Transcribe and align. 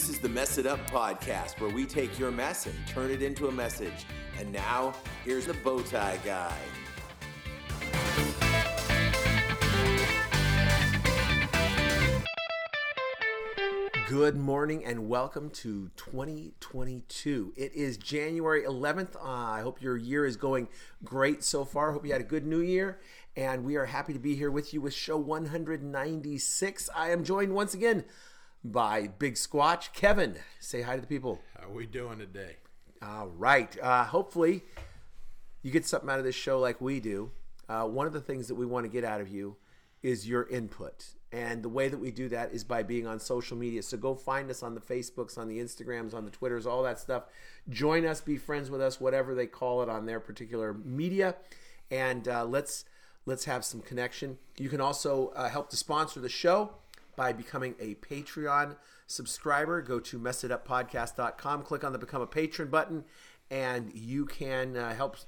This 0.00 0.08
is 0.08 0.18
the 0.18 0.30
Mess 0.30 0.56
It 0.56 0.64
Up 0.64 0.80
podcast 0.90 1.60
where 1.60 1.68
we 1.68 1.84
take 1.84 2.18
your 2.18 2.30
mess 2.30 2.64
and 2.64 2.74
turn 2.86 3.10
it 3.10 3.20
into 3.20 3.48
a 3.48 3.52
message. 3.52 4.06
And 4.38 4.50
now, 4.50 4.94
here's 5.26 5.44
the 5.44 5.52
Bowtie 5.52 6.24
Guy. 6.24 6.56
Good 14.08 14.38
morning 14.38 14.86
and 14.86 15.06
welcome 15.06 15.50
to 15.50 15.90
2022. 15.96 17.52
It 17.58 17.74
is 17.74 17.98
January 17.98 18.62
11th. 18.62 19.16
Uh, 19.16 19.28
I 19.28 19.60
hope 19.60 19.82
your 19.82 19.98
year 19.98 20.24
is 20.24 20.38
going 20.38 20.68
great 21.04 21.44
so 21.44 21.66
far. 21.66 21.92
Hope 21.92 22.06
you 22.06 22.12
had 22.12 22.22
a 22.22 22.24
good 22.24 22.46
new 22.46 22.60
year. 22.60 23.00
And 23.36 23.66
we 23.66 23.76
are 23.76 23.84
happy 23.84 24.14
to 24.14 24.18
be 24.18 24.34
here 24.34 24.50
with 24.50 24.72
you 24.72 24.80
with 24.80 24.94
show 24.94 25.18
196. 25.18 26.88
I 26.96 27.10
am 27.10 27.22
joined 27.22 27.54
once 27.54 27.74
again 27.74 28.06
by 28.64 29.08
Big 29.18 29.34
Squatch. 29.34 29.92
Kevin, 29.92 30.36
say 30.58 30.82
hi 30.82 30.94
to 30.94 31.00
the 31.00 31.06
people. 31.06 31.40
How 31.58 31.68
are 31.68 31.72
we 31.72 31.86
doing 31.86 32.18
today? 32.18 32.56
All 33.02 33.28
right. 33.28 33.76
Uh, 33.80 34.04
hopefully, 34.04 34.62
you 35.62 35.70
get 35.70 35.86
something 35.86 36.10
out 36.10 36.18
of 36.18 36.24
this 36.24 36.34
show 36.34 36.58
like 36.58 36.80
we 36.80 37.00
do. 37.00 37.30
Uh, 37.68 37.84
one 37.84 38.06
of 38.06 38.12
the 38.12 38.20
things 38.20 38.48
that 38.48 38.54
we 38.54 38.66
want 38.66 38.84
to 38.84 38.90
get 38.90 39.04
out 39.04 39.20
of 39.20 39.28
you 39.28 39.56
is 40.02 40.28
your 40.28 40.48
input. 40.48 41.06
And 41.32 41.62
the 41.62 41.68
way 41.68 41.88
that 41.88 41.98
we 41.98 42.10
do 42.10 42.28
that 42.30 42.52
is 42.52 42.64
by 42.64 42.82
being 42.82 43.06
on 43.06 43.20
social 43.20 43.56
media. 43.56 43.82
So 43.82 43.96
go 43.96 44.14
find 44.14 44.50
us 44.50 44.62
on 44.62 44.74
the 44.74 44.80
Facebooks, 44.80 45.38
on 45.38 45.48
the 45.48 45.58
Instagrams, 45.58 46.12
on 46.12 46.24
the 46.24 46.30
Twitters, 46.30 46.66
all 46.66 46.82
that 46.82 46.98
stuff. 46.98 47.24
Join 47.68 48.04
us, 48.04 48.20
be 48.20 48.36
friends 48.36 48.70
with 48.70 48.80
us, 48.80 49.00
whatever 49.00 49.34
they 49.34 49.46
call 49.46 49.82
it 49.82 49.88
on 49.88 50.06
their 50.06 50.18
particular 50.18 50.74
media, 50.74 51.36
and 51.90 52.26
uh, 52.26 52.44
let's 52.44 52.84
let's 53.26 53.44
have 53.44 53.64
some 53.64 53.80
connection. 53.80 54.38
You 54.58 54.68
can 54.68 54.80
also 54.80 55.28
uh, 55.36 55.48
help 55.48 55.70
to 55.70 55.76
sponsor 55.76 56.18
the 56.18 56.28
show 56.28 56.70
by 57.20 57.34
becoming 57.34 57.74
a 57.78 57.96
Patreon 57.96 58.76
subscriber. 59.06 59.82
Go 59.82 60.00
to 60.00 60.18
messituppodcast.com, 60.18 61.62
click 61.64 61.84
on 61.84 61.92
the 61.92 61.98
Become 61.98 62.22
a 62.22 62.26
Patron 62.26 62.70
button, 62.70 63.04
and 63.50 63.92
you 63.94 64.24
can 64.24 64.74
uh, 64.74 64.94
help 64.94 65.18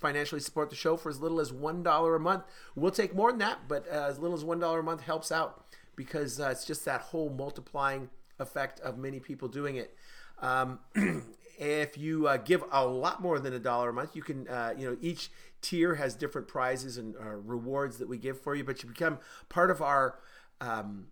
financially 0.00 0.40
support 0.40 0.70
the 0.70 0.76
show 0.76 0.96
for 0.96 1.10
as 1.10 1.20
little 1.20 1.40
as 1.40 1.52
$1 1.52 2.16
a 2.16 2.18
month. 2.18 2.44
We'll 2.74 2.90
take 2.90 3.14
more 3.14 3.30
than 3.30 3.40
that, 3.40 3.68
but 3.68 3.86
uh, 3.86 4.06
as 4.08 4.18
little 4.18 4.34
as 4.34 4.44
$1 4.44 4.80
a 4.80 4.82
month 4.82 5.02
helps 5.02 5.30
out 5.30 5.66
because 5.94 6.40
uh, 6.40 6.48
it's 6.48 6.64
just 6.64 6.86
that 6.86 7.02
whole 7.02 7.28
multiplying 7.28 8.08
effect 8.38 8.80
of 8.80 8.96
many 8.96 9.20
people 9.20 9.46
doing 9.46 9.76
it. 9.76 9.94
Um, 10.40 10.78
if 11.58 11.98
you 11.98 12.28
uh, 12.28 12.38
give 12.38 12.64
a 12.72 12.86
lot 12.86 13.20
more 13.20 13.38
than 13.38 13.52
a 13.52 13.58
dollar 13.58 13.90
a 13.90 13.92
month, 13.92 14.16
you 14.16 14.22
can, 14.22 14.48
uh, 14.48 14.72
you 14.74 14.88
know, 14.88 14.96
each 15.02 15.30
tier 15.60 15.96
has 15.96 16.14
different 16.14 16.48
prizes 16.48 16.96
and 16.96 17.14
uh, 17.16 17.28
rewards 17.28 17.98
that 17.98 18.08
we 18.08 18.16
give 18.16 18.40
for 18.40 18.54
you, 18.54 18.64
but 18.64 18.82
you 18.82 18.88
become 18.88 19.18
part 19.50 19.70
of 19.70 19.82
our. 19.82 20.18
Um, 20.58 21.08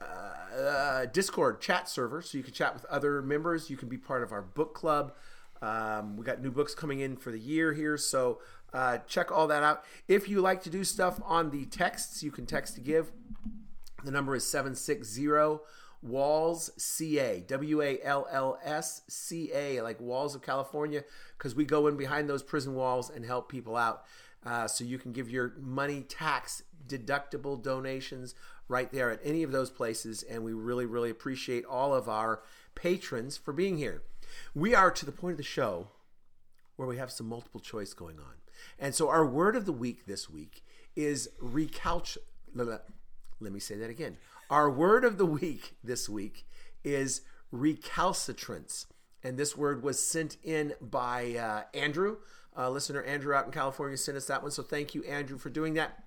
uh, 0.00 1.06
Discord 1.06 1.60
chat 1.60 1.88
server, 1.88 2.22
so 2.22 2.38
you 2.38 2.44
can 2.44 2.52
chat 2.52 2.74
with 2.74 2.84
other 2.86 3.22
members. 3.22 3.70
You 3.70 3.76
can 3.76 3.88
be 3.88 3.98
part 3.98 4.22
of 4.22 4.32
our 4.32 4.42
book 4.42 4.74
club. 4.74 5.12
Um, 5.62 6.16
we 6.16 6.24
got 6.24 6.42
new 6.42 6.50
books 6.50 6.74
coming 6.74 7.00
in 7.00 7.16
for 7.16 7.30
the 7.30 7.38
year 7.38 7.72
here, 7.72 7.96
so 7.96 8.40
uh, 8.72 8.98
check 9.06 9.32
all 9.32 9.46
that 9.46 9.62
out. 9.62 9.84
If 10.06 10.28
you 10.28 10.40
like 10.40 10.62
to 10.64 10.70
do 10.70 10.84
stuff 10.84 11.20
on 11.24 11.50
the 11.50 11.64
texts, 11.66 12.22
you 12.22 12.30
can 12.30 12.46
text 12.46 12.74
to 12.74 12.80
give. 12.80 13.10
The 14.04 14.10
number 14.10 14.34
is 14.34 14.46
760 14.46 15.60
Walls 16.02 16.70
CA, 16.76 17.40
W 17.40 17.82
A 17.82 17.98
L 18.02 18.28
L 18.30 18.58
S 18.62 19.02
C 19.08 19.50
A, 19.52 19.80
like 19.80 20.00
Walls 20.00 20.34
of 20.34 20.42
California, 20.42 21.04
because 21.36 21.54
we 21.54 21.64
go 21.64 21.86
in 21.86 21.96
behind 21.96 22.28
those 22.28 22.42
prison 22.42 22.74
walls 22.74 23.10
and 23.10 23.24
help 23.24 23.50
people 23.50 23.76
out. 23.76 24.04
Uh, 24.44 24.68
so 24.68 24.84
you 24.84 24.98
can 24.98 25.12
give 25.12 25.28
your 25.28 25.54
money 25.58 26.02
tax 26.02 26.62
deductible 26.86 27.60
donations 27.60 28.34
right 28.68 28.90
there 28.92 29.10
at 29.10 29.20
any 29.22 29.42
of 29.42 29.52
those 29.52 29.70
places. 29.70 30.22
And 30.22 30.42
we 30.42 30.52
really, 30.52 30.86
really 30.86 31.10
appreciate 31.10 31.64
all 31.64 31.94
of 31.94 32.08
our 32.08 32.42
patrons 32.74 33.36
for 33.36 33.52
being 33.52 33.78
here. 33.78 34.02
We 34.54 34.74
are 34.74 34.90
to 34.90 35.06
the 35.06 35.12
point 35.12 35.32
of 35.32 35.38
the 35.38 35.44
show 35.44 35.88
where 36.76 36.88
we 36.88 36.98
have 36.98 37.10
some 37.10 37.28
multiple 37.28 37.60
choice 37.60 37.94
going 37.94 38.18
on. 38.18 38.34
And 38.78 38.94
so 38.94 39.08
our 39.08 39.26
word 39.26 39.56
of 39.56 39.66
the 39.66 39.72
week 39.72 40.06
this 40.06 40.28
week 40.28 40.64
is 40.94 41.28
recalc. 41.42 42.16
Let 42.54 42.82
me 43.40 43.60
say 43.60 43.76
that 43.76 43.90
again. 43.90 44.16
Our 44.50 44.70
word 44.70 45.04
of 45.04 45.18
the 45.18 45.26
week 45.26 45.74
this 45.82 46.08
week 46.08 46.46
is 46.84 47.22
recalcitrance. 47.50 48.86
And 49.22 49.36
this 49.36 49.56
word 49.56 49.82
was 49.82 50.02
sent 50.02 50.36
in 50.44 50.74
by 50.80 51.34
uh, 51.34 51.76
Andrew, 51.76 52.18
uh, 52.56 52.70
listener 52.70 53.02
Andrew 53.02 53.34
out 53.34 53.46
in 53.46 53.52
California 53.52 53.96
sent 53.96 54.16
us 54.16 54.26
that 54.26 54.42
one. 54.42 54.50
So 54.50 54.62
thank 54.62 54.94
you, 54.94 55.02
Andrew, 55.04 55.38
for 55.38 55.50
doing 55.50 55.74
that. 55.74 56.04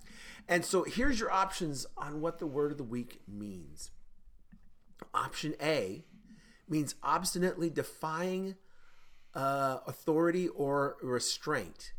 And 0.50 0.66
so 0.66 0.84
here's 0.84 1.20
your 1.20 1.32
options 1.32 1.86
on 1.96 2.22
what 2.22 2.40
the 2.40 2.48
word 2.48 2.72
of 2.72 2.80
the 2.80 2.84
week 2.84 3.22
means. 3.28 3.92
Option 5.14 5.54
A 5.62 6.04
means 6.68 6.96
obstinately 7.04 7.70
defying 7.70 8.56
uh, 9.36 9.78
authority 9.86 10.48
or 10.48 10.98
restraint. 11.04 11.94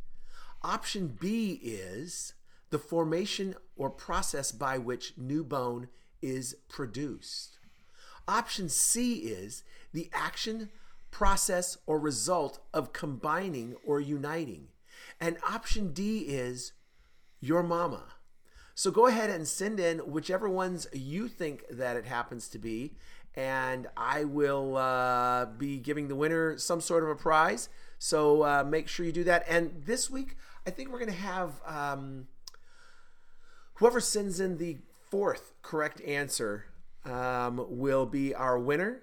Option 0.63 1.17
B 1.19 1.61
is 1.63 2.35
the 2.71 2.79
formation 2.79 3.55
or 3.77 3.89
process 3.89 4.51
by 4.51 4.79
which 4.79 5.15
new 5.17 5.45
bone 5.45 5.89
is 6.21 6.57
produced. 6.69 7.59
Option 8.27 8.69
C 8.69 9.15
is 9.15 9.63
the 9.93 10.11
action, 10.13 10.71
process, 11.13 11.79
or 11.87 12.01
result 12.01 12.59
of 12.75 12.93
combining 12.93 13.77
or 13.87 14.01
uniting. 14.01 14.69
And 15.21 15.37
option 15.49 15.93
D 15.93 16.21
is 16.23 16.73
your 17.41 17.63
mama. 17.63 18.03
So 18.81 18.91
go 18.91 19.09
ahead 19.09 19.29
and 19.29 19.47
send 19.47 19.79
in 19.79 19.99
whichever 19.99 20.49
ones 20.49 20.87
you 20.91 21.29
think 21.29 21.65
that 21.69 21.99
it 21.99 22.07
happens 22.07 22.49
to 22.49 22.59
be, 22.59 22.95
and 23.35 23.87
I 23.95 24.25
will 24.25 24.79
uh, 24.79 25.45
be 25.45 25.77
giving 25.77 26.09
the 26.09 26.15
winner 26.15 26.57
some 26.57 26.81
sort 26.81 27.03
of 27.03 27.11
a 27.11 27.15
prize. 27.15 27.69
So 27.99 28.43
uh, 28.43 28.65
make 28.67 28.89
sure 28.89 29.05
you 29.05 29.13
do 29.13 29.25
that. 29.25 29.45
And 29.47 29.83
this 29.85 30.09
week, 30.09 30.39
I 30.67 30.71
think 30.71 30.89
we're 30.89 30.99
going 30.99 31.11
to 31.11 31.19
have 31.19 31.61
um, 31.67 32.29
whoever 33.75 34.01
sends 34.01 34.41
in 34.41 34.57
the 34.57 34.79
fourth 35.11 35.53
correct 35.61 36.01
answer 36.01 36.65
um, 37.05 37.63
will 37.69 38.07
be 38.07 38.35
our 38.35 38.59
winner. 38.59 39.03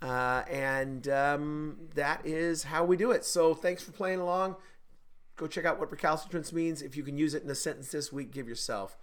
Uh, 0.00 0.44
and 0.48 1.08
um, 1.08 1.88
that 1.96 2.24
is 2.24 2.62
how 2.62 2.84
we 2.84 2.96
do 2.96 3.10
it. 3.10 3.24
So 3.24 3.52
thanks 3.52 3.82
for 3.82 3.90
playing 3.90 4.20
along. 4.20 4.54
Go 5.34 5.48
check 5.48 5.64
out 5.64 5.80
what 5.80 5.90
recalcitrance 5.90 6.52
means. 6.52 6.82
If 6.82 6.96
you 6.96 7.02
can 7.02 7.18
use 7.18 7.34
it 7.34 7.42
in 7.42 7.50
a 7.50 7.56
sentence 7.56 7.90
this 7.90 8.12
week, 8.12 8.30
give 8.30 8.48
yourself 8.48 8.96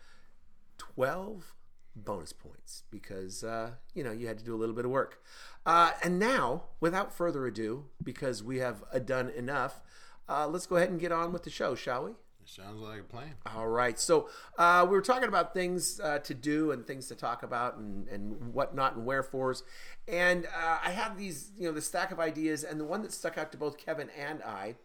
12 0.78 1.54
bonus 1.96 2.34
points 2.34 2.84
because, 2.92 3.44
uh, 3.44 3.72
you 3.94 4.04
know, 4.04 4.12
you 4.12 4.28
had 4.28 4.38
to 4.38 4.44
do 4.44 4.54
a 4.54 4.58
little 4.58 4.76
bit 4.76 4.86
of 4.86 4.92
work. 4.92 5.22
Uh, 5.66 5.92
and 6.04 6.20
now, 6.20 6.64
without 6.80 7.14
further 7.14 7.46
ado, 7.46 7.86
because 8.04 8.44
we 8.44 8.60
have 8.60 8.84
uh, 8.94 9.00
done 9.00 9.30
enough, 9.30 9.82
uh, 10.28 10.48
let's 10.48 10.66
go 10.66 10.76
ahead 10.76 10.90
and 10.90 11.00
get 11.00 11.12
on 11.12 11.32
with 11.32 11.44
the 11.44 11.50
show, 11.50 11.76
shall 11.76 12.06
we? 12.06 12.12
Sounds 12.48 12.80
like 12.80 13.00
a 13.00 13.04
plan. 13.04 13.34
All 13.56 13.68
right. 13.68 14.00
So 14.00 14.30
uh, 14.58 14.86
we 14.88 14.96
were 14.96 15.02
talking 15.02 15.28
about 15.28 15.54
things 15.54 16.00
uh, 16.00 16.20
to 16.20 16.34
do 16.36 16.72
and 16.72 16.86
things 16.86 17.08
to 17.08 17.16
talk 17.16 17.42
about 17.42 17.78
and, 17.78 18.08
and 18.08 18.54
whatnot 18.54 18.96
and 18.96 19.04
wherefores. 19.04 19.64
And 20.08 20.46
uh, 20.46 20.78
I 20.84 20.92
had 20.92 21.18
these, 21.18 21.52
you 21.58 21.68
know, 21.68 21.74
the 21.74 21.82
stack 21.82 22.12
of 22.12 22.20
ideas. 22.20 22.64
And 22.64 22.80
the 22.80 22.86
one 22.86 23.02
that 23.02 23.12
stuck 23.12 23.40
out 23.40 23.52
to 23.54 23.58
both 23.58 23.78
Kevin 23.78 24.10
and 24.16 24.44
I 24.44 24.76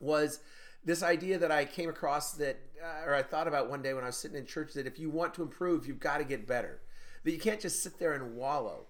was 0.00 0.40
this 0.84 1.02
idea 1.02 1.38
that 1.38 1.50
I 1.50 1.64
came 1.64 1.88
across 1.88 2.32
that, 2.32 2.58
uh, 2.82 3.06
or 3.06 3.14
I 3.14 3.22
thought 3.22 3.48
about 3.48 3.68
one 3.68 3.82
day 3.82 3.94
when 3.94 4.04
I 4.04 4.08
was 4.08 4.16
sitting 4.16 4.36
in 4.36 4.46
church 4.46 4.72
that 4.74 4.86
if 4.86 4.98
you 4.98 5.10
want 5.10 5.34
to 5.34 5.42
improve, 5.42 5.86
you've 5.86 6.00
got 6.00 6.18
to 6.18 6.24
get 6.24 6.46
better. 6.46 6.80
That 7.24 7.32
you 7.32 7.38
can't 7.38 7.60
just 7.60 7.82
sit 7.82 7.98
there 7.98 8.14
and 8.14 8.34
wallow. 8.34 8.86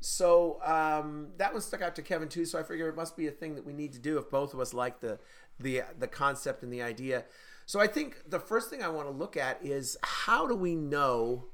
So 0.00 0.60
um, 0.64 1.28
that 1.38 1.52
one 1.52 1.62
stuck 1.62 1.82
out 1.82 1.96
to 1.96 2.02
Kevin 2.02 2.28
too. 2.28 2.44
So 2.44 2.58
I 2.58 2.62
figure 2.62 2.88
it 2.88 2.96
must 2.96 3.16
be 3.16 3.26
a 3.26 3.32
thing 3.32 3.54
that 3.54 3.66
we 3.66 3.72
need 3.72 3.92
to 3.92 3.98
do 3.98 4.18
if 4.18 4.30
both 4.30 4.54
of 4.54 4.60
us 4.60 4.72
like 4.74 5.00
the 5.00 5.18
the 5.58 5.82
the 5.98 6.06
concept 6.06 6.62
and 6.62 6.72
the 6.72 6.82
idea. 6.82 7.24
So 7.66 7.80
I 7.80 7.86
think 7.86 8.30
the 8.30 8.40
first 8.40 8.70
thing 8.70 8.82
I 8.82 8.88
want 8.88 9.08
to 9.08 9.12
look 9.12 9.36
at 9.36 9.58
is 9.64 9.96
how 10.02 10.46
do 10.46 10.54
we 10.54 10.74
know? 10.74 11.46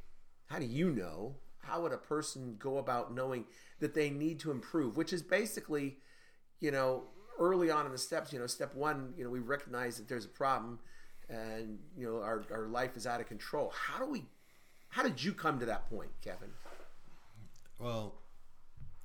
How 0.47 0.59
do 0.59 0.67
you 0.67 0.91
know? 0.91 1.37
How 1.59 1.81
would 1.81 1.93
a 1.93 1.99
person 1.99 2.57
go 2.59 2.79
about 2.79 3.15
knowing 3.15 3.47
that 3.81 3.95
they 3.95 4.11
need 4.11 4.39
to 4.41 4.51
improve? 4.51 4.97
Which 4.97 5.13
is 5.13 5.23
basically, 5.23 5.97
you 6.61 6.71
know, 6.71 7.05
early 7.39 7.71
on 7.71 7.87
in 7.87 7.93
the 7.93 7.99
steps. 7.99 8.33
You 8.33 8.39
know, 8.39 8.47
step 8.47 8.75
one, 8.75 9.13
you 9.17 9.25
know, 9.25 9.31
we 9.31 9.41
recognize 9.41 9.97
that 9.97 10.09
there's 10.09 10.25
a 10.25 10.29
problem, 10.29 10.79
and 11.29 11.79
you 11.97 12.07
know, 12.07 12.23
our 12.23 12.45
our 12.53 12.67
life 12.67 12.97
is 12.97 13.07
out 13.07 13.21
of 13.21 13.29
control. 13.29 13.73
How 13.75 14.05
do 14.05 14.11
we? 14.11 14.25
How 14.89 15.03
did 15.03 15.23
you 15.23 15.33
come 15.33 15.59
to 15.59 15.67
that 15.67 15.89
point, 15.91 16.11
Kevin? 16.23 16.51
Well, 17.79 18.15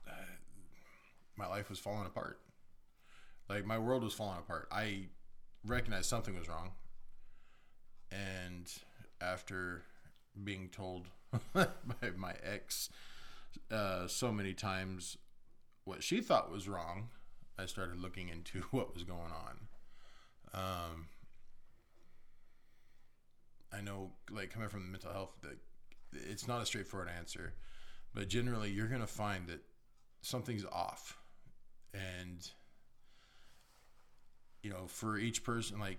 uh, 0.07 0.11
my 1.35 1.47
life 1.47 1.69
was 1.69 1.79
falling 1.79 2.05
apart. 2.05 2.39
Like 3.49 3.65
my 3.65 3.79
world 3.79 4.03
was 4.03 4.13
falling 4.13 4.37
apart. 4.37 4.67
I 4.71 5.07
recognized 5.65 6.05
something 6.05 6.37
was 6.37 6.47
wrong. 6.47 6.71
And 8.11 8.71
after 9.19 9.83
being 10.43 10.69
told 10.69 11.07
by 11.53 11.67
my 12.15 12.33
ex 12.43 12.89
uh, 13.71 14.07
so 14.07 14.31
many 14.31 14.53
times 14.53 15.17
what 15.83 16.03
she 16.03 16.21
thought 16.21 16.51
was 16.51 16.67
wrong, 16.67 17.09
I 17.59 17.65
started 17.65 17.99
looking 17.99 18.29
into 18.29 18.61
what 18.71 18.93
was 18.93 19.03
going 19.03 19.19
on. 19.19 19.59
Um, 20.53 21.07
I 23.71 23.81
know, 23.81 24.11
like 24.31 24.51
coming 24.51 24.69
from 24.69 24.83
the 24.83 24.91
mental 24.91 25.11
health, 25.11 25.37
that 25.43 25.57
it's 26.11 26.47
not 26.47 26.61
a 26.61 26.65
straightforward 26.65 27.09
answer, 27.15 27.53
but 28.13 28.27
generally 28.29 28.71
you're 28.71 28.87
going 28.87 29.01
to 29.01 29.07
find 29.07 29.47
that 29.47 29.59
something's 30.21 30.65
off 30.65 31.17
and 31.93 32.51
you 34.61 34.69
know 34.69 34.85
for 34.87 35.17
each 35.17 35.43
person 35.43 35.79
like 35.79 35.97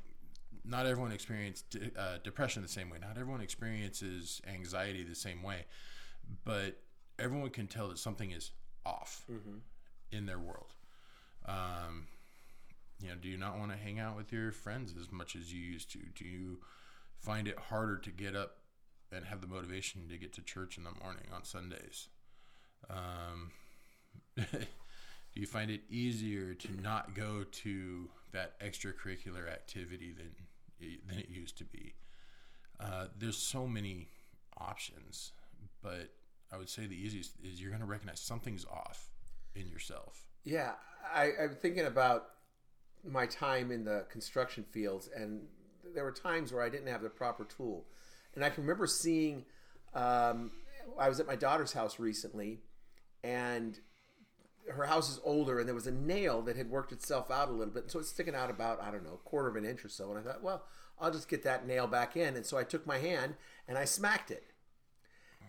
not 0.65 0.87
everyone 0.87 1.11
experiences 1.11 1.65
uh, 1.97 2.19
depression 2.23 2.62
the 2.62 2.69
same 2.69 2.91
way 2.91 2.99
not 3.01 3.17
everyone 3.19 3.41
experiences 3.41 4.41
anxiety 4.47 5.03
the 5.03 5.15
same 5.15 5.43
way 5.43 5.65
but 6.45 6.79
everyone 7.19 7.49
can 7.51 7.67
tell 7.67 7.89
that 7.89 7.99
something 7.99 8.31
is 8.31 8.51
off 8.85 9.25
mm-hmm. 9.31 9.57
in 10.12 10.27
their 10.27 10.39
world 10.39 10.75
um, 11.47 12.07
you 13.03 13.09
know 13.09 13.15
do 13.21 13.29
you 13.29 13.37
not 13.37 13.59
want 13.59 13.71
to 13.71 13.77
hang 13.77 13.99
out 13.99 14.17
with 14.17 14.33
your 14.33 14.53
friends 14.53 14.95
as 15.01 15.11
much 15.11 15.37
as 15.37 15.53
you 15.53 15.61
used 15.61 15.91
to 15.91 15.99
do 16.15 16.25
you 16.25 16.59
find 17.19 17.49
it 17.49 17.59
harder 17.59 17.97
to 17.97 18.11
get 18.11 18.35
up 18.37 18.59
and 19.13 19.25
have 19.25 19.41
the 19.41 19.47
motivation 19.47 20.09
to 20.09 20.17
get 20.17 20.33
to 20.33 20.43
church 20.43 20.77
in 20.79 20.85
the 20.85 20.93
morning 21.03 21.27
on 21.35 21.45
sundays 21.45 22.09
um, 22.89 23.51
do 24.37 25.41
you 25.41 25.47
find 25.47 25.71
it 25.71 25.83
easier 25.91 26.55
to 26.55 26.81
not 26.81 27.15
go 27.15 27.45
to 27.51 28.09
that 28.33 28.59
extracurricular 28.61 29.51
activity 29.51 30.13
than 30.13 30.31
than 31.07 31.19
it 31.19 31.29
used 31.29 31.59
to 31.59 31.65
be? 31.65 31.95
Uh, 32.79 33.07
there's 33.19 33.37
so 33.37 33.67
many 33.67 34.09
options, 34.57 35.33
but 35.83 36.11
I 36.51 36.57
would 36.57 36.71
say 36.71 36.87
the 36.87 36.97
easiest 36.97 37.33
is 37.43 37.61
you're 37.61 37.71
going 37.71 37.83
to 37.83 37.87
recognize 37.87 38.21
something's 38.21 38.65
off 38.65 39.11
in 39.55 39.69
yourself. 39.69 40.30
Yeah, 40.45 40.73
I, 41.13 41.31
I'm 41.41 41.55
thinking 41.55 41.87
about 41.87 42.29
my 43.05 43.27
time 43.27 43.71
in 43.71 43.85
the 43.85 44.07
construction 44.11 44.65
fields, 44.71 45.09
and 45.15 45.43
there 45.95 46.05
were 46.05 46.13
times 46.13 46.53
where 46.53 46.63
I 46.63 46.69
didn't 46.69 46.89
have 46.89 47.03
the 47.03 47.11
proper 47.11 47.45
tool, 47.45 47.87
and 48.35 48.45
I 48.45 48.51
can 48.51 48.65
remember 48.65 48.87
seeing. 48.87 49.45
Um, 49.95 50.53
I 50.99 51.09
was 51.09 51.21
at 51.21 51.27
my 51.27 51.37
daughter's 51.37 51.73
house 51.73 51.99
recently, 51.99 52.61
and 53.23 53.79
her 54.69 54.85
house 54.85 55.11
is 55.11 55.21
older 55.25 55.59
and 55.59 55.67
there 55.67 55.75
was 55.75 55.87
a 55.87 55.93
nail 55.93 56.43
that 56.43 56.57
had 56.57 56.71
worked 56.71 56.93
itself 56.93 57.31
out 57.31 57.49
a 57.49 57.53
little 57.53 57.73
bit 57.73 57.91
so 57.91 57.99
it's 57.99 58.09
sticking 58.09 58.35
out 58.35 58.51
about 58.51 58.81
i 58.83 58.91
don't 58.91 59.05
know 59.05 59.15
a 59.15 59.29
quarter 59.29 59.49
of 59.49 59.57
an 59.57 59.65
inch 59.65 59.85
or 59.85 59.89
so. 59.89 60.11
And 60.11 60.19
i 60.19 60.23
thought 60.23 60.43
well 60.43 60.65
i'll 61.01 61.11
just 61.11 61.29
get 61.29 61.43
that 61.45 61.67
nail 61.67 61.87
back 61.87 62.17
in. 62.17 62.37
And 62.37 62.47
so 62.47 62.57
i 62.57 62.65
took 62.65 62.87
my 62.87 62.99
hand 62.99 63.35
and 63.67 63.77
i 63.77 63.85
smacked 63.85 64.31
it. 64.31 64.45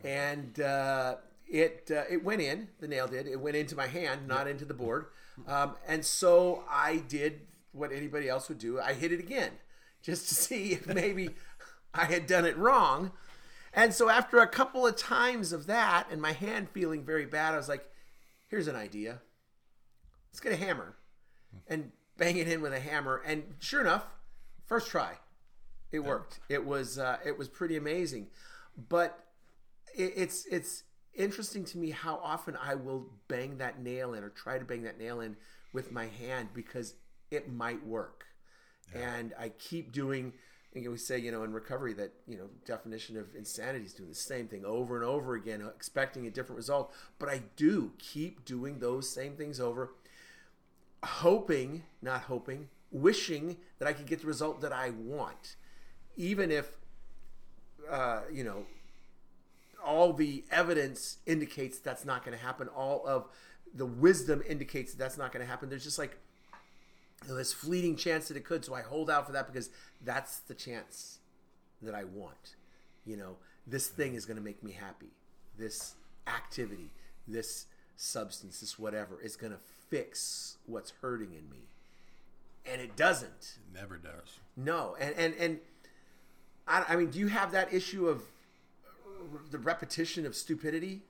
And 0.04 0.60
uh, 0.60 1.18
it 1.51 1.92
uh, 1.92 2.03
it 2.09 2.24
went 2.24 2.42
in 2.42 2.68
the 2.80 2.88
nail 2.88 3.07
did 3.07 3.27
it 3.27 3.39
went 3.39 3.56
into 3.56 3.75
my 3.75 3.88
hand 3.88 4.27
not 4.27 4.48
into 4.48 4.65
the 4.65 4.74
board 4.74 5.07
um, 5.48 5.75
and 5.88 6.03
so 6.03 6.63
i 6.69 6.98
did 7.07 7.42
what 7.74 7.92
anybody 7.92 8.27
else 8.27 8.50
would 8.50 8.57
do 8.57 8.80
i 8.80 8.94
hit 8.94 9.12
it 9.12 9.19
again 9.19 9.51
just 10.01 10.27
to 10.30 10.36
see 10.48 10.74
if 10.74 10.88
maybe 10.88 11.30
i 11.94 12.06
had 12.06 12.25
done 12.25 12.45
it 12.45 12.57
wrong 12.57 13.12
and 13.74 13.94
so 13.94 14.09
after 14.09 14.39
a 14.39 14.48
couple 14.48 14.86
of 14.88 14.95
times 14.95 15.51
of 15.53 15.68
that 15.68 16.07
and 16.12 16.21
my 16.21 16.31
hand 16.31 16.69
feeling 16.69 17.03
very 17.03 17.25
bad 17.25 17.53
i 17.53 17.57
was 17.57 17.69
like 17.69 17.92
here's 18.51 18.68
an 18.68 18.75
idea. 18.75 19.21
Let's 20.30 20.42
get 20.42 20.51
a 20.51 20.57
hammer 20.57 20.95
and 21.68 21.92
bang 22.18 22.38
it 22.38 22.48
in 22.48 22.62
with 22.62 22.74
a 22.74 22.80
hammer. 22.80 23.24
And 23.25 23.56
sure 23.59 23.81
enough, 23.81 24.06
first 24.65 24.89
try, 24.89 25.13
it 25.92 26.00
worked. 26.00 26.39
It 26.50 26.65
was 26.65 27.00
uh, 27.00 27.18
it 27.25 27.38
was 27.38 27.48
pretty 27.48 27.77
amazing. 27.77 28.27
But 28.89 29.18
it, 29.95 30.13
it's 30.15 30.45
it's 30.45 30.83
interesting 31.16 31.66
to 31.66 31.78
me 31.78 31.92
how 31.92 32.19
often 32.24 32.58
I 32.62 32.75
will 32.75 33.08
bang 33.28 33.58
that 33.58 33.81
nail 33.81 34.13
in 34.13 34.24
or 34.24 34.30
try 34.30 34.58
to 34.58 34.66
bang 34.66 34.84
that 34.84 35.00
nail 35.00 35.22
in 35.22 35.36
with 35.74 35.92
my 35.92 36.08
hand 36.08 36.50
because 36.54 36.96
it 37.30 37.52
might 37.52 37.86
work. 37.86 38.25
Yeah. 38.94 39.13
And 39.13 39.34
I 39.40 39.50
keep 39.50 39.92
doing 39.92 40.34
and 40.74 40.90
we 40.90 40.98
say, 40.98 41.18
you 41.18 41.31
know, 41.31 41.44
in 41.44 41.52
recovery 41.52 41.94
that, 41.96 42.13
you 42.28 42.38
know, 42.38 42.50
definition 42.66 43.18
of 43.18 43.36
insanity 43.36 43.86
is 43.86 43.94
doing 43.94 44.10
the 44.10 44.16
same 44.16 44.48
thing 44.48 44.63
over 44.63 44.96
and 44.96 45.04
over 45.04 45.36
again, 45.36 45.62
expecting 45.75 46.28
a 46.28 46.30
different 46.30 46.56
result. 46.58 46.94
But 47.19 47.28
I 47.28 47.42
do 47.58 47.92
keep 47.98 48.46
doing 48.46 48.80
those 48.80 49.10
same 49.10 49.36
things 49.36 49.60
over, 49.60 49.92
hoping, 51.04 51.84
not 52.02 52.22
hoping, 52.22 52.69
wishing 52.90 53.58
that 53.80 53.88
I 53.88 53.94
could 53.94 54.06
get 54.06 54.22
the 54.22 54.28
result 54.28 54.62
that 54.62 54.72
I 54.72 54.92
want. 54.92 55.58
Even 56.16 56.52
if, 56.52 56.78
uh, 57.90 58.22
you 58.31 58.46
know, 58.46 58.66
all 59.83 60.13
the 60.13 60.44
evidence 60.51 61.18
indicates 61.25 61.80
that's 61.80 62.06
not 62.06 62.24
going 62.25 62.38
to 62.38 62.44
happen. 62.44 62.68
All 62.69 63.04
of 63.06 63.28
the 63.74 63.86
wisdom 63.86 64.42
indicates 64.48 64.92
that 64.92 65.00
that's 65.00 65.18
not 65.18 65.31
going 65.31 65.44
to 65.44 65.50
happen. 65.50 65.69
There's 65.69 65.83
just 65.83 66.00
like, 66.00 66.18
you 67.24 67.30
know, 67.30 67.36
this 67.36 67.54
fleeting 67.54 67.95
chance 67.95 68.28
that 68.28 68.38
it 68.38 68.44
could. 68.44 68.66
So 68.66 68.74
I 68.74 68.81
hold 68.81 69.10
out 69.10 69.25
for 69.25 69.31
that 69.33 69.48
because 69.48 69.69
that's 70.04 70.39
the 70.39 70.54
chance 70.54 71.19
that 71.81 71.95
I 71.95 72.04
want. 72.04 72.56
You 73.06 73.18
know, 73.18 73.38
this 73.66 73.88
thing 73.88 74.16
is 74.16 74.25
going 74.25 74.38
to 74.38 74.44
make 74.44 74.63
me 74.63 74.72
happy. 74.72 75.12
This 75.57 75.95
activity, 76.27 76.92
this 77.27 77.66
substance, 77.95 78.60
this 78.60 78.80
whatever 78.80 79.19
is 79.22 79.36
going 79.36 79.54
to 79.54 79.60
fix 79.89 80.57
what's 80.66 80.94
hurting 81.01 81.34
in 81.34 81.50
me. 81.50 81.66
And 82.66 82.81
it 82.81 82.95
doesn't. 82.95 83.57
It 83.57 83.80
never 83.80 83.98
does. 83.98 84.39
No. 84.56 84.95
And, 85.00 85.16
and, 85.18 85.34
and 85.39 85.60
I, 86.68 86.86
I 86.89 86.95
mean, 86.95 87.10
do 87.10 87.19
you 87.19 87.27
have 87.27 87.51
that 87.51 87.74
issue 87.74 88.07
of 88.07 88.22
the 89.50 89.58
repetition 89.58 90.26
of 90.26 90.36
stupidity? 90.36 91.02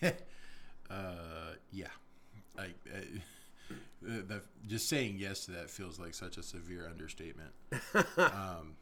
uh, 0.02 0.12
yeah. 1.72 1.86
I, 2.58 2.62
I 2.62 3.02
uh, 3.70 4.22
the, 4.26 4.42
just 4.66 4.88
saying 4.88 5.16
yes 5.18 5.44
to 5.46 5.50
that 5.52 5.70
feels 5.70 5.98
like 5.98 6.14
such 6.14 6.36
a 6.36 6.42
severe 6.42 6.86
understatement. 6.88 7.50
um, 8.16 8.76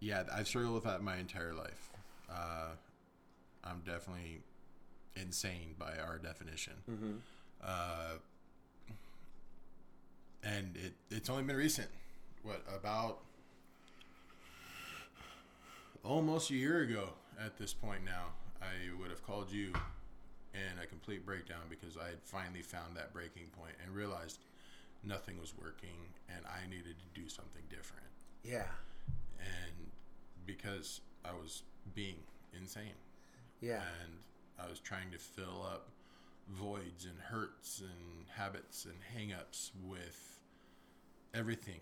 yeah, 0.00 0.24
I've 0.32 0.48
struggled 0.48 0.74
with 0.74 0.84
that 0.84 1.02
my 1.02 1.16
entire 1.16 1.54
life. 1.54 1.90
Uh, 2.30 2.72
I'm 3.62 3.80
definitely 3.86 4.40
insane 5.16 5.74
by 5.78 5.92
our 6.04 6.18
definition. 6.18 6.74
Mm-hmm. 6.90 7.12
Uh, 7.64 8.18
and 10.42 10.76
it, 10.76 10.92
it's 11.10 11.30
only 11.30 11.44
been 11.44 11.56
recent. 11.56 11.88
What, 12.42 12.62
about 12.74 13.20
almost 16.04 16.50
a 16.50 16.54
year 16.54 16.82
ago 16.82 17.10
at 17.44 17.56
this 17.56 17.72
point 17.72 18.04
now, 18.04 18.26
I 18.60 18.98
would 19.00 19.10
have 19.10 19.24
called 19.24 19.50
you 19.50 19.72
in 20.52 20.78
a 20.82 20.86
complete 20.86 21.26
breakdown 21.26 21.62
because 21.68 21.96
I 21.96 22.08
had 22.08 22.22
finally 22.22 22.62
found 22.62 22.96
that 22.96 23.12
breaking 23.12 23.46
point 23.58 23.74
and 23.84 23.94
realized 23.94 24.38
nothing 25.02 25.40
was 25.40 25.54
working 25.60 26.12
and 26.28 26.44
I 26.46 26.68
needed 26.68 26.96
to 26.98 27.20
do 27.20 27.28
something 27.28 27.62
different. 27.68 28.06
Yeah. 28.44 28.66
And 29.38 29.90
because 30.46 31.00
I 31.24 31.32
was 31.32 31.62
being 31.94 32.16
insane. 32.56 32.94
Yeah. 33.60 33.80
And 34.02 34.12
I 34.58 34.68
was 34.68 34.78
trying 34.78 35.10
to 35.10 35.18
fill 35.18 35.66
up 35.66 35.88
voids 36.48 37.06
and 37.06 37.18
hurts 37.18 37.80
and 37.80 38.26
habits 38.28 38.86
and 38.86 38.94
hangups 39.16 39.70
with 39.82 40.40
everything. 41.34 41.80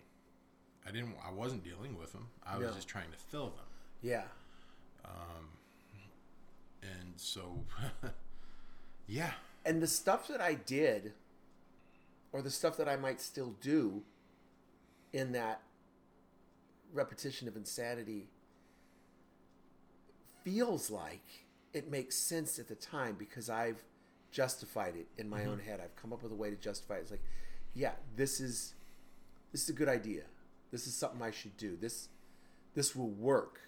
I 0.87 0.91
didn't 0.91 1.15
I 1.25 1.31
wasn't 1.31 1.63
dealing 1.63 1.97
with 1.97 2.11
them. 2.11 2.27
I 2.45 2.57
was 2.57 2.67
no. 2.69 2.73
just 2.73 2.87
trying 2.87 3.11
to 3.11 3.17
fill 3.17 3.47
them. 3.47 3.65
Yeah. 4.03 4.25
Um 5.03 5.47
and 6.83 7.13
so 7.15 7.63
Yeah. 9.07 9.31
And 9.65 9.81
the 9.81 9.87
stuff 9.87 10.27
that 10.27 10.41
I 10.41 10.55
did, 10.55 11.13
or 12.31 12.41
the 12.41 12.49
stuff 12.49 12.77
that 12.77 12.89
I 12.89 12.97
might 12.97 13.21
still 13.21 13.55
do 13.61 14.03
in 15.13 15.31
that 15.31 15.61
repetition 16.93 17.47
of 17.47 17.55
insanity, 17.55 18.27
feels 20.43 20.89
like 20.89 21.45
it 21.73 21.89
makes 21.89 22.15
sense 22.15 22.59
at 22.59 22.67
the 22.67 22.75
time 22.75 23.15
because 23.17 23.49
I've 23.49 23.83
justified 24.31 24.95
it 24.95 25.07
in 25.17 25.29
my 25.29 25.41
mm-hmm. 25.41 25.51
own 25.51 25.59
head. 25.59 25.79
I've 25.81 25.95
come 25.95 26.11
up 26.11 26.23
with 26.23 26.31
a 26.31 26.35
way 26.35 26.49
to 26.49 26.55
justify 26.55 26.95
it. 26.95 27.01
It's 27.01 27.11
like, 27.11 27.23
yeah, 27.73 27.93
this 28.15 28.39
is 28.39 28.75
this 29.51 29.63
is 29.63 29.69
a 29.69 29.73
good 29.73 29.89
idea. 29.89 30.23
This 30.71 30.87
is 30.87 30.95
something 30.95 31.21
I 31.21 31.31
should 31.31 31.55
do. 31.57 31.77
This 31.79 32.09
this 32.75 32.95
will 32.95 33.09
work. 33.09 33.59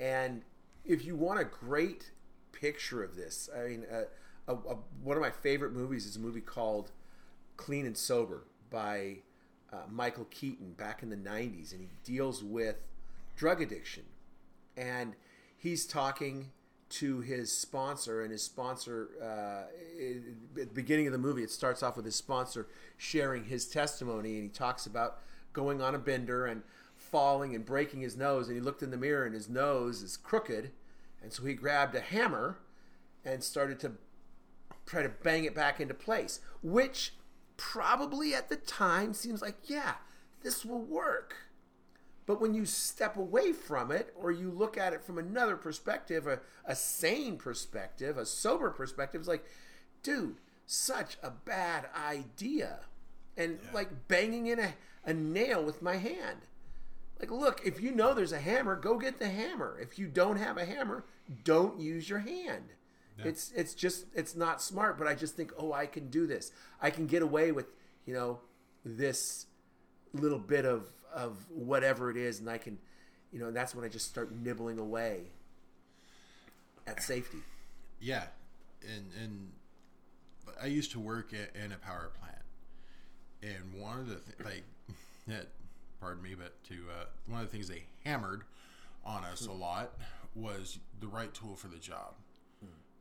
And 0.00 0.42
if 0.84 1.04
you 1.04 1.16
want 1.16 1.40
a 1.40 1.44
great 1.44 2.10
picture 2.52 3.02
of 3.02 3.16
this, 3.16 3.48
I 3.56 3.68
mean, 3.68 3.86
uh, 3.90 4.02
a, 4.48 4.54
a, 4.54 4.76
one 5.02 5.16
of 5.16 5.22
my 5.22 5.30
favorite 5.30 5.72
movies 5.72 6.06
is 6.06 6.16
a 6.16 6.20
movie 6.20 6.40
called 6.40 6.90
Clean 7.56 7.86
and 7.86 7.96
Sober 7.96 8.44
by 8.70 9.18
uh, 9.72 9.82
Michael 9.90 10.26
Keaton 10.30 10.72
back 10.72 11.02
in 11.02 11.10
the 11.10 11.16
90s, 11.16 11.72
and 11.72 11.80
he 11.80 11.88
deals 12.04 12.42
with 12.42 12.76
drug 13.36 13.62
addiction. 13.62 14.04
And 14.76 15.14
he's 15.56 15.86
talking 15.86 16.50
to 16.90 17.20
his 17.20 17.56
sponsor, 17.56 18.22
and 18.22 18.30
his 18.30 18.42
sponsor, 18.42 19.08
uh, 19.22 19.64
at 20.60 20.68
the 20.68 20.74
beginning 20.74 21.06
of 21.06 21.12
the 21.12 21.18
movie, 21.18 21.42
it 21.42 21.50
starts 21.50 21.82
off 21.82 21.96
with 21.96 22.04
his 22.04 22.16
sponsor 22.16 22.68
sharing 22.98 23.44
his 23.44 23.66
testimony, 23.66 24.34
and 24.34 24.42
he 24.42 24.48
talks 24.48 24.84
about 24.84 25.20
going 25.54 25.80
on 25.80 25.94
a 25.94 25.98
bender 25.98 26.46
and 26.46 26.62
falling 27.12 27.54
and 27.54 27.64
breaking 27.64 28.00
his 28.00 28.16
nose, 28.16 28.48
and 28.48 28.56
he 28.56 28.60
looked 28.60 28.82
in 28.82 28.90
the 28.90 28.96
mirror, 28.96 29.24
and 29.24 29.34
his 29.34 29.48
nose 29.48 30.02
is 30.02 30.16
crooked, 30.16 30.72
and 31.22 31.32
so 31.32 31.44
he 31.44 31.54
grabbed 31.54 31.94
a 31.94 32.00
hammer 32.00 32.58
and 33.24 33.44
started 33.44 33.78
to 33.78 33.92
try 34.86 35.02
to 35.02 35.08
bang 35.08 35.44
it 35.44 35.54
back 35.54 35.78
into 35.78 35.94
place, 35.94 36.40
which 36.62 37.14
probably 37.56 38.34
at 38.34 38.48
the 38.48 38.56
time 38.56 39.14
seems 39.14 39.40
like, 39.40 39.56
yeah, 39.66 39.94
this 40.42 40.64
will 40.64 40.82
work. 40.82 41.34
But 42.26 42.40
when 42.40 42.54
you 42.54 42.64
step 42.64 43.16
away 43.16 43.52
from 43.52 43.90
it 43.90 44.12
or 44.16 44.30
you 44.30 44.50
look 44.50 44.78
at 44.78 44.92
it 44.92 45.04
from 45.04 45.18
another 45.18 45.56
perspective, 45.56 46.26
a, 46.26 46.40
a 46.64 46.74
sane 46.74 47.36
perspective, 47.36 48.16
a 48.16 48.26
sober 48.26 48.70
perspective, 48.70 49.20
it's 49.20 49.28
like, 49.28 49.44
dude, 50.02 50.36
such 50.66 51.18
a 51.22 51.30
bad 51.30 51.86
idea. 51.96 52.80
And 53.36 53.58
like 53.72 54.08
banging 54.08 54.46
in 54.46 54.58
a, 54.58 54.74
a 55.04 55.12
nail 55.12 55.64
with 55.64 55.82
my 55.82 55.96
hand. 55.96 56.46
Like, 57.22 57.30
look, 57.30 57.62
if 57.64 57.80
you 57.80 57.92
know 57.92 58.12
there's 58.12 58.32
a 58.32 58.40
hammer, 58.40 58.74
go 58.74 58.98
get 58.98 59.20
the 59.20 59.28
hammer. 59.28 59.78
If 59.80 59.96
you 59.96 60.08
don't 60.08 60.36
have 60.36 60.58
a 60.58 60.64
hammer, 60.64 61.04
don't 61.44 61.78
use 61.80 62.10
your 62.10 62.18
hand. 62.18 62.64
It's 63.24 63.52
it's 63.52 63.74
just 63.74 64.06
it's 64.14 64.34
not 64.34 64.60
smart, 64.60 64.98
but 64.98 65.06
I 65.06 65.14
just 65.14 65.36
think, 65.36 65.52
oh, 65.56 65.72
I 65.72 65.86
can 65.86 66.08
do 66.08 66.26
this. 66.26 66.50
I 66.80 66.90
can 66.90 67.06
get 67.06 67.22
away 67.22 67.52
with, 67.52 67.66
you 68.06 68.14
know, 68.14 68.40
this 68.84 69.46
little 70.12 70.40
bit 70.40 70.64
of 70.64 70.88
of 71.14 71.36
whatever 71.50 72.10
it 72.10 72.16
is, 72.16 72.40
and 72.40 72.50
I 72.50 72.58
can, 72.58 72.78
you 73.32 73.38
know, 73.38 73.46
and 73.46 73.56
that's 73.56 73.74
when 73.74 73.84
I 73.84 73.88
just 73.88 74.08
start 74.08 74.32
nibbling 74.34 74.80
away 74.80 75.26
at 76.86 77.02
safety. 77.02 77.38
Yeah, 78.00 78.24
and 78.82 79.10
and 79.22 79.52
I 80.60 80.66
used 80.66 80.90
to 80.92 80.98
work 80.98 81.32
at, 81.32 81.54
in 81.54 81.70
a 81.70 81.76
power 81.76 82.10
plant, 82.18 82.42
and 83.42 83.80
one 83.80 84.00
of 84.00 84.08
the 84.08 84.16
th- 84.16 84.38
like, 84.44 84.64
that, 85.28 85.46
pardon 86.02 86.22
me, 86.22 86.34
but 86.34 86.62
to 86.64 86.74
uh, 87.00 87.04
one 87.28 87.40
of 87.40 87.46
the 87.46 87.52
things 87.52 87.68
they 87.68 87.84
hammered 88.04 88.42
on 89.04 89.24
us 89.24 89.46
a 89.46 89.52
lot 89.52 89.92
was 90.34 90.78
the 91.00 91.06
right 91.06 91.32
tool 91.32 91.54
for 91.54 91.68
the 91.68 91.76
job, 91.78 92.14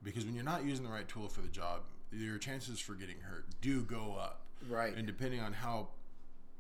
because 0.04 0.24
when 0.24 0.36
you're 0.36 0.44
not 0.44 0.64
using 0.64 0.86
the 0.86 0.92
right 0.92 1.08
tool 1.08 1.28
for 1.28 1.42
the 1.42 1.48
job, 1.48 1.82
your 2.12 2.38
chances 2.38 2.80
for 2.80 2.94
getting 2.94 3.20
hurt 3.22 3.46
do 3.60 3.82
go 3.82 4.16
up. 4.20 4.42
Right. 4.70 4.96
and 4.96 5.08
depending 5.08 5.40
on 5.40 5.54
how 5.54 5.88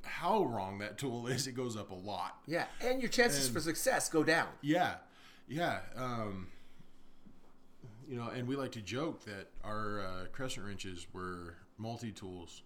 how 0.03 0.43
wrong 0.45 0.79
that 0.79 0.97
tool 0.97 1.27
is, 1.27 1.45
it 1.45 1.51
goes 1.51 1.77
up 1.77 1.91
a 1.91 1.95
lot. 1.95 2.37
Yeah, 2.47 2.65
and 2.83 2.99
your 2.99 3.09
chances 3.11 3.45
And- 3.45 3.53
for 3.53 3.61
success 3.61 4.09
go 4.09 4.23
down. 4.23 4.47
Yeah, 4.61 4.95
yeah. 5.47 5.81
Um, 5.95 6.47
you 8.09 8.17
know, 8.17 8.29
and 8.29 8.47
we 8.47 8.55
like 8.55 8.71
to 8.71 8.81
joke 8.81 9.23
that 9.25 9.49
our 9.63 10.01
uh, 10.01 10.25
crescent 10.31 10.65
wrenches 10.65 11.05
were 11.13 11.55
multi 11.77 12.11
tools, 12.11 12.63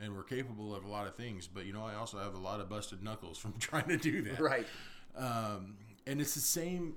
and 0.00 0.14
we're 0.14 0.22
capable 0.24 0.74
of 0.74 0.84
a 0.84 0.88
lot 0.88 1.06
of 1.06 1.14
things. 1.16 1.46
But 1.46 1.66
you 1.66 1.72
know, 1.72 1.84
I 1.84 1.94
also 1.94 2.18
have 2.18 2.34
a 2.34 2.38
lot 2.38 2.60
of 2.60 2.68
busted 2.68 3.02
knuckles 3.02 3.38
from 3.38 3.52
trying 3.58 3.88
to 3.88 3.96
do 3.96 4.22
that. 4.22 4.40
Right. 4.40 4.66
Um, 5.16 5.76
and 6.06 6.20
it's 6.20 6.34
the 6.34 6.40
same 6.40 6.94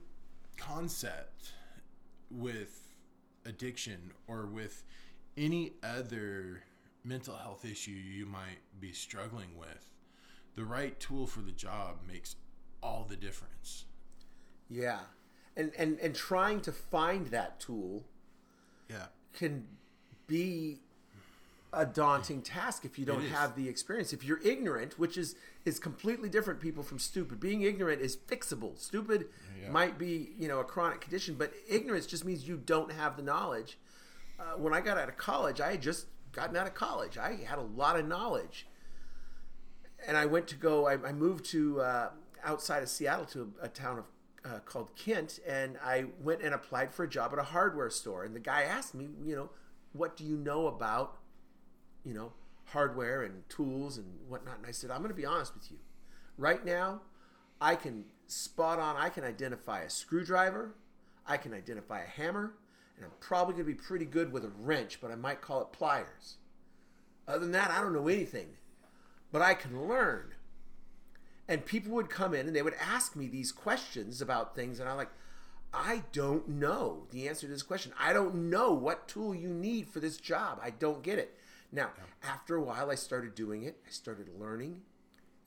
concept 0.58 1.52
with 2.30 2.94
addiction 3.46 4.12
or 4.28 4.46
with 4.46 4.84
any 5.38 5.74
other 5.84 6.64
mental 7.04 7.36
health 7.36 7.64
issue 7.64 7.92
you 7.92 8.26
might 8.26 8.60
be 8.80 8.92
struggling 8.92 9.58
with. 9.58 9.92
The 10.56 10.66
right 10.66 11.00
tool 11.00 11.28
for 11.28 11.42
the 11.42 11.52
job 11.52 11.98
makes 12.08 12.36
all 12.82 13.06
the 13.08 13.16
difference. 13.16 13.86
Yeah. 14.70 15.00
And 15.56 15.72
and 15.78 16.00
and 16.00 16.14
trying 16.16 16.62
to 16.62 16.72
find 16.72 17.28
that 17.28 17.60
tool 17.60 18.04
Yeah. 18.90 19.06
can 19.34 19.68
be 20.28 20.80
a 21.74 21.86
daunting 21.86 22.42
task 22.42 22.86
if 22.86 22.98
you 22.98 23.06
don't 23.06 23.26
have 23.26 23.56
the 23.56 23.68
experience. 23.68 24.14
If 24.14 24.24
you're 24.24 24.40
ignorant, 24.44 24.98
which 24.98 25.18
is 25.18 25.36
is 25.66 25.80
completely 25.80 26.30
different 26.30 26.62
people 26.62 26.82
from 26.82 26.98
stupid. 26.98 27.40
Being 27.42 27.62
ignorant 27.64 28.02
is 28.02 28.16
fixable. 28.16 28.78
Stupid 28.80 29.28
Yeah. 29.62 29.70
might 29.70 29.98
be, 29.98 30.34
you 30.40 30.48
know, 30.48 30.60
a 30.60 30.64
chronic 30.64 31.02
condition, 31.02 31.36
but 31.36 31.52
ignorance 31.68 32.06
just 32.06 32.24
means 32.24 32.48
you 32.48 32.56
don't 32.58 32.92
have 32.94 33.18
the 33.18 33.24
knowledge. 33.24 33.78
Uh, 34.40 34.54
when 34.58 34.74
I 34.74 34.80
got 34.80 34.98
out 34.98 35.10
of 35.10 35.18
college, 35.18 35.60
I 35.60 35.72
had 35.72 35.82
just 35.82 36.06
gotten 36.32 36.56
out 36.56 36.68
of 36.68 36.74
college. 36.74 37.18
I 37.18 37.36
had 37.36 37.58
a 37.60 37.64
lot 37.64 38.00
of 38.00 38.08
knowledge. 38.08 38.66
And 40.08 40.16
I 40.16 40.26
went 40.26 40.48
to 40.50 40.56
go, 40.56 40.88
I, 40.88 40.94
I 40.94 41.12
moved 41.12 41.44
to 41.46 41.82
uh, 41.82 42.10
outside 42.44 42.84
of 42.84 42.88
Seattle 42.90 43.26
to 43.26 43.52
a, 43.62 43.66
a 43.66 43.68
town 43.68 43.98
of 44.00 44.06
uh, 44.46 44.60
called 44.60 44.96
Kent, 44.96 45.40
and 45.46 45.78
I 45.84 46.06
went 46.22 46.42
and 46.42 46.54
applied 46.54 46.94
for 46.94 47.04
a 47.04 47.10
job 47.10 47.34
at 47.34 47.40
a 47.40 47.44
hardware 47.44 47.90
store. 47.90 48.24
And 48.24 48.34
the 48.34 48.40
guy 48.40 48.62
asked 48.64 48.96
me, 48.96 49.10
you 49.26 49.36
know, 49.36 49.50
what 49.92 50.16
do 50.16 50.24
you 50.24 50.38
know 50.38 50.68
about, 50.68 51.17
you 52.04 52.14
know, 52.14 52.34
hardware 52.66 53.24
and 53.24 53.48
tools 53.50 53.98
and 53.98 54.06
whatnot? 54.28 54.58
And 54.58 54.66
I 54.66 54.72
said, 54.72 54.92
I'm 54.92 55.00
going 55.00 55.10
to 55.10 55.16
be 55.16 55.26
honest 55.26 55.54
with 55.54 55.72
you. 55.72 55.78
Right 56.38 56.66
now, 56.66 57.02
I 57.60 57.76
can 57.76 58.06
spot 58.28 58.80
on, 58.80 58.96
I 58.96 59.10
can 59.10 59.24
identify 59.24 59.82
a 59.82 59.90
screwdriver, 59.90 60.76
I 61.26 61.38
can 61.38 61.54
identify 61.54 62.02
a 62.02 62.08
hammer, 62.08 62.54
and 62.96 63.06
I'm 63.06 63.12
probably 63.20 63.54
going 63.54 63.66
to 63.66 63.72
be 63.72 63.80
pretty 63.82 64.06
good 64.06 64.32
with 64.32 64.44
a 64.44 64.52
wrench, 64.60 65.00
but 65.02 65.12
I 65.12 65.16
might 65.16 65.42
call 65.42 65.62
it 65.62 65.72
pliers. 65.72 66.36
Other 67.28 67.40
than 67.40 67.52
that, 67.52 67.72
I 67.72 67.82
don't 67.82 67.94
know 67.94 68.08
anything, 68.08 68.48
but 69.32 69.42
I 69.42 69.54
can 69.54 69.88
learn. 69.88 70.34
And 71.48 71.66
people 71.66 71.94
would 71.94 72.10
come 72.10 72.34
in 72.34 72.48
and 72.48 72.56
they 72.56 72.62
would 72.62 72.76
ask 72.76 73.16
me 73.16 73.28
these 73.28 73.52
questions 73.52 74.22
about 74.22 74.56
things, 74.56 74.80
and 74.80 74.88
I'm 74.88 74.98
like, 74.98 75.12
I 75.74 76.04
don't 76.12 76.48
know 76.48 77.04
the 77.12 77.28
answer 77.28 77.46
to 77.48 77.54
this 77.54 77.64
question. 77.64 77.92
I 78.00 78.14
don't 78.14 78.50
know 78.50 78.72
what 78.74 79.08
tool 79.08 79.36
you 79.36 79.50
need 79.50 79.88
for 79.88 80.00
this 80.00 80.18
job. 80.18 80.60
I 80.62 80.70
don't 80.70 81.04
get 81.04 81.20
it. 81.20 81.38
Now, 81.72 81.90
after 82.24 82.56
a 82.56 82.62
while, 82.62 82.90
I 82.90 82.96
started 82.96 83.36
doing 83.36 83.64
it. 83.64 83.78
I 83.86 83.92
started 83.92 84.30
learning, 84.40 84.82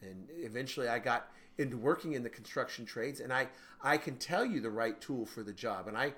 and 0.02 0.28
eventually, 0.30 0.88
I 0.88 0.98
got 0.98 1.30
into 1.58 1.76
working 1.76 2.12
in 2.12 2.22
the 2.22 2.30
construction 2.30 2.84
trades. 2.84 3.20
And 3.20 3.32
I, 3.32 3.48
I 3.82 3.96
can 3.96 4.16
tell 4.16 4.44
you 4.44 4.60
the 4.60 4.70
right 4.70 5.00
tool 5.00 5.26
for 5.26 5.42
the 5.42 5.52
job. 5.52 5.88
And 5.88 5.96
I 5.96 6.14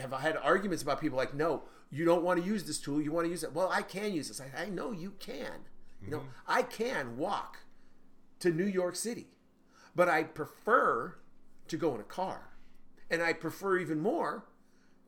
have 0.00 0.12
had 0.12 0.36
arguments 0.36 0.82
about 0.82 1.00
people 1.00 1.16
like, 1.16 1.34
no, 1.34 1.62
you 1.90 2.04
don't 2.04 2.24
want 2.24 2.40
to 2.40 2.46
use 2.46 2.64
this 2.64 2.78
tool. 2.80 3.00
You 3.00 3.12
want 3.12 3.26
to 3.26 3.30
use 3.30 3.44
it. 3.44 3.52
Well, 3.52 3.70
I 3.72 3.82
can 3.82 4.12
use 4.12 4.28
this. 4.28 4.40
I, 4.40 4.64
I 4.64 4.68
know 4.68 4.92
you 4.92 5.14
can. 5.18 5.66
You 6.02 6.10
know, 6.10 6.18
mm-hmm. 6.18 6.28
I 6.46 6.62
can 6.62 7.16
walk 7.16 7.60
to 8.40 8.50
New 8.50 8.66
York 8.66 8.94
City, 8.94 9.28
but 9.94 10.08
I 10.08 10.24
prefer 10.24 11.16
to 11.68 11.76
go 11.76 11.94
in 11.94 12.00
a 12.00 12.04
car, 12.04 12.50
and 13.10 13.22
I 13.22 13.32
prefer 13.32 13.78
even 13.78 14.00
more 14.00 14.44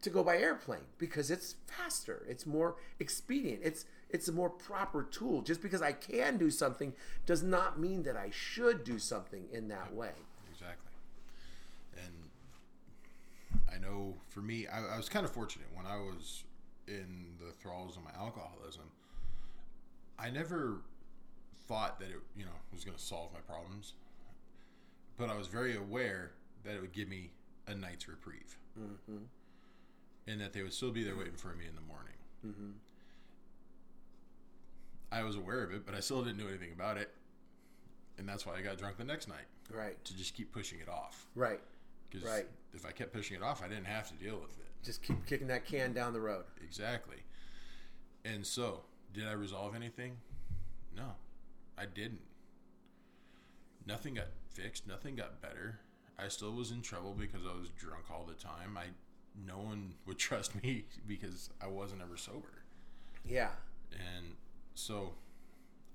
to 0.02 0.10
go 0.10 0.24
by 0.24 0.38
airplane 0.38 0.86
because 0.96 1.30
it's 1.30 1.56
faster, 1.66 2.24
it's 2.28 2.46
more 2.46 2.76
expedient, 2.98 3.60
it's 3.62 3.84
it's 4.10 4.28
a 4.28 4.32
more 4.32 4.50
proper 4.50 5.02
tool. 5.02 5.42
Just 5.42 5.62
because 5.62 5.82
I 5.82 5.92
can 5.92 6.36
do 6.36 6.50
something 6.50 6.92
does 7.24 7.42
not 7.42 7.78
mean 7.78 8.02
that 8.04 8.16
I 8.16 8.30
should 8.30 8.84
do 8.84 8.98
something 8.98 9.46
in 9.52 9.68
that 9.68 9.94
way. 9.94 10.12
Exactly. 10.52 10.92
And 11.96 12.30
I 13.72 13.78
know 13.78 14.14
for 14.28 14.40
me, 14.40 14.66
I, 14.66 14.94
I 14.94 14.96
was 14.96 15.08
kind 15.08 15.24
of 15.24 15.32
fortunate 15.32 15.68
when 15.74 15.86
I 15.86 15.96
was 15.96 16.44
in 16.86 17.34
the 17.44 17.52
thralls 17.52 17.96
of 17.96 18.04
my 18.04 18.12
alcoholism. 18.18 18.84
I 20.18 20.30
never 20.30 20.82
thought 21.68 21.98
that 22.00 22.10
it, 22.10 22.20
you 22.36 22.44
know, 22.44 22.52
was 22.72 22.84
going 22.84 22.96
to 22.96 23.02
solve 23.02 23.32
my 23.32 23.40
problems, 23.40 23.94
but 25.18 25.28
I 25.28 25.36
was 25.36 25.48
very 25.48 25.76
aware 25.76 26.32
that 26.64 26.74
it 26.74 26.80
would 26.80 26.92
give 26.92 27.08
me 27.08 27.32
a 27.66 27.74
night's 27.74 28.08
reprieve, 28.08 28.56
mm-hmm. 28.78 29.24
and 30.26 30.40
that 30.40 30.52
they 30.52 30.62
would 30.62 30.72
still 30.72 30.92
be 30.92 31.02
there 31.02 31.16
waiting 31.16 31.36
for 31.36 31.48
me 31.48 31.66
in 31.68 31.74
the 31.74 31.80
morning. 31.80 32.14
Mm-hmm. 32.46 32.70
I 35.16 35.22
was 35.24 35.36
aware 35.36 35.62
of 35.64 35.72
it, 35.72 35.86
but 35.86 35.94
I 35.94 36.00
still 36.00 36.22
didn't 36.22 36.38
do 36.38 36.48
anything 36.48 36.72
about 36.72 36.98
it, 36.98 37.10
and 38.18 38.28
that's 38.28 38.44
why 38.44 38.56
I 38.56 38.60
got 38.62 38.76
drunk 38.76 38.98
the 38.98 39.04
next 39.04 39.28
night 39.28 39.46
Right, 39.72 40.02
to 40.04 40.16
just 40.16 40.34
keep 40.34 40.52
pushing 40.52 40.78
it 40.80 40.88
off. 40.88 41.26
right. 41.34 41.60
Because 42.10 42.28
Right. 42.28 42.46
if 42.74 42.84
I 42.86 42.92
kept 42.92 43.12
pushing 43.12 43.36
it 43.36 43.42
off, 43.42 43.62
I 43.62 43.68
didn't 43.68 43.86
have 43.86 44.08
to 44.08 44.14
deal 44.14 44.38
with 44.38 44.56
it. 44.60 44.66
Just 44.84 45.02
keep 45.02 45.24
kicking 45.26 45.48
that 45.48 45.64
can 45.64 45.92
down 45.92 46.12
the 46.12 46.20
road. 46.20 46.44
Exactly. 46.62 47.16
And 48.24 48.46
so, 48.46 48.84
did 49.12 49.26
I 49.26 49.32
resolve 49.32 49.74
anything? 49.74 50.18
No, 50.94 51.14
I 51.78 51.86
didn't. 51.86 52.20
Nothing 53.86 54.14
got 54.14 54.28
fixed. 54.50 54.86
Nothing 54.86 55.16
got 55.16 55.40
better. 55.40 55.80
I 56.18 56.28
still 56.28 56.52
was 56.52 56.70
in 56.70 56.80
trouble 56.82 57.14
because 57.18 57.42
I 57.44 57.58
was 57.58 57.68
drunk 57.70 58.04
all 58.10 58.24
the 58.24 58.34
time. 58.34 58.76
I, 58.78 58.86
no 59.46 59.58
one 59.58 59.94
would 60.06 60.18
trust 60.28 60.60
me 60.62 60.84
because 61.06 61.50
I 61.60 61.66
wasn't 61.66 62.02
ever 62.02 62.16
sober. 62.16 62.62
Yeah, 63.24 63.50
And 63.92 64.36
so, 64.76 65.14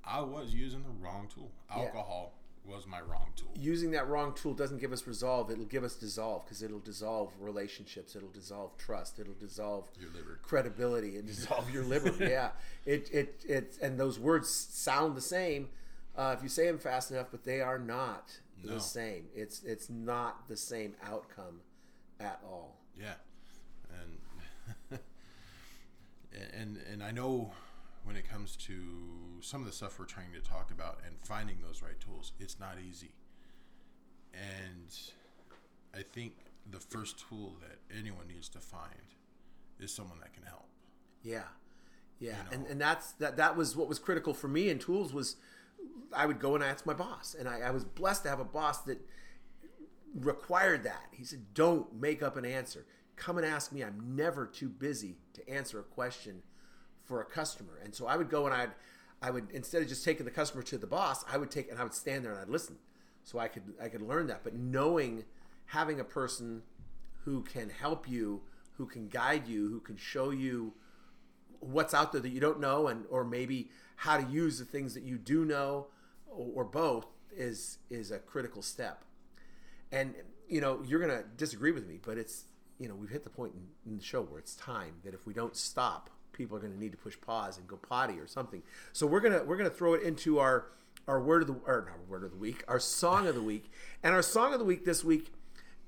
I 0.04 0.20
was 0.22 0.54
using 0.54 0.84
the 0.84 0.90
wrong 0.90 1.28
tool. 1.34 1.52
Alcohol 1.70 2.34
was 2.66 2.86
my 2.86 3.02
wrong 3.02 3.28
tool. 3.36 3.50
using 3.56 3.90
that 3.92 4.08
wrong 4.08 4.34
tool 4.36 4.54
doesn't 4.54 4.80
give 4.80 4.92
us 4.92 5.08
resolve. 5.08 5.50
It'll 5.50 5.66
give 5.66 5.84
us 5.84 5.96
dissolve 5.96 6.46
because 6.46 6.62
it'll 6.62 6.80
dissolve 6.80 7.32
relationships. 7.40 8.16
It'll 8.16 8.30
dissolve 8.30 8.78
trust. 8.78 9.18
It'll 9.20 9.34
dissolve 9.34 9.90
Your 10.00 10.10
liver. 10.12 10.40
credibility 10.44 11.18
and 11.18 11.26
dissolve 11.28 11.72
your 11.74 11.84
liver. 11.84 12.14
yeah, 12.24 12.50
it 12.86 13.10
it 13.12 13.44
it 13.48 13.78
and 13.82 14.00
those 14.00 14.20
words 14.20 14.50
sound 14.50 15.16
the 15.16 15.22
same 15.22 15.70
uh, 16.16 16.36
if 16.38 16.44
you 16.44 16.50
say 16.50 16.68
them 16.68 16.78
fast 16.78 17.10
enough, 17.12 17.28
but 17.32 17.44
they 17.46 17.62
are 17.62 17.80
not 17.80 18.40
No. 18.64 18.74
the 18.76 18.80
same. 18.80 19.26
It's 19.36 19.64
it's 19.64 19.90
not 19.90 20.48
the 20.48 20.58
same 20.58 20.94
outcome 21.04 21.62
at 22.20 22.40
all. 22.44 22.78
Yeah, 23.00 23.16
and 24.92 25.00
and 26.54 26.78
and 26.92 27.04
I 27.04 27.12
know 27.12 27.52
when 28.04 28.16
it 28.16 28.28
comes 28.30 28.56
to 28.56 28.74
some 29.42 29.62
of 29.62 29.68
the 29.68 29.74
stuff 29.74 30.00
we're 30.00 30.06
trying 30.06 30.32
to 30.34 30.40
talk 30.42 30.72
about 30.72 31.00
and 31.06 31.16
finding 31.24 31.58
those 31.62 31.82
right 31.82 32.00
tools, 32.00 32.34
it's 32.40 32.60
not 32.60 32.76
easy. 32.88 33.12
And 34.34 34.98
I 35.94 36.02
think 36.04 36.34
the 36.70 36.80
first 36.80 37.24
tool 37.28 37.56
that 37.62 37.80
anyone 37.98 38.28
needs 38.28 38.50
to 38.50 38.60
find 38.60 39.16
is 39.80 39.94
someone 39.94 40.20
that 40.22 40.34
can 40.34 40.44
help. 40.44 40.66
Yeah, 41.24 41.42
yeah, 42.20 42.32
You 42.32 42.38
and 42.52 42.64
know. 42.64 42.70
and 42.72 42.82
that's 42.82 43.12
that. 43.14 43.38
That 43.38 43.56
was 43.56 43.76
what 43.76 43.88
was 43.88 44.00
critical 44.00 44.34
for 44.34 44.48
me 44.48 44.70
in 44.70 44.80
tools 44.80 45.14
was 45.14 45.36
I 46.16 46.26
would 46.26 46.40
go 46.40 46.56
and 46.56 46.64
ask 46.64 46.86
my 46.86 46.94
boss, 46.94 47.36
and 47.38 47.48
I, 47.48 47.60
I 47.62 47.72
was 47.72 47.84
blessed 47.84 48.24
to 48.24 48.30
have 48.30 48.40
a 48.40 48.46
boss 48.46 48.80
that 48.84 49.00
required 50.16 50.84
that. 50.84 51.08
He 51.12 51.24
said, 51.24 51.54
"Don't 51.54 52.00
make 52.00 52.22
up 52.24 52.38
an 52.38 52.46
answer. 52.46 52.86
Come 53.16 53.38
and 53.38 53.46
ask 53.46 53.72
me. 53.72 53.84
I'm 53.84 54.16
never 54.16 54.46
too 54.46 54.70
busy 54.70 55.18
to 55.34 55.48
answer 55.50 55.80
a 55.80 55.84
question 55.84 56.42
for 57.12 57.22
a 57.22 57.26
customer." 57.26 57.78
And 57.84 57.94
so 57.94 58.08
I 58.08 58.16
would 58.16 58.30
go 58.30 58.46
and 58.46 58.56
I'd 58.56 58.72
I 59.22 59.30
would 59.30 59.52
instead 59.52 59.82
of 59.82 59.88
just 59.88 60.04
taking 60.04 60.26
the 60.26 60.32
customer 60.32 60.64
to 60.64 60.78
the 60.78 60.88
boss, 60.88 61.24
I 61.32 61.38
would 61.38 61.52
take 61.52 61.70
and 61.70 61.80
I 61.80 61.84
would 61.84 61.94
stand 61.94 62.24
there 62.24 62.32
and 62.32 62.42
I'd 62.42 62.50
listen, 62.50 62.78
so 63.24 63.38
I 63.38 63.48
could 63.48 63.64
I 63.82 63.90
could 63.90 64.02
learn 64.02 64.28
that. 64.28 64.44
But 64.44 64.56
knowing 64.56 65.26
having 65.66 66.00
a 66.00 66.04
person 66.04 66.64
who 67.26 67.44
can 67.44 67.70
help 67.70 68.10
you, 68.10 68.42
who 68.78 68.86
can 68.86 69.08
guide 69.08 69.48
you, 69.48 69.70
who 69.70 69.80
can 69.80 69.98
show 69.98 70.32
you 70.32 70.74
what's 71.60 71.94
out 71.94 72.12
there 72.12 72.22
that 72.22 72.30
you 72.30 72.40
don't 72.40 72.60
know, 72.60 72.88
and 72.88 73.06
or 73.10 73.24
maybe 73.24 73.70
how 73.98 74.18
to 74.18 74.28
use 74.28 74.58
the 74.58 74.66
things 74.66 74.96
that 74.96 75.04
you 75.04 75.18
do 75.18 75.46
know, 75.46 75.88
or, 76.28 76.64
or 76.64 76.64
both, 76.64 77.06
is 77.36 77.78
is 77.90 78.10
a 78.10 78.18
critical 78.18 78.64
step. 78.64 79.04
And 79.92 80.16
you 80.50 80.62
know 80.62 80.82
you're 80.88 81.00
gonna 81.00 81.24
disagree 81.38 81.72
with 81.72 81.88
me, 81.88 82.00
but 82.04 82.18
it's 82.18 82.46
you 82.80 82.88
know 82.88 82.96
we've 82.96 83.12
hit 83.12 83.24
the 83.24 83.30
point 83.30 83.54
in, 83.54 83.92
in 83.92 83.98
the 84.00 84.04
show 84.04 84.24
where 84.24 84.40
it's 84.40 84.56
time 84.56 84.96
that 85.04 85.14
if 85.14 85.28
we 85.28 85.34
don't 85.36 85.56
stop, 85.56 86.10
people 86.34 86.58
are 86.58 86.60
going 86.60 86.74
to 86.74 86.80
need 86.80 86.92
to 86.92 86.98
push 86.98 87.20
pause 87.20 87.58
and 87.58 87.68
go 87.68 87.76
potty 87.78 88.20
or 88.20 88.28
something. 88.28 88.62
So 88.94 89.06
we're 89.08 89.20
gonna 89.20 89.44
we're 89.44 89.58
gonna 89.58 89.70
throw 89.70 89.94
it 89.94 90.04
into 90.04 90.40
our 90.40 90.68
our 91.08 91.22
word 91.22 91.42
of 91.42 91.48
the 91.48 91.56
or 91.66 91.88
not 91.90 92.08
word 92.10 92.24
of 92.24 92.32
the 92.32 92.38
week, 92.38 92.64
our 92.68 92.80
song 92.80 93.28
of 93.28 93.36
the 93.36 93.42
week, 93.42 93.72
and 94.04 94.14
our 94.14 94.22
song 94.22 94.54
of 94.54 94.60
the 94.60 94.66
week 94.66 94.86
this 94.86 95.04
week 95.04 95.32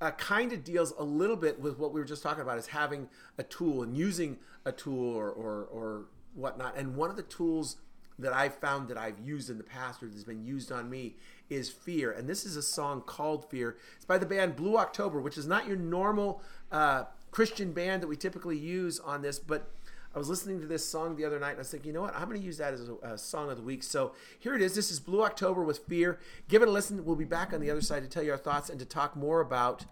uh, 0.04 0.12
kind 0.12 0.52
of 0.52 0.64
deals 0.66 0.94
a 0.98 1.04
little 1.04 1.38
bit 1.38 1.62
with 1.62 1.80
what 1.80 1.94
we 1.94 2.00
were 2.00 2.06
just 2.06 2.22
talking 2.22 2.42
about 2.42 2.58
is 2.58 2.68
having 2.68 3.08
a 3.38 3.44
tool 3.44 3.84
and 3.84 3.98
using 3.98 4.38
a 4.66 4.72
tool 4.72 5.16
or, 5.16 5.30
or, 5.30 5.64
or 5.72 6.06
whatnot. 6.36 6.76
And 6.76 6.98
one 6.98 7.10
of 7.10 7.16
the 7.16 7.24
tools 7.24 7.78
that 8.20 8.34
I've 8.34 8.56
found 8.56 8.90
that 8.90 8.98
I've 8.98 9.20
used 9.20 9.50
in 9.50 9.58
the 9.58 9.64
past 9.64 10.04
or 10.04 10.08
that's 10.08 10.26
been 10.26 10.44
used 10.44 10.74
on 10.74 10.90
me 10.90 11.16
is 11.50 11.70
Fear. 11.70 12.12
And 12.12 12.28
this 12.28 12.46
is 12.46 12.58
a 12.58 12.62
song 12.62 13.02
called 13.02 13.50
Fear. 13.50 13.78
It's 13.96 14.06
by 14.06 14.18
the 14.18 14.26
band 14.26 14.58
Blue 14.58 14.78
October, 14.78 15.22
which 15.22 15.38
is 15.38 15.48
not 15.48 15.68
your 15.68 15.78
normal 15.78 16.42
uh, 16.72 17.06
Christian 17.32 17.72
band 17.72 18.04
that 18.04 18.08
we 18.08 18.18
typically 18.18 18.58
use 18.58 19.00
on 19.00 19.22
this, 19.22 19.40
but 19.40 19.72
I 20.16 20.20
was 20.20 20.30
listening 20.30 20.62
to 20.62 20.68
this 20.68 20.88
song 20.88 21.16
the 21.16 21.26
other 21.26 21.40
night 21.40 21.52
and 21.52 21.58
I 21.58 21.62
was 21.62 21.72
thinking, 21.72 21.88
you 21.88 21.94
know 21.94 22.02
what? 22.02 22.16
I'm 22.16 22.28
going 22.28 22.40
to 22.40 22.46
use 22.46 22.58
that 22.58 22.74
as 22.74 22.88
a, 22.88 23.14
a, 23.14 23.18
song 23.18 23.50
of 23.50 23.58
the 23.58 23.64
week. 23.64 23.82
So 23.82 24.14
here 24.38 24.54
it 24.54 24.62
is. 24.62 24.76
This 24.76 24.92
is 24.92 25.00
Blue 25.00 25.24
October 25.24 25.64
with 25.64 25.80
Fear. 25.80 26.20
Give 26.48 26.62
it 26.62 26.68
a 26.68 26.72
listen. 26.72 27.04
We'll 27.04 27.16
be 27.16 27.26
back 27.26 27.52
on 27.52 27.62
the 27.62 27.72
other 27.72 27.82
side 27.82 28.04
to 28.04 28.10
tell 28.10 28.22
you 28.22 28.32
our 28.32 28.38
thoughts 28.38 28.70
and 28.70 28.80
to 28.80 28.86
talk 28.86 29.16
more 29.16 29.42
about 29.42 29.86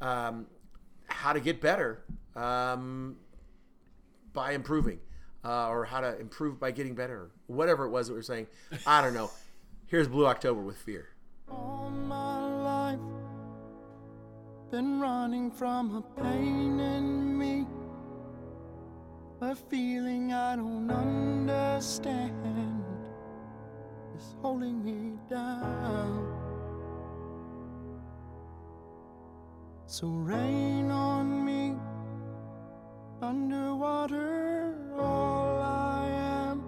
um, 0.00 0.46
how 1.06 1.32
to 1.32 1.40
get 1.40 1.60
better 1.60 2.04
um, 2.36 3.16
by 4.32 4.52
improving 4.52 5.00
uh, 5.44 5.68
or 5.68 5.84
how 5.84 6.00
to 6.00 6.18
improve 6.20 6.60
by 6.60 6.70
getting 6.70 6.94
better. 6.94 7.30
Whatever 7.48 7.84
it 7.84 7.90
was 7.90 8.06
that 8.06 8.12
we 8.12 8.18
were 8.18 8.22
saying. 8.22 8.46
I 8.86 9.02
don't 9.02 9.14
know. 9.14 9.30
Here's 9.86 10.06
Blue 10.06 10.26
October 10.26 10.60
with 10.62 10.76
Fear. 10.76 11.08
All 11.50 11.90
my 11.90 12.46
life, 12.62 12.98
been 14.70 15.00
running 15.00 15.50
from 15.50 15.96
a 15.96 16.20
pain 16.20 16.78
in 16.78 17.36
me 17.36 17.66
a 19.44 19.54
feeling 19.54 20.32
I 20.32 20.56
don't 20.56 20.90
understand 20.90 22.32
is 24.16 24.34
holding 24.40 24.82
me 24.82 25.18
down. 25.28 26.34
So 29.86 30.06
rain 30.08 30.90
on 30.90 31.44
me, 31.44 31.76
underwater, 33.20 34.74
all 34.98 35.60
I 35.60 36.08
am. 36.48 36.64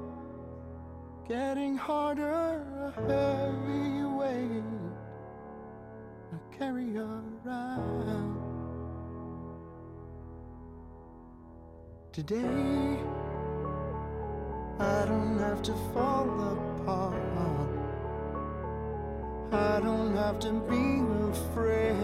Getting 1.26 1.76
harder, 1.76 2.62
a 2.87 2.92
heavy 3.09 4.04
weight 4.04 4.62
I 6.33 6.57
carry 6.57 6.96
around. 6.96 8.26
Today, 12.16 12.96
I 14.79 15.05
don't 15.05 15.38
have 15.38 15.61
to 15.61 15.74
fall 15.92 16.31
apart. 16.81 17.68
I 19.52 19.81
don't 19.81 20.16
have 20.16 20.38
to 20.38 20.52
be 20.66 21.02
afraid. 21.29 21.94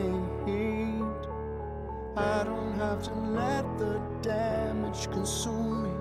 I 2.14 2.44
don't 2.44 2.74
have 2.74 3.02
to 3.04 3.14
let 3.14 3.64
the 3.78 4.02
damage 4.20 5.10
consume 5.10 5.84
me. 5.84 5.94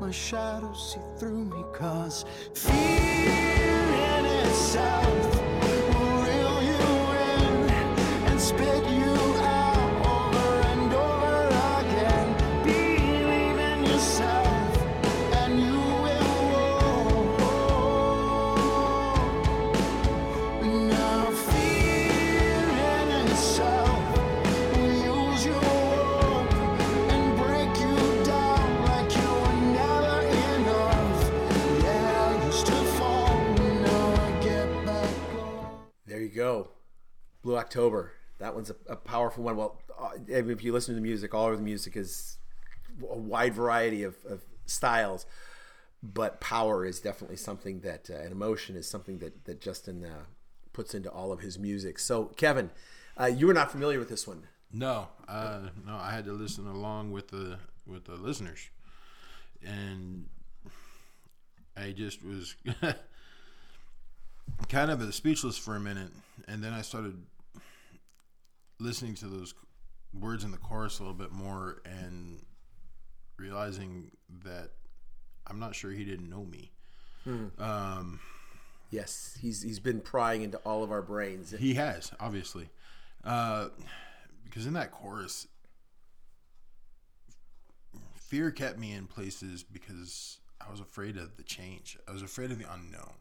My 0.00 0.10
shadow 0.10 0.74
see 0.74 1.00
through 1.16 1.46
me, 1.46 1.64
cause 1.72 2.26
fear 2.52 2.74
in 2.76 4.26
itself 4.26 5.45
Blue 37.56 37.62
October. 37.62 38.12
That 38.38 38.54
one's 38.54 38.68
a, 38.68 38.76
a 38.86 38.96
powerful 38.96 39.42
one. 39.42 39.56
Well, 39.56 39.80
uh, 39.98 40.10
if 40.28 40.62
you 40.62 40.74
listen 40.74 40.94
to 40.94 41.00
the 41.00 41.06
music, 41.06 41.32
all 41.34 41.50
of 41.50 41.56
the 41.56 41.64
music 41.64 41.96
is 41.96 42.36
a 43.08 43.16
wide 43.16 43.54
variety 43.54 44.02
of, 44.02 44.14
of 44.28 44.42
styles, 44.66 45.24
but 46.02 46.38
power 46.38 46.84
is 46.84 47.00
definitely 47.00 47.38
something 47.38 47.80
that, 47.80 48.10
uh, 48.10 48.18
and 48.18 48.32
emotion 48.32 48.76
is 48.76 48.86
something 48.86 49.20
that, 49.20 49.46
that 49.46 49.62
Justin 49.62 50.04
uh, 50.04 50.24
puts 50.74 50.94
into 50.94 51.10
all 51.10 51.32
of 51.32 51.40
his 51.40 51.58
music. 51.58 51.98
So, 51.98 52.26
Kevin, 52.36 52.70
uh, 53.18 53.24
you 53.24 53.46
were 53.46 53.54
not 53.54 53.72
familiar 53.72 53.98
with 53.98 54.10
this 54.10 54.26
one. 54.26 54.42
No, 54.70 55.08
uh, 55.26 55.68
no, 55.86 55.94
I 55.96 56.10
had 56.10 56.26
to 56.26 56.32
listen 56.32 56.66
along 56.66 57.12
with 57.12 57.28
the 57.28 57.58
with 57.86 58.04
the 58.04 58.16
listeners, 58.16 58.68
and 59.64 60.26
I 61.74 61.92
just 61.92 62.22
was 62.22 62.56
kind 64.68 64.90
of 64.90 65.14
speechless 65.14 65.56
for 65.56 65.76
a 65.76 65.80
minute, 65.80 66.10
and 66.48 66.62
then 66.62 66.74
I 66.74 66.82
started 66.82 67.16
listening 68.78 69.14
to 69.16 69.26
those 69.26 69.54
words 70.12 70.44
in 70.44 70.50
the 70.50 70.58
chorus 70.58 70.98
a 70.98 71.02
little 71.02 71.16
bit 71.16 71.32
more, 71.32 71.82
and 71.84 72.44
realizing 73.38 74.10
that 74.44 74.70
I'm 75.46 75.58
not 75.58 75.74
sure 75.74 75.90
he 75.90 76.04
didn't 76.04 76.28
know 76.30 76.44
me. 76.44 76.70
Um, 77.58 78.20
Yes, 78.90 79.36
he's 79.42 79.62
he's 79.62 79.80
been 79.80 80.00
prying 80.00 80.42
into 80.42 80.58
all 80.58 80.84
of 80.84 80.92
our 80.92 81.02
brains. 81.02 81.50
He 81.58 81.74
has, 81.74 82.12
obviously. 82.20 82.68
Uh, 83.24 83.68
because 84.44 84.64
in 84.64 84.74
that 84.74 84.92
chorus, 84.92 85.48
fear 88.14 88.52
kept 88.52 88.78
me 88.78 88.92
in 88.92 89.06
places 89.06 89.64
because 89.64 90.38
I 90.66 90.70
was 90.70 90.78
afraid 90.80 91.16
of 91.16 91.36
the 91.36 91.42
change. 91.42 91.98
I 92.08 92.12
was 92.12 92.22
afraid 92.22 92.52
of 92.52 92.58
the 92.58 92.72
unknown. 92.72 93.14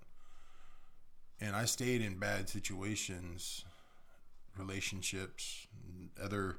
And 1.41 1.56
I 1.56 1.65
stayed 1.65 2.02
in 2.02 2.18
bad 2.20 2.48
situations, 2.48 3.65
relationships, 4.58 5.68
other 6.22 6.58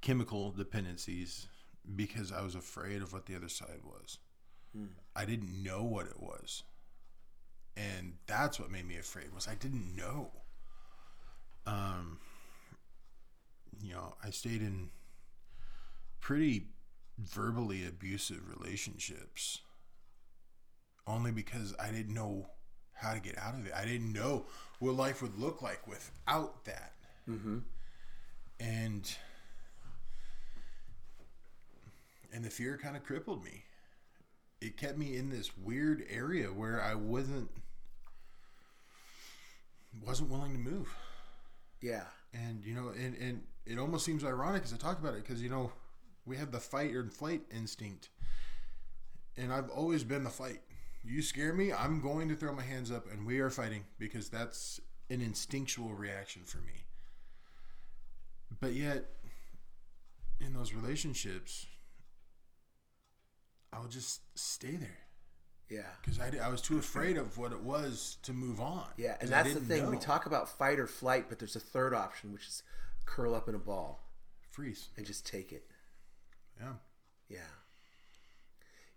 chemical 0.00 0.50
dependencies 0.52 1.48
because 1.94 2.32
I 2.32 2.42
was 2.42 2.54
afraid 2.54 3.02
of 3.02 3.12
what 3.12 3.26
the 3.26 3.36
other 3.36 3.48
side 3.48 3.80
was. 3.84 4.18
I 5.14 5.24
didn't 5.24 5.62
know 5.62 5.82
what 5.82 6.06
it 6.06 6.20
was. 6.20 6.62
And 7.76 8.14
that's 8.26 8.58
what 8.58 8.70
made 8.70 8.86
me 8.86 8.96
afraid 8.96 9.34
was 9.34 9.48
I 9.48 9.54
didn't 9.54 9.94
know. 9.96 10.30
Um 11.66 12.18
you 13.82 13.92
know, 13.92 14.14
I 14.24 14.30
stayed 14.30 14.62
in 14.62 14.90
pretty 16.20 16.68
verbally 17.18 17.86
abusive 17.86 18.40
relationships 18.58 19.60
only 21.06 21.30
because 21.30 21.74
I 21.78 21.90
didn't 21.90 22.14
know 22.14 22.48
how 22.92 23.14
to 23.14 23.20
get 23.20 23.38
out 23.38 23.54
of 23.54 23.66
it. 23.66 23.72
I 23.76 23.84
didn't 23.84 24.12
know 24.12 24.46
what 24.78 24.94
life 24.94 25.22
would 25.22 25.38
look 25.38 25.62
like 25.62 25.86
without 25.86 26.64
that. 26.64 26.92
Mm-hmm. 27.28 27.58
And 28.60 29.16
and 32.32 32.44
the 32.44 32.50
fear 32.50 32.78
kind 32.78 32.96
of 32.96 33.04
crippled 33.04 33.44
me. 33.44 33.64
It 34.60 34.76
kept 34.76 34.98
me 34.98 35.16
in 35.16 35.30
this 35.30 35.56
weird 35.56 36.04
area 36.10 36.48
where 36.48 36.82
I 36.82 36.94
wasn't 36.94 37.50
wasn't 40.04 40.30
willing 40.30 40.52
to 40.52 40.58
move 40.58 40.94
Yeah, 41.80 42.04
and 42.34 42.64
you 42.64 42.74
know 42.74 42.90
and, 42.90 43.16
and 43.16 43.42
it 43.66 43.78
almost 43.78 44.04
seems 44.04 44.24
ironic 44.24 44.64
as 44.64 44.72
i 44.72 44.76
talk 44.76 44.98
about 45.00 45.14
it 45.14 45.24
because 45.24 45.42
you 45.42 45.50
know 45.50 45.72
we 46.26 46.36
have 46.36 46.52
the 46.52 46.60
fight 46.60 46.94
or 46.94 47.04
flight 47.10 47.42
instinct 47.54 48.10
and 49.36 49.52
i've 49.52 49.70
always 49.70 50.04
been 50.04 50.24
the 50.24 50.30
fight 50.30 50.60
You 51.04 51.22
scare 51.22 51.54
me, 51.54 51.72
I'm 51.72 52.00
going 52.00 52.28
to 52.30 52.36
throw 52.36 52.52
my 52.52 52.64
hands 52.64 52.90
up 52.90 53.06
and 53.12 53.26
we 53.26 53.40
are 53.40 53.50
fighting 53.50 53.84
because 53.98 54.28
that's 54.28 54.80
an 55.10 55.20
instinctual 55.22 55.94
reaction 55.94 56.42
for 56.44 56.58
me. 56.58 56.85
But 58.60 58.72
yet, 58.72 59.04
in 60.40 60.52
those 60.54 60.72
relationships, 60.72 61.66
i 63.72 63.80
would 63.80 63.90
just 63.90 64.20
stay 64.38 64.76
there 64.76 64.98
Yeah. 65.68 65.82
because 66.00 66.18
I, 66.18 66.30
I 66.42 66.48
was 66.48 66.62
too 66.62 66.78
afraid 66.78 67.16
of 67.16 67.36
what 67.36 67.52
it 67.52 67.60
was 67.60 68.16
to 68.22 68.32
move 68.32 68.60
on. 68.60 68.86
Yeah, 68.96 69.16
and 69.20 69.28
that's 69.28 69.52
the 69.54 69.60
thing. 69.60 69.90
We 69.90 69.98
talk 69.98 70.26
about 70.26 70.48
fight 70.48 70.78
or 70.78 70.86
flight, 70.86 71.26
but 71.28 71.38
there's 71.38 71.56
a 71.56 71.60
third 71.60 71.92
option, 71.92 72.32
which 72.32 72.46
is 72.46 72.62
curl 73.04 73.34
up 73.34 73.48
in 73.48 73.54
a 73.54 73.58
ball 73.58 74.02
freeze. 74.50 74.88
and 74.96 75.04
just 75.04 75.26
take 75.26 75.52
it. 75.52 75.64
Yeah, 76.60 76.72
Yeah. 77.28 77.38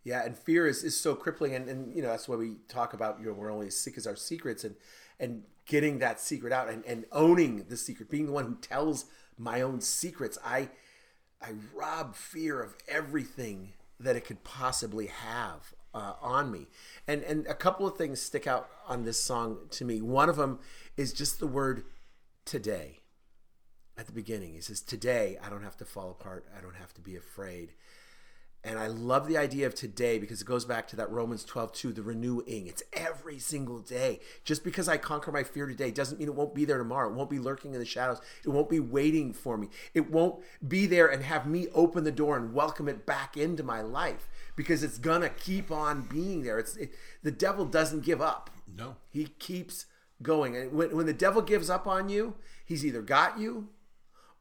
Yeah, 0.06 0.24
and 0.26 0.36
fear 0.38 0.66
is, 0.66 0.84
is 0.86 1.00
so 1.00 1.14
crippling 1.14 1.54
and, 1.54 1.68
and 1.68 1.94
you 1.94 2.02
know, 2.02 2.08
that's 2.08 2.28
why 2.30 2.38
we 2.38 2.56
talk 2.70 2.94
about, 2.94 3.20
you 3.20 3.26
know, 3.28 3.34
we're 3.34 3.52
only 3.52 3.68
as 3.68 3.76
sick 3.76 3.98
as 3.98 4.08
our 4.08 4.16
secrets 4.16 4.64
and 4.64 4.76
and 5.20 5.44
getting 5.66 6.00
that 6.00 6.22
secret 6.22 6.54
out 6.54 6.70
and, 6.70 6.86
and 6.86 7.06
owning 7.12 7.66
the 7.68 7.76
secret, 7.76 8.10
being 8.10 8.26
the 8.26 8.32
one 8.32 8.46
who 8.46 8.56
tells 8.56 9.06
my 9.40 9.62
own 9.62 9.82
secrets. 9.82 10.38
I 10.46 10.70
I 11.42 11.54
rob 11.74 12.16
fear 12.16 12.62
of 12.62 12.76
everything 12.88 13.74
that 14.00 14.16
it 14.16 14.26
could 14.26 14.44
possibly 14.44 15.08
have 15.08 15.74
uh, 15.94 16.14
on 16.22 16.52
me. 16.52 16.68
And 17.08 17.24
and 17.24 17.48
a 17.48 17.56
couple 17.56 17.88
of 17.88 17.98
things 17.98 18.22
stick 18.22 18.46
out 18.46 18.70
on 18.88 19.06
this 19.06 19.20
song 19.24 19.58
to 19.72 19.86
me. 19.86 20.02
One 20.02 20.30
of 20.30 20.36
them 20.36 20.60
is 20.98 21.14
just 21.14 21.40
the 21.40 21.48
word 21.48 21.86
today. 22.46 23.00
At 23.98 24.06
the 24.06 24.14
beginning, 24.14 24.54
he 24.54 24.62
says, 24.62 24.82
"Today 24.82 25.38
I 25.42 25.50
don't 25.50 25.64
have 25.64 25.78
to 25.78 25.86
fall 25.86 26.12
apart. 26.12 26.46
I 26.58 26.62
don't 26.62 26.76
have 26.76 26.94
to 26.96 27.02
be 27.02 27.16
afraid." 27.16 27.74
And 28.62 28.78
I 28.78 28.88
love 28.88 29.28
the 29.28 29.38
idea 29.38 29.68
of 29.68 29.74
today 29.74 30.20
because 30.20 30.42
it 30.42 30.48
goes 30.48 30.66
back 30.66 30.86
to 30.90 30.98
that 30.98 31.10
Romans 31.10 31.46
12, 31.46 31.72
2, 31.72 31.94
the 31.94 32.04
renewing. 32.04 32.68
It's 32.68 32.84
every 32.92 33.40
single 33.40 33.80
day. 33.80 34.20
Just 34.44 34.66
because 34.66 34.90
I 34.90 34.98
conquer 34.98 35.32
my 35.32 35.44
fear 35.44 35.66
today 35.66 35.92
doesn't 35.92 36.20
mean 36.20 36.28
it 36.28 36.36
won't 36.36 36.54
be 36.54 36.66
there 36.66 36.78
tomorrow. 36.78 37.10
It 37.10 37.16
won't 37.16 37.30
be 37.30 37.40
lurking 37.40 37.74
in 37.74 37.80
the 37.80 37.86
shadows. 37.86 38.20
It 38.44 38.50
won't 38.50 38.70
be 38.70 38.82
waiting 38.82 39.32
for 39.32 39.58
me. 39.58 39.70
It 39.94 40.12
won't 40.12 40.44
be 40.68 40.88
there 40.88 41.08
and 41.08 41.24
have 41.24 41.48
me 41.48 41.68
open 41.74 42.04
the 42.04 42.12
door 42.12 42.36
and 42.36 42.54
welcome 42.54 42.90
it 42.90 43.06
back 43.06 43.38
into 43.38 43.64
my 43.64 43.82
life 43.82 44.28
because 44.58 44.84
it's 44.84 44.98
going 44.98 45.22
to 45.22 45.30
keep 45.30 45.72
on 45.72 46.02
being 46.02 46.44
there. 46.44 46.60
It's 46.60 46.76
it, 46.76 46.92
The 47.24 47.32
devil 47.32 47.64
doesn't 47.64 48.04
give 48.04 48.22
up. 48.22 48.50
no, 48.68 48.98
He 49.10 49.28
keeps 49.40 49.86
going. 50.22 50.58
And 50.58 50.74
when, 50.74 50.94
when 50.94 51.06
the 51.06 51.14
devil 51.14 51.42
gives 51.42 51.70
up 51.70 51.88
on 51.88 52.10
you, 52.10 52.36
he's 52.66 52.86
either 52.86 53.02
got 53.02 53.40
you 53.40 53.70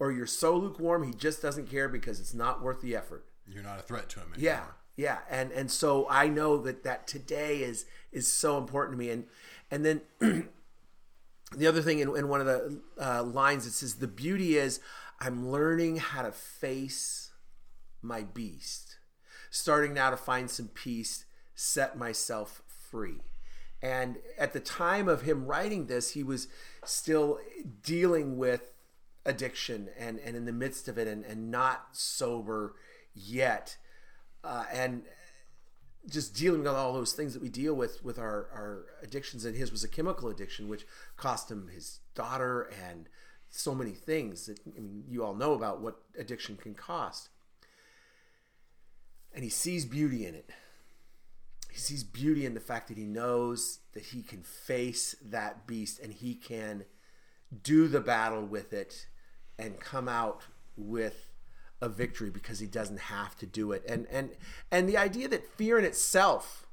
or 0.01 0.11
you're 0.11 0.27
so 0.27 0.57
lukewarm 0.57 1.05
he 1.05 1.13
just 1.13 1.41
doesn't 1.41 1.71
care 1.71 1.89
because 1.89 2.19
it's 2.19 2.35
not 2.35 2.63
worth 2.63 2.81
the 2.81 2.97
effort. 2.97 3.25
You're 3.51 3.63
not 3.63 3.79
a 3.79 3.83
threat 3.83 4.09
to 4.11 4.21
him. 4.21 4.33
Anymore. 4.35 4.53
Yeah, 4.53 4.65
yeah, 4.97 5.19
and 5.31 5.53
and 5.53 5.71
so 5.71 6.07
I 6.11 6.29
know 6.29 6.59
that 6.59 6.83
that 6.85 7.07
today 7.07 7.63
is 7.63 7.87
is 8.13 8.31
so 8.31 8.59
important 8.59 8.99
to 8.99 8.99
me, 8.99 9.11
and 9.11 9.25
and 9.71 9.85
then 9.85 10.01
the 11.57 11.67
other 11.67 11.83
thing 11.83 12.01
in, 12.01 12.17
in 12.17 12.29
one 12.29 12.41
of 12.41 12.47
the 12.47 12.81
uh, 13.01 13.23
lines 13.23 13.67
it 13.67 13.73
says 13.73 13.97
the 13.97 14.09
beauty 14.09 14.57
is 14.57 14.81
I'm 15.21 15.51
learning 15.51 15.97
how 15.97 16.23
to 16.23 16.33
face 16.33 17.31
my 18.03 18.23
beast, 18.23 18.99
starting 19.51 19.95
now 19.95 20.11
to 20.11 20.17
find 20.17 20.51
some 20.51 20.69
peace, 20.69 21.25
set 21.55 21.99
myself 21.99 22.63
free. 22.69 23.23
And 23.81 24.17
at 24.37 24.53
the 24.53 24.61
time 24.61 25.09
of 25.09 25.23
him 25.23 25.47
writing 25.47 25.87
this, 25.87 26.13
he 26.13 26.23
was 26.23 26.49
still 26.85 27.39
dealing 27.83 28.37
with 28.37 28.73
addiction 29.25 29.89
and, 29.99 30.19
and 30.21 30.37
in 30.37 30.47
the 30.47 30.53
midst 30.53 30.89
of 30.89 30.99
it 30.99 31.07
and, 31.07 31.25
and 31.25 31.51
not 31.51 31.89
sober 31.93 32.75
yet. 33.19 33.77
Uh, 34.45 34.65
and 34.73 35.03
just 36.09 36.35
dealing 36.35 36.63
with 36.63 36.73
all 36.73 36.93
those 36.93 37.13
things 37.13 37.35
that 37.35 37.43
we 37.43 37.49
deal 37.49 37.75
with 37.75 38.03
with 38.05 38.19
our, 38.19 38.49
our 38.53 38.87
addictions 39.03 39.45
and 39.45 39.57
his 39.57 39.71
was 39.71 39.85
a 39.85 39.89
chemical 39.89 40.29
addiction 40.29 40.69
which 40.69 40.87
cost 41.17 41.51
him 41.51 41.69
his 41.73 42.01
daughter 42.15 42.71
and 42.89 43.09
so 43.51 43.75
many 43.75 43.93
things 43.93 44.47
that 44.47 44.59
I 44.67 44.81
mean 44.81 45.05
you 45.09 45.25
all 45.25 45.35
know 45.35 45.53
about 45.53 45.81
what 45.81 46.01
addiction 46.19 46.57
can 46.57 46.75
cost 46.75 47.29
and 49.35 49.45
he 49.45 49.51
sees 49.51 49.85
beauty 49.85 50.27
in 50.27 50.35
it 50.35 50.51
he 51.71 51.79
sees 51.79 52.05
beauty 52.05 52.47
in 52.47 52.55
the 52.55 52.61
fact 52.61 52.89
that 52.89 52.97
he 52.97 53.05
knows 53.05 53.81
that 53.93 54.05
he 54.05 54.23
can 54.23 54.43
face 54.43 55.15
that 55.23 55.67
beast 55.67 56.01
and 56.01 56.13
he 56.13 56.35
can 56.35 56.85
do 57.63 57.89
the 57.89 58.01
battle 58.01 58.45
with 58.45 58.73
it 58.73 59.07
and 59.59 59.81
come 59.81 60.09
out 60.09 60.43
with 60.77 61.29
a 61.81 61.89
victory 61.89 62.31
because 62.31 62.59
he 62.59 62.67
doesn't 62.67 63.01
have 63.01 63.37
to 63.39 63.47
do 63.47 63.73
it. 63.73 63.85
And 63.89 64.07
and 64.11 64.31
and 64.71 64.89
the 64.89 64.97
idea 64.97 65.29
that 65.29 65.47
fear 65.57 65.79
in 65.79 65.85
itself 65.85 66.67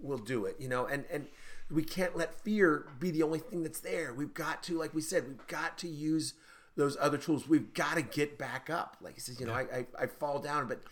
will 0.00 0.18
do 0.18 0.44
it 0.44 0.54
you 0.60 0.68
know 0.68 0.86
and 0.86 1.04
and 1.10 1.26
we 1.70 1.82
can't 1.82 2.16
let 2.16 2.32
fear 2.40 2.86
be 2.98 3.10
the 3.10 3.22
only 3.22 3.38
thing 3.38 3.62
that's 3.62 3.80
there. 3.80 4.14
We've 4.14 4.34
got 4.34 4.62
to 4.64 4.78
like 4.78 4.94
we 4.94 5.02
said 5.02 5.28
we've 5.28 5.46
got 5.46 5.78
to 5.78 5.88
use 5.88 6.34
those 6.76 6.96
other 7.00 7.18
tools. 7.18 7.48
We've 7.48 7.72
got 7.74 7.96
to 7.96 8.02
get 8.02 8.38
back 8.38 8.70
up. 8.70 8.96
Like 9.00 9.14
he 9.14 9.20
says 9.20 9.38
you 9.40 9.46
know 9.46 9.54
I, 9.54 9.62
I 9.62 9.86
i 10.00 10.06
fall 10.06 10.38
down 10.38 10.66
but 10.66 10.82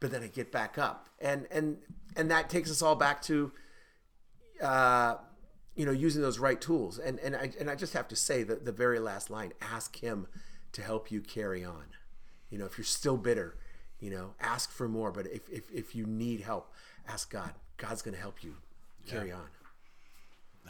but 0.00 0.10
then 0.10 0.22
i 0.22 0.26
get 0.26 0.52
back 0.52 0.76
up. 0.76 1.08
And 1.20 1.46
and 1.50 1.78
and 2.16 2.30
that 2.30 2.50
takes 2.50 2.70
us 2.70 2.82
all 2.82 2.96
back 2.96 3.22
to 3.22 3.52
uh 4.62 5.16
you 5.74 5.86
know 5.86 5.92
using 5.92 6.20
those 6.20 6.38
right 6.38 6.60
tools. 6.60 6.98
And 6.98 7.18
and 7.20 7.34
i 7.34 7.52
and 7.58 7.70
i 7.70 7.74
just 7.74 7.94
have 7.94 8.08
to 8.08 8.16
say 8.16 8.42
that 8.42 8.64
the 8.64 8.72
very 8.72 8.98
last 8.98 9.30
line 9.30 9.52
ask 9.62 9.96
him 9.96 10.26
to 10.72 10.82
help 10.82 11.10
you 11.10 11.20
carry 11.20 11.64
on 11.64 11.84
you 12.54 12.60
know 12.60 12.66
if 12.66 12.78
you're 12.78 12.84
still 12.84 13.16
bitter 13.16 13.56
you 13.98 14.10
know 14.10 14.26
ask 14.40 14.70
for 14.70 14.88
more 14.88 15.10
but 15.10 15.26
if 15.26 15.42
if, 15.50 15.64
if 15.72 15.94
you 15.96 16.06
need 16.06 16.40
help 16.40 16.72
ask 17.08 17.30
god 17.32 17.50
god's 17.78 18.00
going 18.00 18.14
to 18.14 18.20
help 18.20 18.44
you 18.44 18.54
carry 19.08 19.32
on 19.32 19.48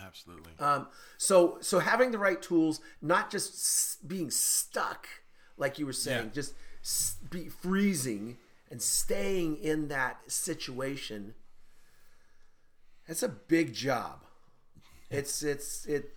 absolutely. 0.02 0.52
um, 0.58 0.86
so 1.18 1.58
so 1.60 1.78
having 1.78 2.10
the 2.10 2.18
right 2.18 2.40
tools, 2.42 2.80
not 3.00 3.30
just 3.30 3.52
s- 3.54 3.98
being 4.06 4.30
stuck, 4.30 5.06
like 5.56 5.78
you 5.78 5.86
were 5.86 5.92
saying, 5.92 6.26
Yeah. 6.26 6.32
just 6.40 6.54
s- 6.82 7.16
be 7.30 7.48
freezing 7.48 8.38
and 8.70 8.82
staying 8.82 9.56
in 9.58 9.88
that 9.88 10.16
situation. 10.26 11.34
That's 13.06 13.22
a 13.22 13.28
big 13.28 13.72
job. 13.72 14.24
It's 15.10 15.42
it's 15.44 15.86
it. 15.86 16.12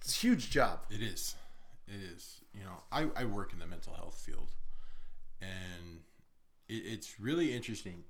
It's 0.00 0.16
a 0.16 0.20
huge 0.20 0.50
job. 0.50 0.78
It 0.90 1.02
is. 1.02 1.34
It 1.86 2.00
is. 2.14 2.35
You 2.56 2.64
know, 2.64 2.82
I, 2.90 3.06
I 3.14 3.24
work 3.26 3.52
in 3.52 3.58
the 3.58 3.66
mental 3.66 3.92
health 3.94 4.20
field, 4.24 4.48
and 5.40 6.00
it, 6.68 6.82
it's 6.86 7.20
really 7.20 7.54
interesting. 7.54 8.04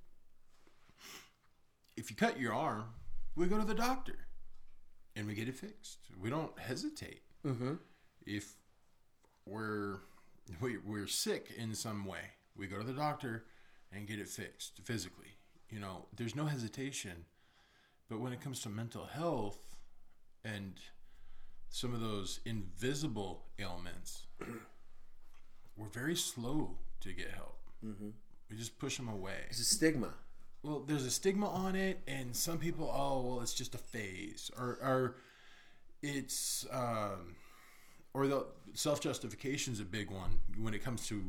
If 1.96 2.10
you 2.10 2.16
cut 2.16 2.38
your 2.38 2.54
arm, 2.54 2.84
we 3.34 3.46
go 3.46 3.58
to 3.58 3.64
the 3.64 3.74
doctor, 3.74 4.26
and 5.16 5.26
we 5.26 5.34
get 5.34 5.48
it 5.48 5.56
fixed. 5.56 5.98
We 6.20 6.30
don't 6.30 6.56
hesitate. 6.58 7.22
Mm-hmm. 7.44 7.74
If 8.24 8.54
we're 9.46 10.00
we, 10.60 10.76
we're 10.78 11.06
sick 11.06 11.52
in 11.56 11.74
some 11.74 12.04
way, 12.04 12.32
we 12.56 12.66
go 12.66 12.78
to 12.78 12.84
the 12.84 12.92
doctor 12.92 13.44
and 13.92 14.06
get 14.06 14.20
it 14.20 14.28
fixed 14.28 14.80
physically. 14.84 15.38
You 15.70 15.80
know, 15.80 16.06
there's 16.16 16.36
no 16.36 16.46
hesitation. 16.46 17.24
But 18.08 18.20
when 18.20 18.32
it 18.32 18.40
comes 18.40 18.60
to 18.60 18.68
mental 18.68 19.06
health 19.06 19.76
and 20.44 20.74
some 21.76 21.92
of 21.92 22.00
those 22.00 22.40
invisible 22.46 23.44
ailments, 23.58 24.24
we're 25.76 25.88
very 25.88 26.16
slow 26.16 26.70
to 27.00 27.12
get 27.12 27.30
help. 27.32 27.58
Mm-hmm. 27.84 28.08
We 28.48 28.56
just 28.56 28.78
push 28.78 28.96
them 28.96 29.10
away. 29.10 29.44
It's 29.50 29.60
a 29.60 29.64
stigma. 29.64 30.14
Well, 30.62 30.84
there's 30.86 31.04
a 31.04 31.10
stigma 31.10 31.50
on 31.50 31.76
it, 31.76 32.00
and 32.06 32.34
some 32.34 32.56
people, 32.56 32.90
oh, 32.90 33.20
well, 33.20 33.40
it's 33.42 33.52
just 33.52 33.74
a 33.74 33.78
phase, 33.78 34.50
or, 34.58 34.78
or 34.82 35.16
it's, 36.02 36.64
um, 36.72 37.36
or 38.14 38.26
the 38.26 38.46
self 38.72 39.02
justification 39.02 39.74
is 39.74 39.80
a 39.80 39.84
big 39.84 40.10
one 40.10 40.40
when 40.58 40.72
it 40.72 40.82
comes 40.82 41.06
to 41.08 41.22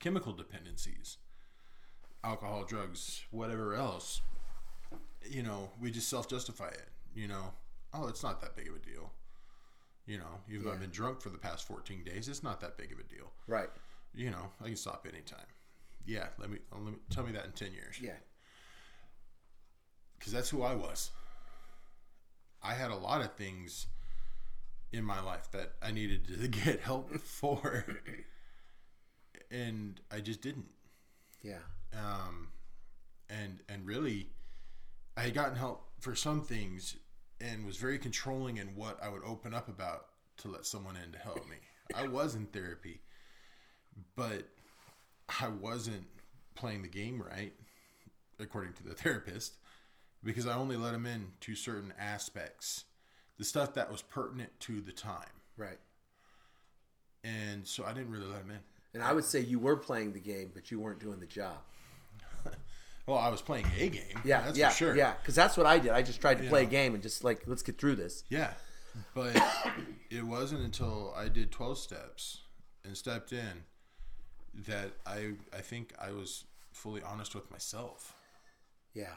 chemical 0.00 0.32
dependencies, 0.32 1.18
alcohol, 2.24 2.64
drugs, 2.64 3.22
whatever 3.30 3.76
else. 3.76 4.20
You 5.30 5.44
know, 5.44 5.70
we 5.80 5.92
just 5.92 6.08
self 6.08 6.28
justify 6.28 6.70
it. 6.70 6.88
You 7.14 7.28
know, 7.28 7.52
oh, 7.94 8.08
it's 8.08 8.24
not 8.24 8.40
that 8.40 8.56
big 8.56 8.66
of 8.66 8.74
a 8.74 8.78
deal. 8.80 9.12
You 10.06 10.18
know, 10.18 10.40
even 10.48 10.64
though 10.64 10.72
I've 10.72 10.80
been 10.80 10.90
drunk 10.90 11.20
for 11.20 11.30
the 11.30 11.38
past 11.38 11.66
14 11.66 12.04
days, 12.04 12.28
it's 12.28 12.42
not 12.42 12.60
that 12.60 12.76
big 12.76 12.92
of 12.92 12.98
a 13.00 13.02
deal. 13.02 13.32
Right. 13.48 13.68
You 14.14 14.30
know, 14.30 14.50
I 14.62 14.66
can 14.66 14.76
stop 14.76 15.06
anytime. 15.10 15.40
Yeah, 16.06 16.26
let 16.38 16.48
me, 16.48 16.58
let 16.72 16.82
me 16.84 16.92
tell 17.10 17.24
me 17.24 17.32
that 17.32 17.44
in 17.46 17.50
10 17.52 17.72
years 17.72 17.96
Yeah. 18.00 18.12
because 20.18 20.32
that's 20.32 20.48
who 20.50 20.62
I 20.62 20.74
was. 20.74 21.10
I 22.62 22.74
had 22.74 22.90
a 22.92 22.96
lot 22.96 23.20
of 23.20 23.32
things 23.34 23.86
in 24.92 25.02
my 25.04 25.20
life 25.20 25.50
that 25.52 25.72
I 25.82 25.90
needed 25.90 26.26
to 26.28 26.48
get 26.64 26.80
help 26.80 27.12
for, 27.20 27.84
and 29.50 30.00
I 30.10 30.20
just 30.20 30.40
didn't. 30.40 30.68
Yeah. 31.42 31.58
Um, 31.92 32.48
and 33.28 33.60
and 33.68 33.86
really, 33.86 34.30
I 35.16 35.22
had 35.22 35.34
gotten 35.34 35.56
help 35.56 35.88
for 36.00 36.14
some 36.14 36.40
things, 36.42 36.96
and 37.40 37.66
was 37.66 37.76
very 37.76 37.98
controlling 37.98 38.56
in 38.58 38.68
what 38.74 39.02
I 39.02 39.08
would 39.08 39.22
open 39.24 39.54
up 39.54 39.68
about 39.68 40.06
to 40.38 40.48
let 40.48 40.66
someone 40.66 40.96
in 40.96 41.12
to 41.12 41.18
help 41.18 41.46
me. 41.48 41.56
I 41.94 42.06
was 42.08 42.34
in 42.34 42.46
therapy, 42.46 43.00
but 44.16 44.48
I 45.40 45.48
wasn't 45.48 46.06
playing 46.54 46.82
the 46.82 46.88
game 46.88 47.22
right, 47.22 47.52
according 48.40 48.72
to 48.74 48.82
the 48.84 48.94
therapist 48.94 49.56
because 50.24 50.46
I 50.46 50.54
only 50.56 50.76
let 50.76 50.92
them 50.92 51.06
in 51.06 51.28
to 51.42 51.54
certain 51.54 51.92
aspects, 51.98 52.84
the 53.38 53.44
stuff 53.44 53.74
that 53.74 53.90
was 53.90 54.02
pertinent 54.02 54.50
to 54.60 54.80
the 54.80 54.92
time, 54.92 55.28
Right. 55.56 55.78
and 57.24 57.66
so 57.66 57.84
I 57.84 57.92
didn't 57.92 58.10
really 58.10 58.26
let 58.26 58.40
them 58.40 58.50
in. 58.50 58.58
And 58.94 59.02
I 59.02 59.12
would 59.12 59.24
say 59.24 59.40
you 59.40 59.58
were 59.58 59.76
playing 59.76 60.12
the 60.12 60.20
game, 60.20 60.50
but 60.54 60.70
you 60.70 60.80
weren't 60.80 61.00
doing 61.00 61.20
the 61.20 61.26
job. 61.26 61.58
Well, 63.06 63.18
I 63.18 63.28
was 63.28 63.40
playing 63.40 63.66
a 63.78 63.88
game. 63.88 64.20
Yeah, 64.24 64.42
that's 64.42 64.58
yeah, 64.58 64.70
for 64.70 64.76
sure. 64.76 64.96
yeah. 64.96 65.14
Because 65.22 65.34
that's 65.36 65.56
what 65.56 65.64
I 65.66 65.78
did. 65.78 65.92
I 65.92 66.02
just 66.02 66.20
tried 66.20 66.38
to 66.38 66.48
play 66.48 66.64
a 66.64 66.66
game 66.66 66.94
and 66.94 67.02
just 67.02 67.22
like 67.24 67.42
let's 67.46 67.62
get 67.62 67.78
through 67.78 67.96
this. 67.96 68.24
Yeah, 68.28 68.50
but 69.14 69.36
it 70.10 70.24
wasn't 70.24 70.62
until 70.62 71.14
I 71.16 71.28
did 71.28 71.52
twelve 71.52 71.78
steps 71.78 72.40
and 72.84 72.96
stepped 72.96 73.32
in 73.32 73.62
that 74.66 74.92
I 75.06 75.32
I 75.52 75.60
think 75.60 75.92
I 76.00 76.10
was 76.12 76.44
fully 76.72 77.02
honest 77.02 77.34
with 77.34 77.50
myself 77.50 78.14
Yeah. 78.94 79.16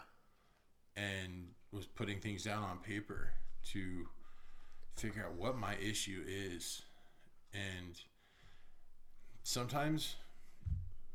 and 0.95 1.49
was 1.71 1.85
putting 1.85 2.19
things 2.19 2.43
down 2.43 2.63
on 2.63 2.77
paper 2.79 3.29
to 3.71 4.07
figure 4.97 5.23
out 5.25 5.33
what 5.33 5.57
my 5.57 5.75
issue 5.75 6.23
is 6.27 6.81
and 7.53 7.99
sometimes 9.43 10.15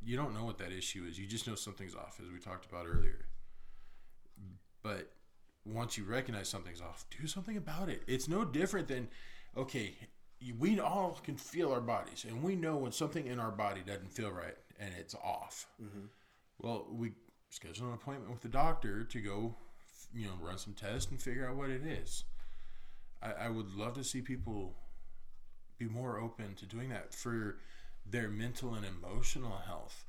you 0.04 0.16
don't 0.16 0.34
know 0.34 0.44
what 0.44 0.58
that 0.58 0.72
issue 0.72 1.04
is. 1.08 1.18
You 1.18 1.26
just 1.26 1.46
know 1.46 1.54
something's 1.54 1.94
off 1.94 2.20
as 2.22 2.30
we 2.30 2.38
talked 2.38 2.66
about 2.66 2.86
earlier. 2.86 3.26
But 4.82 5.10
once 5.66 5.96
you 5.96 6.04
recognize 6.04 6.48
something's 6.48 6.80
off 6.80 7.06
do 7.18 7.26
something 7.26 7.56
about 7.56 7.88
it. 7.88 8.02
It's 8.06 8.28
no 8.28 8.44
different 8.44 8.88
than 8.88 9.08
okay 9.56 9.94
we 10.58 10.78
all 10.78 11.18
can 11.22 11.36
feel 11.36 11.72
our 11.72 11.80
bodies 11.80 12.26
and 12.28 12.42
we 12.42 12.54
know 12.54 12.76
when 12.76 12.92
something 12.92 13.26
in 13.26 13.40
our 13.40 13.50
body 13.50 13.80
doesn't 13.84 14.12
feel 14.12 14.30
right 14.30 14.56
and 14.78 14.92
it's 14.98 15.14
off. 15.14 15.66
Mm-hmm. 15.82 16.06
Well 16.60 16.86
we 16.90 17.12
schedule 17.50 17.88
an 17.88 17.94
appointment 17.94 18.30
with 18.30 18.42
the 18.42 18.48
doctor 18.48 19.04
to 19.04 19.20
go 19.20 19.54
you 20.12 20.26
know 20.26 20.32
run 20.40 20.58
some 20.58 20.74
tests 20.74 21.10
and 21.10 21.20
figure 21.20 21.48
out 21.48 21.56
what 21.56 21.70
it 21.70 21.82
is. 21.86 22.24
I, 23.22 23.46
I 23.46 23.48
would 23.48 23.74
love 23.74 23.94
to 23.94 24.04
see 24.04 24.20
people 24.20 24.74
be 25.78 25.86
more 25.86 26.20
open 26.20 26.54
to 26.56 26.66
doing 26.66 26.90
that 26.90 27.14
for 27.14 27.56
their 28.04 28.28
mental 28.28 28.74
and 28.74 28.84
emotional 28.84 29.58
health. 29.66 30.04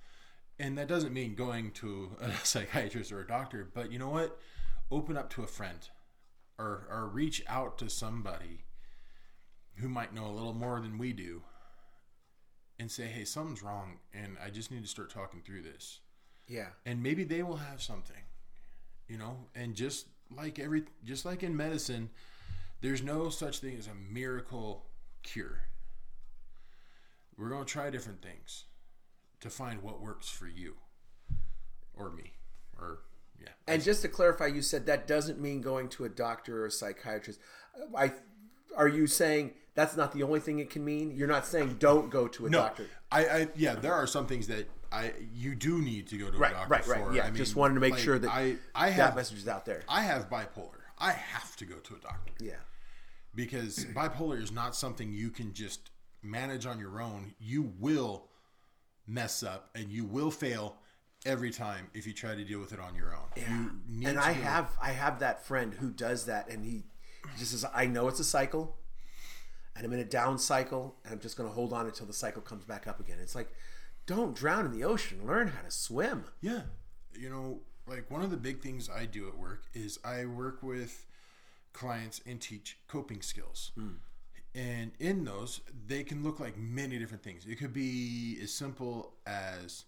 And 0.59 0.77
that 0.77 0.87
doesn't 0.87 1.13
mean 1.13 1.35
going 1.35 1.71
to 1.71 2.11
a 2.21 2.31
psychiatrist 2.43 3.11
or 3.11 3.21
a 3.21 3.27
doctor 3.27 3.69
but 3.73 3.91
you 3.91 3.99
know 3.99 4.09
what? 4.09 4.39
Open 4.91 5.17
up 5.17 5.29
to 5.31 5.43
a 5.43 5.47
friend 5.47 5.89
or, 6.57 6.87
or 6.89 7.07
reach 7.07 7.43
out 7.47 7.77
to 7.79 7.89
somebody 7.89 8.65
who 9.75 9.89
might 9.89 10.13
know 10.13 10.27
a 10.27 10.31
little 10.31 10.53
more 10.53 10.79
than 10.79 10.97
we 10.97 11.11
do 11.11 11.41
and 12.79 12.89
say 12.89 13.05
hey 13.07 13.25
something's 13.25 13.63
wrong 13.63 13.97
and 14.13 14.37
i 14.43 14.49
just 14.49 14.71
need 14.71 14.81
to 14.81 14.87
start 14.87 15.09
talking 15.09 15.41
through 15.41 15.61
this. 15.61 15.99
Yeah. 16.47 16.67
and 16.85 17.01
maybe 17.01 17.23
they 17.23 17.41
will 17.41 17.57
have 17.57 17.81
something 17.81 18.21
you 19.07 19.17
know? 19.17 19.37
And 19.53 19.75
just 19.75 20.07
like 20.35 20.59
every 20.59 20.83
just 21.03 21.25
like 21.25 21.43
in 21.43 21.55
medicine 21.55 22.09
there's 22.81 23.03
no 23.03 23.29
such 23.29 23.59
thing 23.59 23.75
as 23.77 23.87
a 23.87 23.93
miracle 24.13 24.85
cure 25.23 25.59
we're 27.37 27.49
going 27.49 27.65
to 27.65 27.71
try 27.71 27.89
different 27.89 28.21
things 28.21 28.65
to 29.41 29.49
find 29.49 29.81
what 29.81 30.01
works 30.01 30.29
for 30.29 30.47
you 30.47 30.75
or 31.93 32.11
me 32.11 32.33
or 32.79 32.99
yeah 33.39 33.49
And 33.67 33.83
just 33.83 34.01
to 34.03 34.07
clarify, 34.07 34.47
you 34.47 34.61
said 34.61 34.85
that 34.85 35.07
doesn't 35.07 35.39
mean 35.39 35.61
going 35.61 35.89
to 35.89 36.05
a 36.05 36.09
doctor 36.09 36.63
or 36.63 36.65
a 36.67 36.71
psychiatrist. 36.71 37.39
I 37.95 38.13
are 38.77 38.87
you 38.87 39.07
saying 39.07 39.53
that's 39.73 39.95
not 39.97 40.13
the 40.13 40.23
only 40.23 40.39
thing 40.39 40.59
it 40.59 40.69
can 40.69 40.83
mean? 40.85 41.11
You're 41.11 41.27
not 41.27 41.45
saying 41.45 41.75
don't 41.79 42.09
go 42.09 42.27
to 42.29 42.45
a 42.45 42.49
no 42.49 42.57
doctor. 42.59 42.87
I, 43.11 43.25
I 43.25 43.47
yeah 43.55 43.75
there 43.75 43.93
are 43.93 44.07
some 44.07 44.27
things 44.27 44.47
that 44.47 44.69
i 44.91 45.11
you 45.33 45.55
do 45.55 45.81
need 45.81 46.07
to 46.07 46.17
go 46.17 46.29
to 46.31 46.37
Right, 46.37 46.51
a 46.51 46.55
doctor 46.55 46.69
right, 46.69 46.87
right. 46.87 47.03
for 47.05 47.13
Yeah, 47.13 47.23
I 47.23 47.27
mean, 47.27 47.35
just 47.35 47.55
wanted 47.55 47.73
to 47.75 47.79
make 47.79 47.93
like, 47.93 48.01
sure 48.01 48.19
that 48.19 48.29
i 48.29 48.55
i 48.73 48.87
that 48.89 48.93
have 48.93 49.15
message 49.15 49.39
is 49.39 49.47
out 49.47 49.65
there. 49.65 49.83
i 49.89 50.01
have 50.01 50.29
bipolar 50.29 50.81
i 50.99 51.11
have 51.11 51.55
to 51.57 51.65
go 51.65 51.75
to 51.75 51.95
a 51.95 51.99
doctor 51.99 52.33
Yeah. 52.39 52.53
because 53.33 53.85
bipolar 53.95 54.41
is 54.41 54.51
not 54.51 54.75
something 54.75 55.11
you 55.11 55.29
can 55.31 55.53
just 55.53 55.89
manage 56.25 56.65
on 56.65 56.79
your 56.79 57.01
own. 57.01 57.33
You 57.39 57.73
will 57.79 58.27
mess 59.07 59.43
up 59.43 59.69
and 59.75 59.89
you 59.89 60.05
will 60.05 60.31
fail 60.31 60.77
every 61.25 61.51
time 61.51 61.87
if 61.93 62.05
you 62.05 62.13
try 62.13 62.35
to 62.35 62.43
deal 62.43 62.59
with 62.59 62.71
it 62.73 62.79
on 62.79 62.95
your 62.95 63.15
own. 63.15 63.27
You 63.35 63.71
need 63.87 64.07
and 64.09 64.19
I 64.19 64.31
have 64.31 64.71
I 64.81 64.91
have 64.91 65.19
that 65.19 65.45
friend 65.45 65.73
who 65.73 65.89
does 65.89 66.25
that, 66.25 66.49
and 66.49 66.63
he 66.63 66.83
just 67.37 67.51
says, 67.51 67.65
"I 67.73 67.87
know 67.87 68.07
it's 68.07 68.19
a 68.19 68.23
cycle, 68.23 68.77
and 69.75 69.85
I'm 69.85 69.93
in 69.93 69.99
a 69.99 70.05
down 70.05 70.37
cycle, 70.37 70.95
and 71.03 71.13
I'm 71.13 71.19
just 71.19 71.37
going 71.37 71.49
to 71.49 71.53
hold 71.53 71.73
on 71.73 71.85
until 71.85 72.05
the 72.05 72.13
cycle 72.13 72.41
comes 72.41 72.63
back 72.65 72.87
up 72.87 72.99
again." 72.99 73.17
It's 73.21 73.35
like, 73.35 73.51
don't 74.05 74.35
drown 74.35 74.65
in 74.65 74.71
the 74.71 74.83
ocean. 74.83 75.25
Learn 75.25 75.47
how 75.47 75.61
to 75.61 75.71
swim. 75.71 76.25
Yeah. 76.41 76.61
You 77.17 77.29
know, 77.29 77.61
like 77.87 78.09
one 78.11 78.21
of 78.21 78.29
the 78.29 78.37
big 78.37 78.61
things 78.61 78.89
I 78.89 79.05
do 79.05 79.27
at 79.27 79.37
work 79.37 79.63
is 79.73 79.99
I 80.03 80.25
work 80.25 80.61
with 80.61 81.05
clients 81.73 82.21
and 82.25 82.39
teach 82.39 82.77
coping 82.87 83.21
skills. 83.21 83.71
Hmm. 83.75 83.95
And 84.55 84.91
in 84.99 85.25
those, 85.25 85.59
they 85.85 86.03
can 86.03 86.23
look 86.23 86.39
like 86.39 86.57
many 86.57 86.97
different 86.97 87.23
things. 87.23 87.45
It 87.45 87.57
could 87.57 87.73
be 87.73 88.39
as 88.41 88.53
simple 88.53 89.13
as 89.27 89.83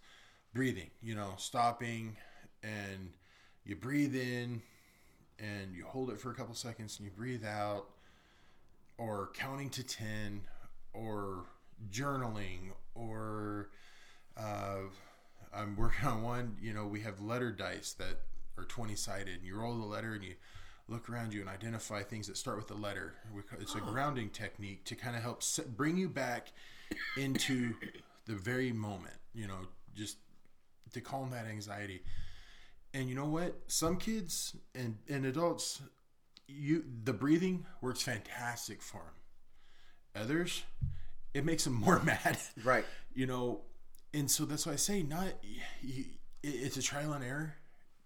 breathing, 0.54 0.90
you 1.02 1.16
know, 1.16 1.34
stopping 1.38 2.18
and 2.64 3.12
you 3.66 3.78
breathe 3.78 4.14
in 4.14 4.62
and 5.40 5.74
you 5.74 5.86
hold 5.86 6.10
it 6.10 6.20
for 6.20 6.32
a 6.32 6.34
couple 6.34 6.54
seconds 6.54 7.00
and 7.00 7.06
you 7.06 7.12
breathe 7.16 7.46
out, 7.46 7.86
or 8.98 9.30
counting 9.34 9.70
to 9.70 9.84
10, 9.84 10.42
or 10.94 11.46
journaling, 11.92 12.72
or 12.96 13.70
uh, 14.36 14.80
I'm 15.54 15.76
working 15.76 16.08
on 16.08 16.24
one. 16.24 16.58
You 16.60 16.74
know, 16.74 16.88
we 16.88 17.02
have 17.02 17.22
letter 17.22 17.52
dice 17.52 17.94
that 18.00 18.22
are 18.58 18.64
20 18.64 18.96
sided, 18.96 19.36
and 19.36 19.46
you 19.46 19.56
roll 19.56 19.78
the 19.78 19.86
letter 19.86 20.14
and 20.14 20.24
you 20.24 20.34
look 20.88 21.10
around 21.10 21.34
you 21.34 21.42
and 21.42 21.50
identify 21.50 22.02
things 22.04 22.28
that 22.28 22.38
start 22.38 22.58
with 22.58 22.68
the 22.68 22.74
letter. 22.76 23.14
It's 23.60 23.76
a 23.76 23.80
grounding 23.80 24.30
technique 24.30 24.86
to 24.86 24.96
kind 24.96 25.16
of 25.16 25.22
help 25.22 25.44
set, 25.44 25.76
bring 25.76 25.98
you 25.98 26.08
back 26.10 26.52
into 27.18 27.74
the 28.26 28.36
very 28.36 28.72
moment, 28.72 29.16
you 29.34 29.48
know, 29.48 29.60
just 29.96 30.18
to 30.94 31.02
calm 31.02 31.32
that 31.32 31.46
anxiety. 31.46 32.04
And 32.94 33.10
you 33.10 33.16
know 33.16 33.26
what? 33.26 33.60
Some 33.68 33.98
kids 33.98 34.56
and, 34.74 34.98
and 35.10 35.26
adults, 35.26 35.82
you 36.48 36.86
the 37.04 37.12
breathing 37.14 37.66
works 37.82 38.02
fantastic 38.02 38.82
for 38.82 39.00
them. 39.00 40.24
Others, 40.24 40.64
it 41.34 41.44
makes 41.46 41.66
them 41.66 41.74
more 41.86 42.00
mad 42.02 42.38
Right. 42.64 42.86
you 43.14 43.28
know 43.28 43.62
and 44.14 44.32
so 44.32 44.46
that's 44.46 44.66
why 44.66 44.72
i 44.74 44.78
say 44.78 45.04
not 45.04 45.34
you, 45.82 46.06
it's 46.42 46.78
a 46.78 46.82
trial 46.82 47.12
and 47.14 47.24
error 47.26 47.56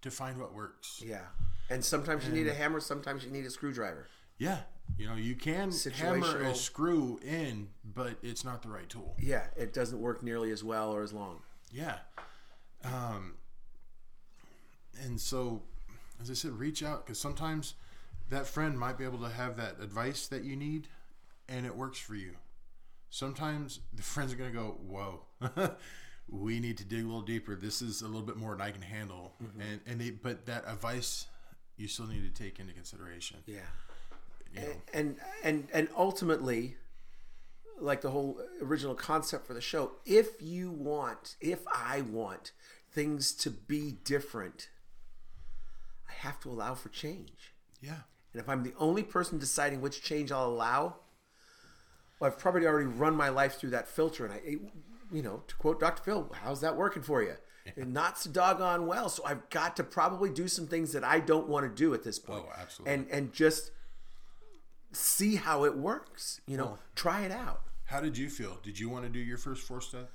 to 0.02 0.10
find 0.10 0.38
what 0.38 0.54
works 0.54 1.02
Yeah. 1.04 1.26
And 1.70 1.82
sometimes 1.84 2.26
you 2.26 2.32
need 2.32 2.48
a 2.48 2.54
hammer. 2.54 2.80
Sometimes 2.80 3.24
you 3.24 3.30
need 3.30 3.46
a 3.46 3.50
screwdriver. 3.50 4.06
yeah 4.38 4.58
you 4.98 5.06
know 5.06 5.14
you 5.14 5.34
can 5.34 5.72
hammer 5.94 6.42
a 6.42 6.54
screw 6.54 7.18
in 7.24 7.68
but 7.94 8.14
it's 8.22 8.44
not 8.44 8.60
the 8.62 8.68
right 8.68 8.88
tool 8.90 9.14
Yeah, 9.18 9.46
it 9.56 9.72
doesn't 9.72 9.98
work 10.00 10.22
nearly 10.22 10.50
as 10.50 10.62
well 10.62 10.90
or 10.92 11.02
as 11.02 11.12
long. 11.14 11.40
yeah 11.72 11.98
um 12.84 13.34
and 15.02 15.18
so 15.20 15.62
as 16.20 16.30
i 16.30 16.34
said 16.34 16.50
reach 16.52 16.82
out 16.82 17.06
because 17.06 17.18
sometimes 17.18 17.74
that 18.28 18.46
friend 18.46 18.78
might 18.78 18.98
be 18.98 19.04
able 19.04 19.18
to 19.20 19.28
have 19.30 19.56
that 19.56 19.76
advice 19.80 20.26
that 20.26 20.44
you 20.44 20.56
need 20.56 20.88
and 21.48 21.64
it 21.64 21.74
works 21.74 21.98
for 21.98 22.14
you 22.16 22.32
sometimes 23.08 23.80
the 23.94 24.02
friends 24.02 24.32
are 24.32 24.36
going 24.36 24.50
to 24.52 24.58
go 24.58 24.76
whoa 24.86 25.22
we 26.32 26.58
need 26.58 26.78
to 26.78 26.84
dig 26.84 27.04
a 27.04 27.06
little 27.06 27.20
deeper. 27.20 27.54
This 27.54 27.82
is 27.82 28.00
a 28.00 28.06
little 28.06 28.22
bit 28.22 28.36
more 28.36 28.52
than 28.52 28.62
i 28.62 28.70
can 28.70 28.82
handle. 28.82 29.34
Mm-hmm. 29.42 29.60
And 29.60 29.80
and 29.86 30.00
they 30.00 30.10
but 30.10 30.46
that 30.46 30.64
advice 30.66 31.26
you 31.76 31.88
still 31.88 32.06
need 32.06 32.34
to 32.34 32.42
take 32.42 32.58
into 32.58 32.72
consideration. 32.72 33.38
Yeah. 33.46 33.60
you 34.54 34.60
know? 34.60 34.66
and 34.94 35.16
and 35.44 35.68
and 35.72 35.88
ultimately 35.96 36.76
like 37.78 38.00
the 38.00 38.10
whole 38.10 38.40
original 38.62 38.94
concept 38.94 39.46
for 39.46 39.54
the 39.54 39.60
show 39.60 39.92
if 40.06 40.40
you 40.40 40.70
want 40.70 41.36
if 41.40 41.60
i 41.72 42.00
want 42.00 42.52
things 42.92 43.32
to 43.32 43.50
be 43.50 43.96
different 44.04 44.68
i 46.08 46.12
have 46.12 46.38
to 46.40 46.48
allow 46.48 46.74
for 46.74 46.88
change. 46.90 47.52
Yeah. 47.80 48.02
And 48.32 48.40
if 48.40 48.48
i'm 48.48 48.62
the 48.62 48.74
only 48.78 49.02
person 49.02 49.38
deciding 49.38 49.80
which 49.80 50.02
change 50.02 50.30
i'll 50.30 50.46
allow 50.46 50.96
well, 52.20 52.30
i've 52.30 52.38
probably 52.38 52.66
already 52.66 52.86
run 52.86 53.16
my 53.16 53.28
life 53.28 53.58
through 53.58 53.70
that 53.70 53.88
filter 53.88 54.24
and 54.24 54.32
i 54.34 54.40
you 55.12 55.22
know 55.22 55.42
to 55.46 55.54
quote 55.56 55.78
dr 55.78 56.02
phil 56.02 56.30
how's 56.42 56.60
that 56.62 56.76
working 56.76 57.02
for 57.02 57.22
you? 57.22 57.34
And 57.76 57.92
not 57.94 58.18
so 58.18 58.28
doggone 58.30 58.86
well. 58.88 59.08
So 59.08 59.22
i've 59.24 59.48
got 59.50 59.76
to 59.76 59.84
probably 59.84 60.30
do 60.30 60.48
some 60.48 60.66
things 60.66 60.92
that 60.92 61.04
i 61.04 61.20
don't 61.20 61.48
want 61.48 61.64
to 61.64 61.72
do 61.84 61.94
at 61.94 62.02
this 62.02 62.18
point. 62.18 62.44
Oh, 62.46 62.52
absolutely. 62.60 62.94
and 62.94 63.06
and 63.10 63.32
just 63.32 63.70
see 64.92 65.36
how 65.36 65.64
it 65.64 65.76
works 65.76 66.40
you 66.46 66.56
know 66.56 66.64
Well- 66.66 66.78
try 66.94 67.22
it 67.22 67.32
out. 67.32 67.62
how 67.86 68.00
did 68.00 68.16
you 68.18 68.28
feel? 68.30 68.58
Did 68.62 68.78
you 68.78 68.88
want 68.88 69.04
to 69.04 69.10
do 69.10 69.18
your 69.18 69.38
first 69.38 69.62
four 69.66 69.80
step? 69.80 70.10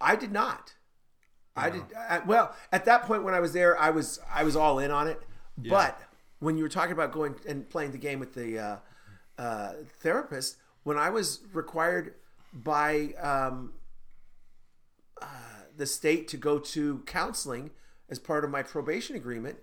I 0.00 0.14
did 0.16 0.32
not. 0.32 0.74
I 1.56 1.70
did 1.70 1.82
I, 1.96 2.20
well 2.20 2.54
at 2.70 2.84
that 2.84 3.02
point 3.02 3.24
when 3.24 3.34
i 3.34 3.40
was 3.40 3.52
there 3.52 3.76
i 3.80 3.90
was 3.90 4.20
i 4.32 4.44
was 4.44 4.54
all 4.56 4.78
in 4.78 4.90
on 4.92 5.08
it. 5.08 5.20
But 5.58 6.00
when 6.38 6.56
you 6.56 6.62
were 6.62 6.68
talking 6.68 6.92
about 6.92 7.10
going 7.10 7.34
and 7.48 7.68
playing 7.68 7.90
the 7.90 7.98
game 7.98 8.20
with 8.20 8.32
the 8.32 8.58
uh, 8.58 8.76
uh, 9.36 9.72
therapist 10.00 10.56
when 10.84 10.96
i 10.96 11.10
was 11.10 11.40
required 11.52 12.14
by 12.52 13.12
um, 13.20 13.72
the 15.76 15.86
state 15.86 16.28
to 16.28 16.36
go 16.36 16.58
to 16.58 17.02
counseling 17.06 17.70
as 18.08 18.18
part 18.18 18.44
of 18.44 18.50
my 18.50 18.62
probation 18.62 19.14
agreement 19.14 19.58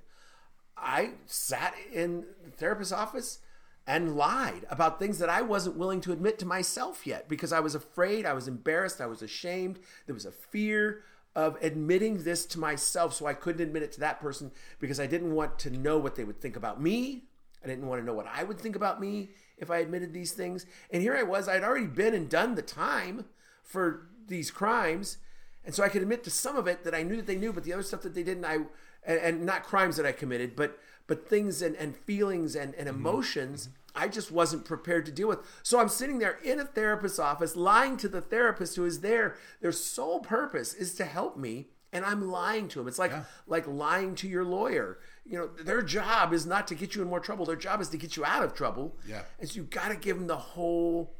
I 0.78 1.12
sat 1.26 1.74
in 1.92 2.26
the 2.44 2.52
therapist's 2.52 2.94
office 2.94 3.40
and 3.88 4.16
lied 4.16 4.66
about 4.70 5.00
things 5.00 5.20
that 5.20 5.30
I 5.30 5.42
wasn't 5.42 5.78
willing 5.78 6.02
to 6.02 6.12
admit 6.12 6.40
to 6.40 6.46
myself 6.46 7.06
yet 7.06 7.30
because 7.30 7.54
I 7.54 7.60
was 7.60 7.76
afraid, 7.76 8.26
I 8.26 8.34
was 8.34 8.48
embarrassed, 8.48 9.00
I 9.00 9.06
was 9.06 9.22
ashamed. 9.22 9.80
There 10.06 10.16
was 10.16 10.26
a 10.26 10.32
fear 10.32 11.04
of 11.36 11.58
admitting 11.62 12.24
this 12.24 12.46
to 12.48 12.60
myself, 12.60 13.14
so 13.14 13.26
I 13.26 13.34
couldn't 13.34 13.62
admit 13.62 13.84
it 13.84 13.92
to 13.94 14.00
that 14.00 14.20
person 14.20 14.52
because 14.80 15.00
I 15.00 15.06
didn't 15.06 15.34
want 15.34 15.60
to 15.60 15.70
know 15.70 15.98
what 15.98 16.16
they 16.16 16.24
would 16.24 16.42
think 16.42 16.56
about 16.56 16.82
me. 16.82 17.26
I 17.64 17.68
didn't 17.68 17.88
want 17.88 18.02
to 18.02 18.06
know 18.06 18.14
what 18.14 18.28
I 18.28 18.44
would 18.44 18.60
think 18.60 18.76
about 18.76 19.02
me 19.02 19.30
if 19.58 19.70
I 19.70 19.78
admitted 19.78 20.14
these 20.14 20.32
things. 20.32 20.66
And 20.92 21.02
here 21.02 21.16
I 21.16 21.24
was, 21.24 21.48
I'd 21.48 21.64
already 21.64 21.88
been 21.88 22.14
and 22.14 22.30
done 22.30 22.56
the 22.56 22.62
time 22.62 23.26
for 23.64 24.08
these 24.28 24.50
crimes. 24.50 25.18
And 25.66 25.74
so 25.74 25.84
I 25.84 25.90
could 25.90 26.02
admit 26.02 26.24
to 26.26 26.30
some 26.30 26.56
of 26.56 26.68
it 26.68 26.84
that 26.84 26.94
I 26.94 27.04
knew 27.04 27.16
that 27.18 27.28
they 27.28 27.36
knew, 27.36 27.52
but 27.52 27.64
the 27.64 27.74
other 27.74 27.84
stuff 27.84 28.02
that 28.02 28.14
they 28.14 28.24
didn't, 28.24 28.46
I 28.46 28.60
and, 29.06 29.20
and 29.20 29.46
not 29.46 29.64
crimes 29.64 29.98
that 29.98 30.06
I 30.06 30.12
committed, 30.12 30.56
but 30.56 30.80
but 31.08 31.28
things 31.28 31.62
and, 31.62 31.76
and 31.76 31.96
feelings 31.96 32.56
and, 32.56 32.74
and 32.76 32.88
mm-hmm. 32.88 32.98
emotions 32.98 33.70
I 33.96 34.08
just 34.08 34.32
wasn't 34.32 34.66
prepared 34.66 35.06
to 35.06 35.12
deal 35.12 35.28
with. 35.28 35.40
So 35.64 35.80
I'm 35.80 35.90
sitting 35.90 36.20
there 36.20 36.38
in 36.44 36.60
a 36.60 36.66
therapist's 36.66 37.20
office, 37.20 37.56
lying 37.56 37.98
to 37.98 38.10
the 38.10 38.22
therapist 38.22 38.76
who 38.76 38.86
is 38.86 39.00
there. 39.00 39.36
Their 39.62 39.72
sole 39.72 40.20
purpose 40.20 40.74
is 40.74 40.94
to 40.96 41.06
help 41.06 41.38
me, 41.38 41.68
and 41.94 42.04
I'm 42.06 42.30
lying 42.30 42.68
to 42.70 42.82
him. 42.82 42.88
It's 42.88 43.00
like 43.00 43.14
like 43.48 43.66
lying 43.68 44.16
to 44.16 44.28
your 44.28 44.44
lawyer. 44.44 45.00
You 45.26 45.40
know, 45.40 45.48
their 45.64 45.82
job 45.82 46.34
is 46.34 46.46
not 46.46 46.68
to 46.68 46.76
get 46.76 46.94
you 46.94 47.02
in 47.02 47.08
more 47.08 47.20
trouble. 47.20 47.46
Their 47.46 47.56
job 47.56 47.82
is 47.82 47.90
to 47.90 47.98
get 47.98 48.18
you 48.18 48.26
out 48.26 48.44
of 48.44 48.54
trouble. 48.54 48.98
Yeah. 49.08 49.22
And 49.40 49.50
so 49.50 49.56
you 49.56 49.64
got 49.64 49.90
to 49.90 49.96
give 49.96 50.18
them 50.18 50.28
the 50.28 50.38
whole 50.38 51.14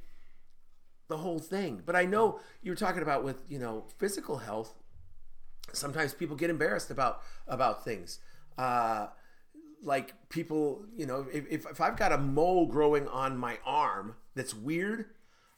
the 1.08 1.18
whole 1.18 1.40
thing. 1.40 1.82
But 1.86 1.96
I 1.96 2.06
know 2.06 2.40
you 2.62 2.72
were 2.72 2.76
talking 2.76 3.02
about 3.02 3.24
with, 3.24 3.38
you 3.48 3.60
know, 3.60 3.86
physical 3.98 4.38
health. 4.38 4.74
Sometimes 5.74 6.14
people 6.14 6.36
get 6.36 6.50
embarrassed 6.50 6.92
about 6.92 7.22
about 7.48 7.84
things. 7.84 8.20
Uh 8.58 9.08
like 9.86 10.14
people, 10.30 10.84
you 10.96 11.06
know, 11.06 11.28
if, 11.32 11.66
if, 11.66 11.80
I've 11.80 11.96
got 11.96 12.12
a 12.12 12.18
mole 12.18 12.66
growing 12.66 13.08
on 13.08 13.38
my 13.38 13.60
arm 13.64 14.16
that's 14.34 14.56
weird, 14.56 15.06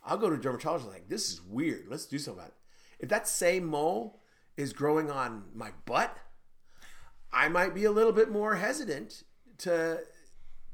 I'll 0.05 0.17
go 0.17 0.29
to 0.29 0.35
a 0.35 0.39
dermatologist 0.39 0.91
like, 0.91 1.07
this 1.07 1.31
is 1.31 1.41
weird. 1.41 1.85
Let's 1.87 2.05
do 2.05 2.19
something 2.19 2.39
about 2.39 2.49
it. 2.49 2.55
If 2.99 3.09
that 3.09 3.27
same 3.27 3.65
mole 3.65 4.19
is 4.57 4.73
growing 4.73 5.09
on 5.09 5.45
my 5.53 5.71
butt, 5.85 6.17
I 7.31 7.47
might 7.47 7.73
be 7.73 7.85
a 7.85 7.91
little 7.91 8.11
bit 8.11 8.29
more 8.29 8.55
hesitant 8.55 9.23
to 9.59 9.99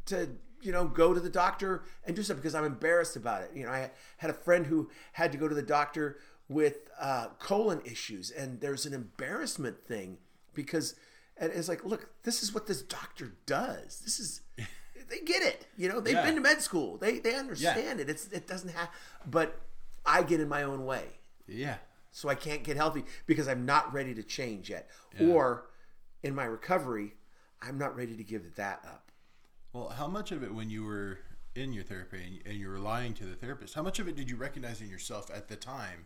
to 0.06 0.30
you 0.64 0.72
know 0.72 0.86
go 0.88 1.14
to 1.14 1.20
the 1.20 1.30
doctor 1.30 1.84
and 2.06 2.16
do 2.16 2.24
stuff 2.24 2.38
because 2.38 2.56
I'm 2.56 2.66
embarrassed 2.66 3.16
about 3.16 3.42
it. 3.44 3.52
You 3.54 3.66
know, 3.66 3.72
I 3.72 3.92
had 4.18 4.30
a 4.30 4.34
friend 4.34 4.66
who 4.66 4.90
had 5.14 5.32
to 5.32 5.38
go 5.38 5.48
to 5.48 5.56
the 5.56 5.62
doctor 5.62 6.18
with 6.50 6.90
uh, 7.00 7.28
colon 7.40 7.82
issues, 7.86 8.32
and 8.32 8.60
there's 8.62 8.86
an 8.86 8.94
embarrassment 8.94 9.86
thing 9.86 10.18
because 10.54 10.96
and 11.38 11.52
it's 11.52 11.68
like, 11.68 11.84
look, 11.84 12.10
this 12.24 12.44
is 12.44 12.54
what 12.54 12.68
this 12.68 12.82
doctor 12.82 13.34
does. 13.46 14.00
This 14.04 14.20
is 14.20 14.42
they 14.58 15.20
get 15.26 15.42
it. 15.42 15.66
You 15.78 15.90
know, 15.90 16.00
they've 16.00 16.14
Yeah. 16.16 16.26
been 16.26 16.36
to 16.36 16.42
med 16.42 16.62
school. 16.62 16.98
They 16.98 17.20
they 17.20 17.36
understand 17.36 18.00
it. 18.00 18.10
It's 18.10 18.28
it 18.28 18.48
doesn't 18.48 18.70
have, 18.70 18.90
but 19.26 19.60
I 20.06 20.24
get 20.24 20.40
in 20.42 20.50
my 20.50 20.64
own 20.64 20.86
way 20.86 21.06
Yeah. 21.48 21.78
so 22.12 22.28
I 22.30 22.36
can't 22.36 22.64
get 22.64 22.76
healthy 22.78 23.06
because 23.26 23.48
I'm 23.48 23.66
not 23.66 23.94
ready 23.94 24.14
to 24.16 24.24
change 24.24 24.70
yet. 24.70 24.90
Or 25.20 25.70
in 26.24 26.36
my 26.36 26.44
recovery, 26.46 27.16
I'm 27.62 27.78
not 27.78 27.96
ready 27.96 28.16
to 28.18 28.24
give 28.24 28.56
that 28.56 28.82
up. 28.86 29.03
Well, 29.74 29.90
how 29.90 30.08
much 30.08 30.32
of 30.32 30.44
it 30.44 30.54
when 30.54 30.70
you 30.70 30.86
were 30.86 31.18
in 31.56 31.74
your 31.74 31.84
therapy 31.84 32.22
and, 32.24 32.40
and 32.46 32.60
you 32.60 32.70
were 32.70 32.78
lying 32.78 33.16
to 33.16 33.26
the 33.26 33.34
therapist, 33.34 33.74
how 33.74 33.82
much 33.82 33.98
of 33.98 34.08
it 34.08 34.16
did 34.16 34.30
you 34.30 34.36
recognize 34.36 34.82
in 34.82 34.90
yourself 34.90 35.32
at 35.34 35.48
the 35.48 35.56
time 35.56 36.06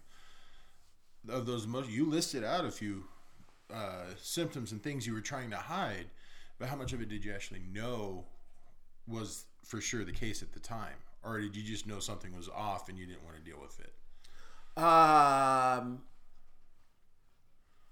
of 1.27 1.45
those 1.45 1.65
emotions? 1.65 1.93
You 1.93 2.09
listed 2.09 2.45
out 2.45 2.63
a 2.63 2.71
few 2.71 3.03
uh, 3.73 4.05
symptoms 4.21 4.71
and 4.71 4.81
things 4.81 5.05
you 5.05 5.13
were 5.13 5.21
trying 5.21 5.49
to 5.49 5.57
hide, 5.57 6.05
but 6.57 6.69
how 6.69 6.77
much 6.77 6.93
of 6.93 7.01
it 7.01 7.09
did 7.09 7.25
you 7.25 7.33
actually 7.33 7.61
know 7.73 8.23
was 9.05 9.45
for 9.65 9.81
sure 9.81 10.05
the 10.05 10.13
case 10.13 10.41
at 10.41 10.53
the 10.53 10.59
time? 10.61 10.95
Or 11.21 11.39
did 11.41 11.57
you 11.57 11.63
just 11.63 11.85
know 11.85 11.99
something 11.99 12.33
was 12.35 12.47
off 12.47 12.87
and 12.87 12.97
you 12.97 13.05
didn't 13.05 13.25
want 13.25 13.35
to 13.35 13.43
deal 13.43 13.59
with 13.61 13.77
it? 13.81 13.93
Um, 14.81 16.03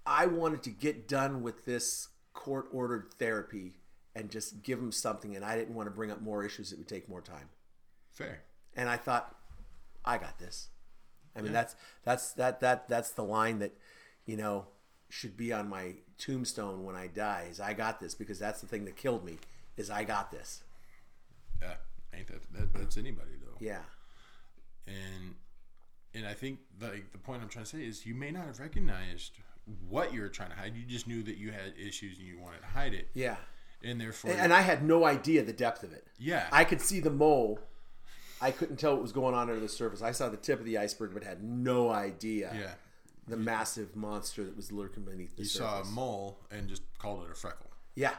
I 0.06 0.24
wanted 0.26 0.62
to 0.62 0.70
get 0.70 1.06
done 1.06 1.42
with 1.42 1.66
this 1.66 2.08
court 2.32 2.68
ordered 2.72 3.12
therapy 3.18 3.74
and 4.16 4.30
just 4.30 4.62
give 4.62 4.80
them 4.80 4.90
something, 4.90 5.36
and 5.36 5.44
I 5.44 5.56
didn't 5.56 5.74
want 5.74 5.86
to 5.86 5.94
bring 5.94 6.10
up 6.10 6.20
more 6.22 6.42
issues 6.42 6.70
that 6.70 6.78
would 6.78 6.88
take 6.88 7.08
more 7.08 7.20
time. 7.20 7.50
Fair. 8.10 8.40
and 8.74 8.88
I 8.88 8.96
thought, 8.96 9.36
I 10.04 10.16
got 10.16 10.38
this. 10.38 10.68
I 11.36 11.42
mean, 11.42 11.52
that's 11.52 11.76
that's 12.02 12.32
that 12.32 12.60
that 12.60 12.88
that's 12.88 13.10
the 13.10 13.22
line 13.22 13.58
that, 13.58 13.72
you 14.24 14.38
know, 14.38 14.68
should 15.10 15.36
be 15.36 15.52
on 15.52 15.68
my 15.68 15.96
tombstone 16.16 16.84
when 16.84 16.96
I 16.96 17.08
die. 17.08 17.48
Is 17.50 17.60
I 17.60 17.74
got 17.74 18.00
this 18.00 18.14
because 18.14 18.38
that's 18.38 18.62
the 18.62 18.66
thing 18.66 18.86
that 18.86 18.96
killed 18.96 19.22
me. 19.22 19.36
Is 19.76 19.90
I 19.90 20.04
got 20.04 20.30
this. 20.30 20.62
Yeah. 21.60 21.74
Ain't 22.14 22.28
that, 22.28 22.40
that 22.54 22.72
that's 22.72 22.96
anybody 22.96 23.32
though. 23.44 23.58
Yeah. 23.60 23.82
and 24.86 25.34
and 26.14 26.26
I 26.26 26.32
think 26.32 26.60
like 26.80 27.12
the 27.12 27.18
point 27.18 27.42
I'm 27.42 27.50
trying 27.50 27.66
to 27.66 27.70
say 27.70 27.84
is 27.84 28.06
you 28.06 28.14
may 28.14 28.30
not 28.30 28.46
have 28.46 28.58
recognized 28.58 29.32
what 29.88 30.14
you 30.14 30.22
were 30.22 30.28
trying 30.30 30.50
to 30.50 30.56
hide. 30.56 30.74
You 30.74 30.84
just 30.86 31.06
knew 31.06 31.22
that 31.24 31.36
you 31.36 31.50
had 31.52 31.74
issues 31.78 32.16
and 32.18 32.26
you 32.26 32.38
wanted 32.40 32.60
to 32.60 32.66
hide 32.68 32.94
it, 32.94 33.08
Yeah. 33.12 33.36
And 33.82 34.00
therefore, 34.00 34.30
And, 34.32 34.40
and 34.40 34.52
I 34.52 34.60
had 34.62 34.82
no 34.82 35.04
idea 35.04 35.42
the 35.42 35.52
depth 35.52 35.82
of 35.82 35.92
it. 35.92 36.06
yeah, 36.18 36.46
I 36.52 36.64
could 36.64 36.80
see 36.80 37.00
the 37.00 37.10
mole. 37.10 37.60
I 38.40 38.50
couldn't 38.50 38.76
tell 38.76 38.92
what 38.92 39.02
was 39.02 39.12
going 39.12 39.34
on 39.34 39.48
under 39.48 39.58
the 39.60 39.68
surface. 39.68 40.02
I 40.02 40.12
saw 40.12 40.28
the 40.28 40.36
tip 40.36 40.58
of 40.58 40.66
the 40.66 40.76
iceberg, 40.78 41.14
but 41.14 41.24
had 41.24 41.42
no 41.42 41.88
idea 41.90 42.52
yeah. 42.54 42.74
the 43.26 43.36
massive 43.36 43.96
monster 43.96 44.44
that 44.44 44.54
was 44.56 44.70
lurking 44.70 45.04
beneath 45.04 45.34
the 45.36 45.42
You 45.42 45.48
surface. 45.48 45.70
saw 45.70 45.80
a 45.82 45.84
mole 45.86 46.38
and 46.50 46.68
just 46.68 46.82
called 46.98 47.24
it 47.24 47.30
a 47.30 47.34
freckle, 47.34 47.70
yeah, 47.94 48.14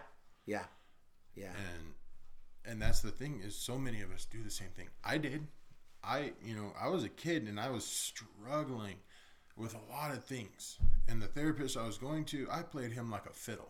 yeah, 0.45 0.63
yeah. 1.35 1.51
and 1.75 1.93
and 2.65 2.81
that's 2.81 3.01
the 3.01 3.11
thing 3.11 3.41
is 3.45 3.55
so 3.55 3.77
many 3.77 4.01
of 4.01 4.11
us 4.11 4.25
do 4.25 4.41
the 4.43 4.49
same 4.49 4.69
thing. 4.75 4.87
I 5.05 5.17
did. 5.19 5.45
I 6.03 6.33
you 6.43 6.55
know 6.55 6.73
I 6.79 6.89
was 6.89 7.03
a 7.03 7.09
kid 7.09 7.43
and 7.47 7.59
I 7.59 7.69
was 7.69 7.85
struggling 7.85 8.95
with 9.55 9.75
a 9.75 9.91
lot 9.91 10.11
of 10.11 10.23
things, 10.23 10.77
and 11.07 11.21
the 11.21 11.27
therapist 11.27 11.77
I 11.77 11.85
was 11.85 11.97
going 11.97 12.25
to, 12.25 12.47
I 12.51 12.61
played 12.63 12.91
him 12.91 13.09
like 13.11 13.25
a 13.27 13.33
fiddle. 13.33 13.69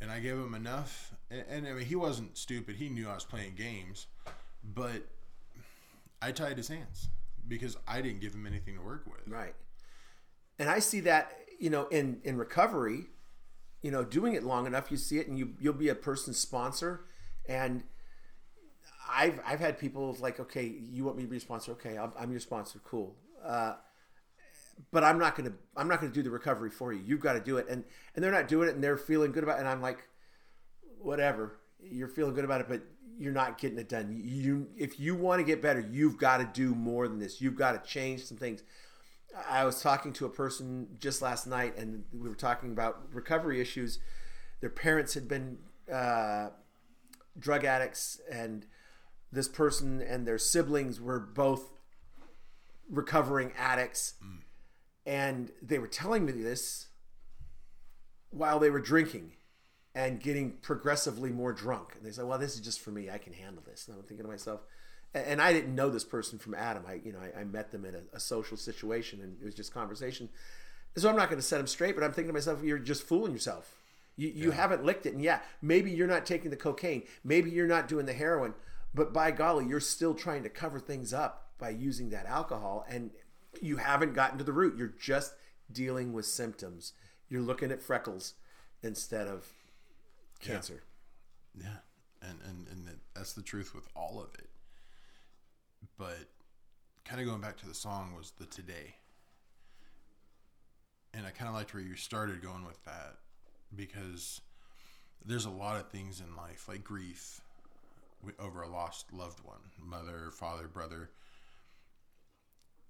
And 0.00 0.10
I 0.10 0.20
gave 0.20 0.34
him 0.34 0.54
enough. 0.54 1.12
And, 1.30 1.44
and 1.48 1.68
I 1.68 1.72
mean, 1.72 1.86
he 1.86 1.96
wasn't 1.96 2.36
stupid. 2.36 2.76
He 2.76 2.88
knew 2.88 3.08
I 3.08 3.14
was 3.14 3.24
playing 3.24 3.54
games, 3.56 4.06
but 4.62 5.02
I 6.20 6.32
tied 6.32 6.56
his 6.56 6.68
hands 6.68 7.08
because 7.46 7.76
I 7.86 8.00
didn't 8.00 8.20
give 8.20 8.34
him 8.34 8.46
anything 8.46 8.76
to 8.76 8.82
work 8.82 9.04
with. 9.06 9.26
Right. 9.26 9.54
And 10.58 10.68
I 10.68 10.78
see 10.78 11.00
that, 11.00 11.32
you 11.58 11.70
know, 11.70 11.86
in 11.88 12.20
in 12.24 12.36
recovery, 12.36 13.06
you 13.82 13.90
know, 13.90 14.04
doing 14.04 14.34
it 14.34 14.44
long 14.44 14.66
enough, 14.66 14.90
you 14.90 14.96
see 14.96 15.18
it, 15.18 15.28
and 15.28 15.38
you 15.38 15.54
you'll 15.60 15.74
be 15.74 15.88
a 15.88 15.94
person's 15.94 16.38
sponsor, 16.38 17.04
and 17.48 17.84
I've 19.10 19.40
I've 19.44 19.60
had 19.60 19.78
people 19.78 20.16
like, 20.20 20.40
okay, 20.40 20.64
you 20.64 21.04
want 21.04 21.16
me 21.16 21.24
to 21.24 21.28
be 21.28 21.36
a 21.36 21.40
sponsor? 21.40 21.72
Okay, 21.72 21.98
I'm, 21.98 22.12
I'm 22.18 22.30
your 22.30 22.40
sponsor. 22.40 22.80
Cool. 22.84 23.14
Uh, 23.44 23.74
but 24.90 25.04
I'm 25.04 25.18
not 25.18 25.36
gonna 25.36 25.52
I'm 25.76 25.88
not 25.88 26.00
gonna 26.00 26.12
do 26.12 26.22
the 26.22 26.30
recovery 26.30 26.70
for 26.70 26.92
you. 26.92 27.02
You've 27.04 27.20
got 27.20 27.34
to 27.34 27.40
do 27.40 27.56
it, 27.58 27.66
and 27.68 27.84
and 28.14 28.24
they're 28.24 28.32
not 28.32 28.48
doing 28.48 28.68
it, 28.68 28.74
and 28.74 28.84
they're 28.84 28.96
feeling 28.96 29.32
good 29.32 29.42
about 29.44 29.56
it, 29.56 29.60
and 29.60 29.68
I'm 29.68 29.82
like, 29.82 30.08
whatever. 30.98 31.58
You're 31.82 32.08
feeling 32.08 32.34
good 32.34 32.44
about 32.44 32.60
it, 32.62 32.68
but 32.68 32.82
you're 33.18 33.32
not 33.32 33.58
getting 33.58 33.78
it 33.78 33.88
done. 33.88 34.20
You 34.24 34.68
if 34.76 34.98
you 34.98 35.14
want 35.14 35.40
to 35.40 35.44
get 35.44 35.60
better, 35.60 35.80
you've 35.80 36.18
got 36.18 36.38
to 36.38 36.44
do 36.44 36.74
more 36.74 37.08
than 37.08 37.18
this. 37.18 37.40
You've 37.40 37.56
got 37.56 37.72
to 37.72 37.90
change 37.90 38.24
some 38.24 38.36
things. 38.38 38.62
I 39.50 39.64
was 39.64 39.82
talking 39.82 40.12
to 40.14 40.26
a 40.26 40.30
person 40.30 40.88
just 40.98 41.20
last 41.20 41.46
night, 41.46 41.76
and 41.76 42.04
we 42.12 42.28
were 42.28 42.34
talking 42.36 42.70
about 42.70 43.02
recovery 43.12 43.60
issues. 43.60 43.98
Their 44.60 44.70
parents 44.70 45.14
had 45.14 45.26
been 45.28 45.58
uh, 45.92 46.50
drug 47.38 47.64
addicts, 47.64 48.20
and 48.30 48.66
this 49.32 49.48
person 49.48 50.00
and 50.00 50.26
their 50.26 50.38
siblings 50.38 51.00
were 51.00 51.18
both 51.18 51.70
recovering 52.88 53.52
addicts. 53.58 54.14
And 55.06 55.50
they 55.60 55.78
were 55.78 55.86
telling 55.86 56.24
me 56.24 56.32
this 56.32 56.88
while 58.30 58.58
they 58.58 58.70
were 58.70 58.80
drinking 58.80 59.32
and 59.94 60.20
getting 60.20 60.52
progressively 60.62 61.30
more 61.30 61.52
drunk. 61.52 61.94
And 61.96 62.04
they 62.04 62.10
said, 62.10 62.24
"Well, 62.24 62.38
this 62.38 62.54
is 62.54 62.60
just 62.60 62.80
for 62.80 62.90
me. 62.90 63.10
I 63.10 63.18
can 63.18 63.32
handle 63.32 63.62
this." 63.64 63.86
And 63.86 63.96
I'm 63.96 64.02
thinking 64.02 64.24
to 64.24 64.30
myself, 64.30 64.62
and 65.14 65.40
I 65.40 65.52
didn't 65.52 65.74
know 65.74 65.90
this 65.90 66.04
person 66.04 66.38
from 66.38 66.54
Adam. 66.54 66.84
I, 66.86 66.94
you 66.94 67.12
know, 67.12 67.20
I, 67.20 67.40
I 67.40 67.44
met 67.44 67.70
them 67.70 67.84
in 67.84 67.94
a, 67.94 68.00
a 68.14 68.20
social 68.20 68.56
situation, 68.56 69.20
and 69.20 69.36
it 69.40 69.44
was 69.44 69.54
just 69.54 69.72
conversation. 69.72 70.28
So 70.96 71.08
I'm 71.08 71.16
not 71.16 71.28
going 71.28 71.40
to 71.40 71.46
set 71.46 71.58
them 71.58 71.66
straight, 71.66 71.94
but 71.94 72.04
I'm 72.04 72.12
thinking 72.12 72.28
to 72.28 72.32
myself, 72.32 72.62
"You're 72.62 72.78
just 72.78 73.02
fooling 73.02 73.32
yourself. 73.32 73.76
You 74.16 74.28
you 74.28 74.50
haven't 74.52 74.84
licked 74.84 75.06
it, 75.06 75.14
and 75.14 75.22
yeah, 75.22 75.40
maybe 75.62 75.90
you're 75.90 76.06
not 76.06 76.26
taking 76.26 76.50
the 76.50 76.56
cocaine, 76.56 77.02
maybe 77.22 77.50
you're 77.50 77.66
not 77.66 77.88
doing 77.88 78.06
the 78.06 78.12
heroin, 78.12 78.54
but 78.94 79.12
by 79.12 79.30
golly, 79.30 79.66
you're 79.66 79.80
still 79.80 80.14
trying 80.14 80.44
to 80.44 80.48
cover 80.48 80.78
things 80.78 81.12
up 81.12 81.50
by 81.58 81.70
using 81.70 82.10
that 82.10 82.26
alcohol, 82.26 82.84
and 82.88 83.10
you 83.62 83.76
haven't 83.76 84.14
gotten 84.14 84.38
to 84.38 84.44
the 84.44 84.52
root. 84.52 84.76
You're 84.76 84.94
just 85.00 85.34
dealing 85.70 86.12
with 86.12 86.26
symptoms. 86.26 86.92
You're 87.28 87.42
looking 87.42 87.70
at 87.70 87.82
freckles 87.82 88.34
instead 88.82 89.26
of 89.26 89.46
cancer." 90.40 90.82
Yeah, 91.58 91.78
and 92.22 92.38
and 92.44 92.68
and 92.68 92.98
that's 93.14 93.32
the 93.32 93.42
truth 93.42 93.74
with 93.74 93.88
all 93.94 94.20
of 94.20 94.34
it. 94.38 94.48
But 95.96 96.28
kind 97.04 97.20
of 97.20 97.26
going 97.26 97.40
back 97.40 97.56
to 97.58 97.66
the 97.66 97.74
song 97.74 98.14
was 98.16 98.32
the 98.38 98.46
today, 98.46 98.96
and 101.12 101.26
I 101.26 101.30
kind 101.30 101.48
of 101.48 101.54
liked 101.54 101.74
where 101.74 101.82
you 101.82 101.94
started 101.94 102.42
going 102.42 102.64
with 102.64 102.82
that 102.84 103.16
because 103.74 104.40
there's 105.24 105.44
a 105.44 105.50
lot 105.50 105.76
of 105.76 105.90
things 105.90 106.20
in 106.20 106.36
life 106.36 106.68
like 106.68 106.84
grief 106.84 107.40
over 108.38 108.62
a 108.62 108.68
lost 108.68 109.12
loved 109.12 109.40
one, 109.44 109.60
mother, 109.78 110.30
father, 110.32 110.66
brother, 110.66 111.10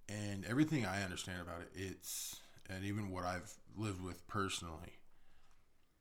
and 0.09 0.45
everything 0.45 0.85
I 0.87 1.03
understand 1.03 1.41
about 1.41 1.61
it. 1.61 1.71
It's 1.75 2.41
and 2.69 2.85
even 2.85 3.11
what 3.11 3.25
I've 3.25 3.53
lived 3.77 4.03
with 4.03 4.27
personally, 4.27 4.99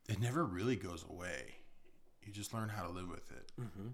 it 0.09 0.19
never 0.19 0.45
really 0.45 0.75
goes 0.75 1.05
away. 1.09 1.55
You 2.25 2.31
just 2.31 2.53
learn 2.53 2.69
how 2.69 2.83
to 2.83 2.89
live 2.89 3.09
with 3.09 3.31
it, 3.31 3.51
mm-hmm. 3.59 3.89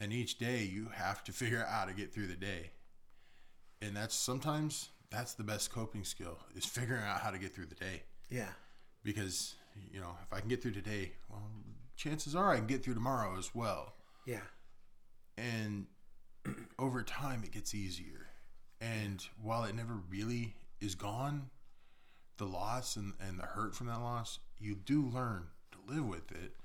and 0.00 0.12
each 0.12 0.38
day 0.38 0.62
you 0.62 0.88
have 0.94 1.24
to 1.24 1.32
figure 1.40 1.60
out 1.62 1.68
how 1.68 1.84
to 1.86 1.92
get 1.92 2.12
through 2.14 2.28
the 2.28 2.36
day, 2.36 2.70
and 3.82 3.96
that's 3.96 4.14
sometimes 4.14 4.90
that's 5.10 5.34
the 5.34 5.42
best 5.42 5.72
coping 5.72 6.04
skill 6.04 6.38
is 6.54 6.64
figuring 6.64 7.02
out 7.02 7.20
how 7.20 7.30
to 7.30 7.38
get 7.38 7.52
through 7.52 7.66
the 7.66 7.74
day 7.74 8.02
Yeah. 8.30 8.50
because 9.02 9.56
you 9.90 10.00
know 10.00 10.16
if 10.22 10.32
I 10.32 10.38
can 10.38 10.48
get 10.48 10.62
through 10.62 10.72
today, 10.72 11.12
well, 11.28 11.42
chances 11.96 12.36
are 12.36 12.52
I 12.52 12.58
can 12.58 12.66
get 12.68 12.84
through 12.84 12.94
tomorrow 12.94 13.36
as 13.36 13.52
well. 13.54 13.94
Yeah. 14.26 14.46
And 15.36 15.86
over 16.78 17.02
time, 17.02 17.42
it 17.44 17.50
gets 17.50 17.74
easier. 17.74 18.28
And 18.80 19.24
while 19.42 19.64
it 19.64 19.74
never 19.74 19.94
really 20.08 20.54
is 20.80 20.94
gone, 20.94 21.50
the 22.38 22.46
loss 22.46 22.96
and, 22.96 23.12
and 23.20 23.38
the 23.38 23.44
hurt 23.44 23.74
from 23.74 23.88
that 23.88 24.00
loss, 24.00 24.38
you 24.58 24.74
do 24.74 25.02
learn 25.02 25.48
to 25.72 25.94
live 25.94 26.06
with 26.06 26.32
it 26.32 26.56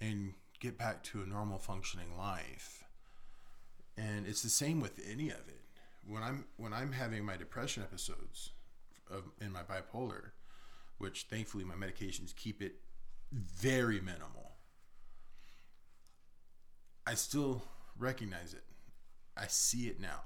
and 0.00 0.34
get 0.58 0.78
back 0.78 1.02
to 1.04 1.22
a 1.22 1.26
normal 1.26 1.58
functioning 1.58 2.16
life. 2.16 2.84
And 3.96 4.26
it's 4.26 4.42
the 4.42 4.48
same 4.48 4.80
with 4.80 4.98
any 5.10 5.28
of 5.28 5.48
it. 5.48 5.60
When 6.06 6.22
I'm 6.22 6.46
when 6.56 6.72
I'm 6.72 6.92
having 6.92 7.24
my 7.24 7.36
depression 7.36 7.82
episodes 7.82 8.50
of 9.10 9.24
in 9.40 9.52
my 9.52 9.60
bipolar, 9.62 10.30
which 10.96 11.24
thankfully 11.24 11.64
my 11.64 11.74
medications 11.74 12.34
keep 12.34 12.62
it 12.62 12.76
very 13.32 14.00
minimal. 14.00 14.52
I 17.06 17.14
still 17.14 17.62
recognize 17.98 18.54
it. 18.54 18.64
I 19.36 19.46
see 19.46 19.88
it 19.88 20.00
now. 20.00 20.20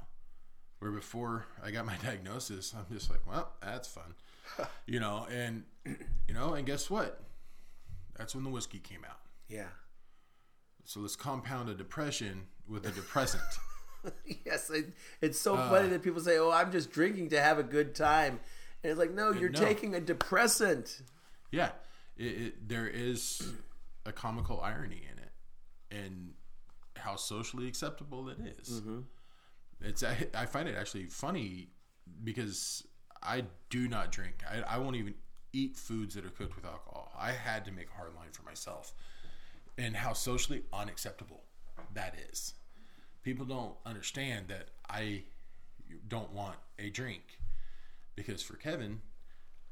Where 0.85 0.93
before 0.93 1.47
I 1.65 1.71
got 1.71 1.87
my 1.87 1.97
diagnosis, 2.05 2.75
I'm 2.77 2.85
just 2.95 3.09
like, 3.09 3.27
well, 3.27 3.51
that's 3.63 3.89
fun. 3.89 4.15
you 4.87 5.01
know, 5.01 5.27
and 5.33 5.63
you 6.29 6.35
know, 6.35 6.53
and 6.53 6.67
guess 6.67 6.91
what? 6.91 7.23
That's 8.19 8.35
when 8.35 8.45
the 8.45 8.51
whiskey 8.51 8.81
came 8.81 9.03
out. 9.09 9.17
Yeah. 9.49 9.69
So 10.85 11.01
let's 11.01 11.17
compound 11.17 11.71
a 11.71 11.75
depression 11.75 12.49
with 12.69 12.85
a 12.85 12.91
depressant. 12.91 13.43
yes, 14.45 14.69
it, 14.69 14.93
it's 15.23 15.41
so 15.41 15.55
Uh. 15.55 15.71
funny 15.71 15.89
that 15.89 16.03
people 16.03 16.21
say, 16.21 16.37
"Oh, 16.37 16.51
I'm 16.51 16.71
just 16.71 16.91
drinking 16.91 17.31
to 17.31 17.41
have 17.41 17.59
a 17.59 17.63
good 17.63 17.95
time," 17.95 18.39
and 18.83 18.91
it's 18.91 18.99
like, 18.99 19.13
no, 19.13 19.33
you're 19.33 19.49
no. 19.49 19.59
taking 19.59 19.95
a 19.95 20.01
depressant. 20.03 21.01
yeah, 21.51 21.71
it, 22.19 22.27
it, 22.27 22.69
there 22.69 22.87
is 22.87 23.55
a 24.05 24.13
comical 24.13 24.61
irony 24.61 25.01
in 25.11 25.19
it, 25.19 25.33
and 26.05 26.35
how 26.97 27.17
socially 27.17 27.69
acceptable 27.69 28.29
it 28.29 28.37
is. 28.59 28.83
It's 29.85 30.03
I, 30.03 30.27
I 30.35 30.47
find 30.47 30.69
it 30.69 30.77
actually 30.77 31.07
funny 31.07 31.69
because 32.23 32.87
I 33.23 33.45
do 33.71 33.89
not 33.89 34.13
drink. 34.13 34.43
I, 34.51 34.75
I 34.77 34.79
won't 34.79 34.97
even 34.97 35.15
eat 35.53 35.77
foods 35.77 36.15
that 36.15 36.25
are 36.25 36.31
cooked 36.31 36.57
with 36.57 36.65
alcohol. 36.65 37.13
I 37.19 37.31
had 37.33 37.65
to 37.67 37.73
make 37.73 37.89
a 37.93 37.97
hard 37.97 38.15
line 38.15 38.31
for 38.33 38.43
myself, 38.43 38.93
and 39.79 39.97
how 39.97 40.13
socially 40.13 40.63
unacceptable 40.73 41.43
that 41.95 42.15
is. 42.31 42.55
People 43.23 43.47
don't 43.47 43.75
understand 43.87 44.49
that 44.49 44.69
I 44.89 45.23
don't 46.09 46.33
want 46.33 46.57
a 46.79 46.91
drink 46.91 47.23
because 48.17 48.43
for 48.43 48.57
Kevin, 48.57 49.01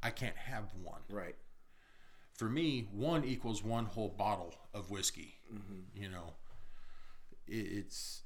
I 0.02 0.10
can't 0.10 0.36
have 0.36 0.64
one 0.82 1.00
Right. 1.10 1.36
for 2.32 2.48
me, 2.48 2.88
one 2.92 3.24
equals 3.24 3.62
one 3.62 3.84
whole 3.86 4.08
bottle 4.08 4.54
of 4.72 4.90
whiskey. 4.90 5.34
Mm-hmm. 5.52 6.02
You 6.02 6.08
know, 6.08 6.32
it, 7.46 7.52
it's 7.54 8.22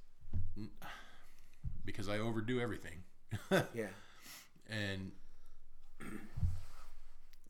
because 1.87 2.09
I 2.11 2.19
overdo 2.19 2.61
everything, 2.61 2.99
Yeah. 3.75 3.87
and 4.69 5.13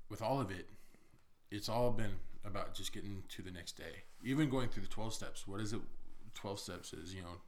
with 0.09 0.23
all 0.23 0.41
of 0.41 0.51
it, 0.51 0.69
it's 1.51 1.69
all 1.69 1.91
been 1.91 2.13
about 2.45 2.75
just 2.75 2.93
getting 2.93 3.25
to 3.31 3.43
the 3.43 3.51
next 3.51 3.73
day. 3.77 4.05
Even 4.23 4.49
going 4.49 4.69
through 4.69 4.83
the 4.85 4.89
twelve 4.89 5.13
steps. 5.15 5.47
What 5.49 5.61
is 5.61 5.73
it? 5.73 5.81
Twelve 6.35 6.61
steps 6.61 6.93
is 6.93 7.15
you 7.15 7.23
know, 7.23 7.41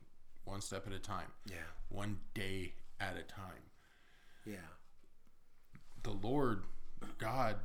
one 0.45 0.61
step 0.61 0.87
at 0.87 0.93
a 0.93 0.99
time, 0.99 1.29
Yeah. 1.47 1.57
one 1.91 2.19
day 2.35 2.73
at 3.01 3.17
a 3.17 3.23
time. 3.23 3.63
Yeah. 4.47 4.57
the 6.03 6.11
Lord 6.13 6.63
God 7.19 7.57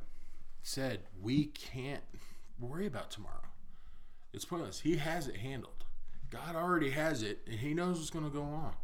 said 0.62 1.00
we 1.20 1.46
can't 1.46 2.02
worry 2.60 2.86
about 2.86 3.10
tomorrow. 3.10 3.48
It's 4.32 4.44
pointless. 4.44 4.80
He 4.80 4.96
has 4.96 5.26
it 5.28 5.36
handled. 5.36 5.84
God 6.30 6.56
already 6.56 6.90
has 6.90 7.22
it, 7.22 7.40
and 7.46 7.56
He 7.60 7.72
knows 7.74 7.98
what's 7.98 8.10
going 8.10 8.24
to 8.24 8.30
go 8.30 8.42
on. 8.42 8.74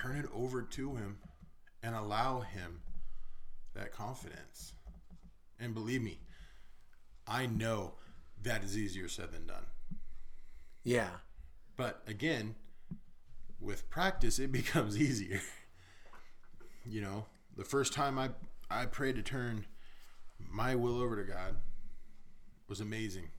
Turn 0.00 0.16
it 0.16 0.26
over 0.32 0.62
to 0.62 0.94
Him 0.94 1.18
and 1.82 1.94
allow 1.94 2.40
Him 2.40 2.82
that 3.74 3.92
confidence. 3.92 4.74
And 5.58 5.74
believe 5.74 6.02
me, 6.02 6.20
I 7.26 7.46
know 7.46 7.94
that 8.42 8.62
is 8.62 8.78
easier 8.78 9.08
said 9.08 9.32
than 9.32 9.46
done. 9.46 9.66
Yeah. 10.84 11.10
But 11.76 12.02
again, 12.06 12.54
with 13.60 13.90
practice, 13.90 14.38
it 14.38 14.52
becomes 14.52 14.96
easier. 14.96 15.40
you 16.86 17.00
know, 17.00 17.26
the 17.56 17.64
first 17.64 17.92
time 17.92 18.18
I 18.18 18.30
I 18.70 18.86
prayed 18.86 19.16
to 19.16 19.22
turn 19.22 19.66
my 20.38 20.74
will 20.74 21.00
over 21.00 21.16
to 21.16 21.24
God 21.24 21.56
was 22.68 22.80
amazing. 22.80 23.30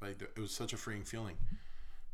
Like 0.00 0.22
it 0.22 0.38
was 0.40 0.52
such 0.52 0.72
a 0.72 0.76
freeing 0.76 1.04
feeling. 1.04 1.36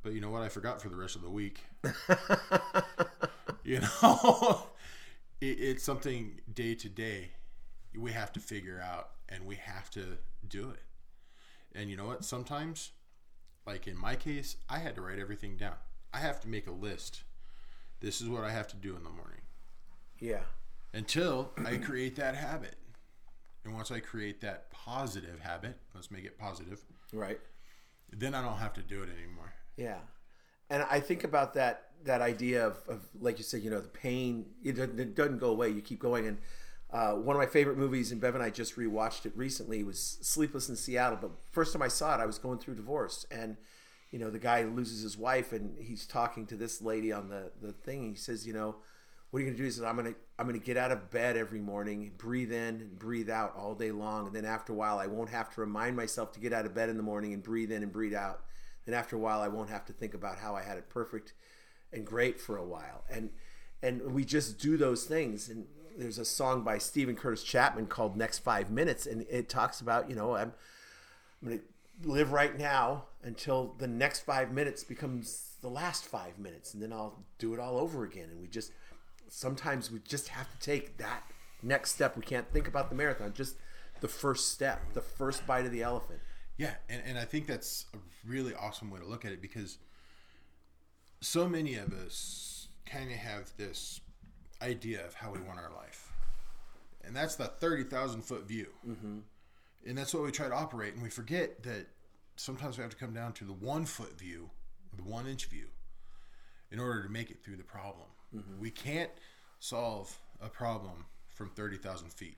But 0.05 0.13
you 0.13 0.21
know 0.21 0.31
what? 0.31 0.43
I 0.43 0.49
forgot 0.51 0.81
for 0.83 0.89
the 0.91 0.97
rest 0.97 1.17
of 1.17 1.23
the 1.23 1.31
week. 1.31 1.63
you 3.65 3.81
know, 3.81 4.63
it, 5.41 5.47
it's 5.47 5.83
something 5.83 6.41
day 6.53 6.75
to 6.77 6.89
day 6.89 7.31
we 7.99 8.13
have 8.13 8.33
to 8.35 8.41
figure 8.41 8.81
out, 8.85 9.11
and 9.29 9.47
we 9.47 9.57
have 9.57 9.89
to 9.93 10.19
do 10.47 10.71
it. 10.71 10.83
And 11.75 11.89
you 11.91 11.97
know 11.97 12.07
what? 12.07 12.25
Sometimes 12.25 12.91
like 13.67 13.87
in 13.89 13.97
my 13.97 14.15
case, 14.15 14.57
I 14.69 14.79
had 14.79 14.95
to 14.97 15.01
write 15.01 15.19
everything 15.19 15.57
down. 15.57 15.77
I 16.13 16.19
have 16.19 16.41
to 16.43 16.49
make 16.49 16.67
a 16.67 16.71
list. 16.73 17.23
This 18.01 18.21
is 18.21 18.29
what 18.29 18.45
I 18.45 18.51
have 18.53 18.69
to 18.69 18.77
do 18.77 18.95
in 18.97 19.03
the 19.05 19.11
morning 19.11 19.41
Yeah. 20.21 20.43
until 20.93 21.51
I 21.65 21.79
create 21.79 22.17
that 22.17 22.35
habit. 22.35 22.77
And 23.65 23.73
once 23.73 23.91
I 23.91 24.01
create 24.01 24.43
that 24.43 24.71
positive 24.71 25.41
habit, 25.41 25.79
let's 25.95 26.11
make 26.11 26.27
it 26.27 26.39
positive, 26.39 26.85
Right. 27.13 27.41
then 28.13 28.35
I 28.35 28.43
don't 28.43 28.59
have 28.59 28.75
to 28.75 28.83
do 28.83 29.03
it 29.03 29.09
anymore. 29.09 29.55
Yeah, 29.77 29.99
and 30.71 30.85
I 30.91 31.01
think 31.01 31.25
about 31.25 31.55
that 31.55 31.91
that 32.05 32.21
idea 32.21 32.67
of, 32.67 32.77
of 32.89 33.01
like 33.21 33.39
you 33.39 33.45
said, 33.45 33.63
you 33.63 33.71
know, 33.71 33.81
the 33.81 33.89
pain 33.89 34.47
it 34.63 34.73
doesn't, 34.77 35.01
it 35.01 35.15
doesn't 35.17 35.39
go 35.39 35.51
away. 35.51 35.71
You 35.71 35.81
keep 35.83 36.01
going, 36.01 36.27
and 36.27 36.39
uh, 36.93 37.13
one 37.15 37.37
of 37.37 37.41
my 37.41 37.47
favorite 37.47 37.79
movies, 37.79 38.13
and 38.13 38.21
Bev 38.21 38.35
and 38.35 38.45
I 38.45 38.51
just 38.51 38.77
rewatched 38.77 39.27
it 39.27 39.33
recently, 39.37 39.83
was 39.83 40.19
Sleepless 40.23 40.69
in 40.69 40.77
Seattle. 40.77 41.19
But 41.21 41.33
first 41.53 41.73
time 41.73 41.83
I 41.83 41.89
saw 41.89 42.15
it, 42.19 42.23
I 42.23 42.27
was 42.27 42.39
going 42.39 42.59
through 42.59 42.77
divorce, 42.77 43.27
and 43.31 43.57
you 44.13 44.19
know, 44.19 44.31
the 44.31 44.39
guy 44.39 44.63
loses 44.65 45.03
his 45.03 45.19
wife, 45.19 45.53
and 45.53 45.77
he's 45.81 46.07
talking 46.07 46.47
to 46.47 46.57
this 46.57 46.81
lady 46.83 47.13
on 47.13 47.29
the 47.29 47.51
the 47.61 47.73
thing. 47.73 48.11
He 48.11 48.17
says, 48.17 48.47
you 48.47 48.53
know. 48.53 48.77
What 49.31 49.39
are 49.39 49.47
you 49.47 49.49
gonna 49.49 49.59
do? 49.59 49.65
He 49.65 49.71
says, 49.73 49.83
I'm 49.83 49.97
gonna 49.97 50.15
I'm 50.39 50.47
gonna 50.47 50.59
get 50.59 50.77
out 50.77 50.93
of 50.93 51.11
bed 51.11 51.37
every 51.37 51.59
morning, 51.61 52.13
breathe 52.17 52.53
in 52.53 52.81
and 52.81 52.97
breathe 52.99 53.29
out 53.29 53.53
all 53.57 53.75
day 53.75 53.91
long, 53.91 54.29
and 54.29 54.37
then 54.37 54.45
after 54.45 54.73
a 54.73 54.77
while, 54.77 54.99
I 54.99 55.09
won't 55.09 55.31
have 55.31 55.53
to 55.55 55.61
remind 55.61 55.97
myself 55.97 56.31
to 56.35 56.41
get 56.41 56.53
out 56.53 56.67
of 56.67 56.75
bed 56.75 56.89
in 56.89 56.97
the 56.97 57.03
morning 57.03 57.33
and 57.35 57.43
breathe 57.43 57.73
in 57.73 57.83
and 57.83 57.93
breathe 57.93 58.15
out. 58.15 58.45
Then 58.87 58.95
after 58.95 59.17
a 59.17 59.19
while, 59.19 59.41
I 59.41 59.49
won't 59.49 59.71
have 59.71 59.85
to 59.87 59.93
think 59.93 60.15
about 60.15 60.39
how 60.39 60.55
I 60.55 60.63
had 60.63 60.77
it 60.77 60.89
perfect 60.89 61.33
and 61.93 62.05
great 62.05 62.41
for 62.41 62.57
a 62.57 62.65
while. 62.65 63.05
And 63.11 63.31
and 63.83 64.15
we 64.15 64.25
just 64.25 64.59
do 64.59 64.77
those 64.77 65.05
things. 65.05 65.49
And 65.49 65.67
there's 65.97 66.19
a 66.19 66.25
song 66.25 66.63
by 66.63 66.79
Steven 66.79 67.17
Curtis 67.17 67.43
Chapman 67.43 67.87
called 67.87 68.17
"Next 68.17 68.41
Five 68.41 68.71
Minutes," 68.71 69.07
and 69.07 69.27
it 69.31 69.49
talks 69.49 69.81
about 69.81 70.09
you 70.09 70.17
know 70.17 70.35
I'm 70.35 70.53
I'm 71.43 71.49
gonna 71.49 71.61
live 72.03 72.33
right 72.33 72.59
now 72.59 73.05
until 73.23 73.75
the 73.79 73.87
next 73.87 74.21
five 74.21 74.53
minutes 74.53 74.85
becomes 74.85 75.57
the 75.61 75.69
last 75.69 76.05
five 76.05 76.39
minutes, 76.39 76.75
and 76.75 76.83
then 76.83 76.93
I'll 76.93 77.25
do 77.39 77.55
it 77.55 77.61
all 77.61 77.79
over 77.79 78.05
again. 78.05 78.29
And 78.31 78.41
we 78.41 78.49
just 78.49 78.73
sometimes 79.29 79.91
we 79.91 80.01
just 80.01 80.29
have 80.29 80.51
to 80.51 80.59
take 80.59 80.99
that 80.99 81.23
next 81.63 81.93
step. 81.93 82.17
We 82.17 82.23
can't 82.23 82.51
think 82.53 82.69
about 82.69 82.91
the 82.91 82.97
marathon, 82.97 83.33
just 83.33 83.57
the 84.01 84.09
first 84.09 84.53
step, 84.53 84.93
the 84.93 85.01
first 85.01 85.47
bite 85.47 85.65
of 85.65 85.73
the 85.73 85.83
elephant. 85.83 86.21
Yeah, 86.57 86.75
and, 86.89 87.03
and 87.05 87.19
I 87.19 87.25
think 87.25 87.47
that's 87.47 87.87
a 87.95 87.99
really 88.27 88.55
awesome 88.55 88.91
way 88.91 89.01
to 89.01 89.07
look 89.07 89.25
at 89.25 89.33
it 89.33 89.43
because 89.43 89.79
so 91.21 91.49
many 91.49 91.75
of 91.75 91.93
us 91.93 92.69
kind 92.87 93.11
of 93.11 93.17
have 93.17 93.51
this 93.57 94.01
idea 94.63 95.05
of 95.05 95.15
how 95.15 95.33
we 95.33 95.41
want 95.41 95.59
our 95.59 95.73
life. 95.75 96.13
And 97.05 97.15
that's 97.15 97.35
the 97.35 97.47
30,000 97.47 98.23
foot 98.23 98.47
view. 98.47 98.69
Mm-hmm. 98.89 99.19
And 99.87 99.99
that's 99.99 100.15
what 100.15 100.23
we 100.23 100.31
try 100.31 100.49
to 100.49 100.55
operate. 100.55 100.95
And 100.95 101.03
we 101.03 101.11
forget 101.11 101.63
that 101.65 101.87
sometimes 102.37 102.79
we 102.79 102.83
have 102.83 102.91
to 102.91 102.97
come 102.97 103.13
down 103.13 103.33
to 103.35 103.45
the 103.45 103.53
one 103.53 103.85
foot 103.85 104.19
view, 104.19 104.51
the 104.97 105.03
one 105.03 105.27
inch 105.27 105.47
view, 105.47 105.67
in 106.71 106.79
order 106.79 107.03
to 107.03 107.09
make 107.09 107.31
it 107.31 107.43
through 107.45 107.57
the 107.57 107.65
problem. 107.65 108.09
We 108.61 108.71
can't 108.71 109.11
solve 109.61 110.19
a 110.41 110.49
problem 110.49 111.07
from 111.29 111.51
30,000 111.51 112.13
feet. 112.13 112.37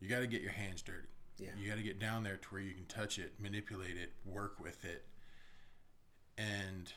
You 0.00 0.08
got 0.08 0.20
to 0.20 0.26
get 0.26 0.42
your 0.42 0.52
hands 0.52 0.82
dirty. 0.82 1.08
Yeah. 1.38 1.50
You 1.58 1.68
got 1.68 1.76
to 1.76 1.82
get 1.82 1.98
down 1.98 2.22
there 2.22 2.36
to 2.36 2.48
where 2.48 2.60
you 2.60 2.72
can 2.72 2.86
touch 2.86 3.18
it, 3.18 3.34
manipulate 3.38 3.96
it, 3.96 4.12
work 4.24 4.58
with 4.60 4.84
it. 4.84 5.04
And 6.38 6.92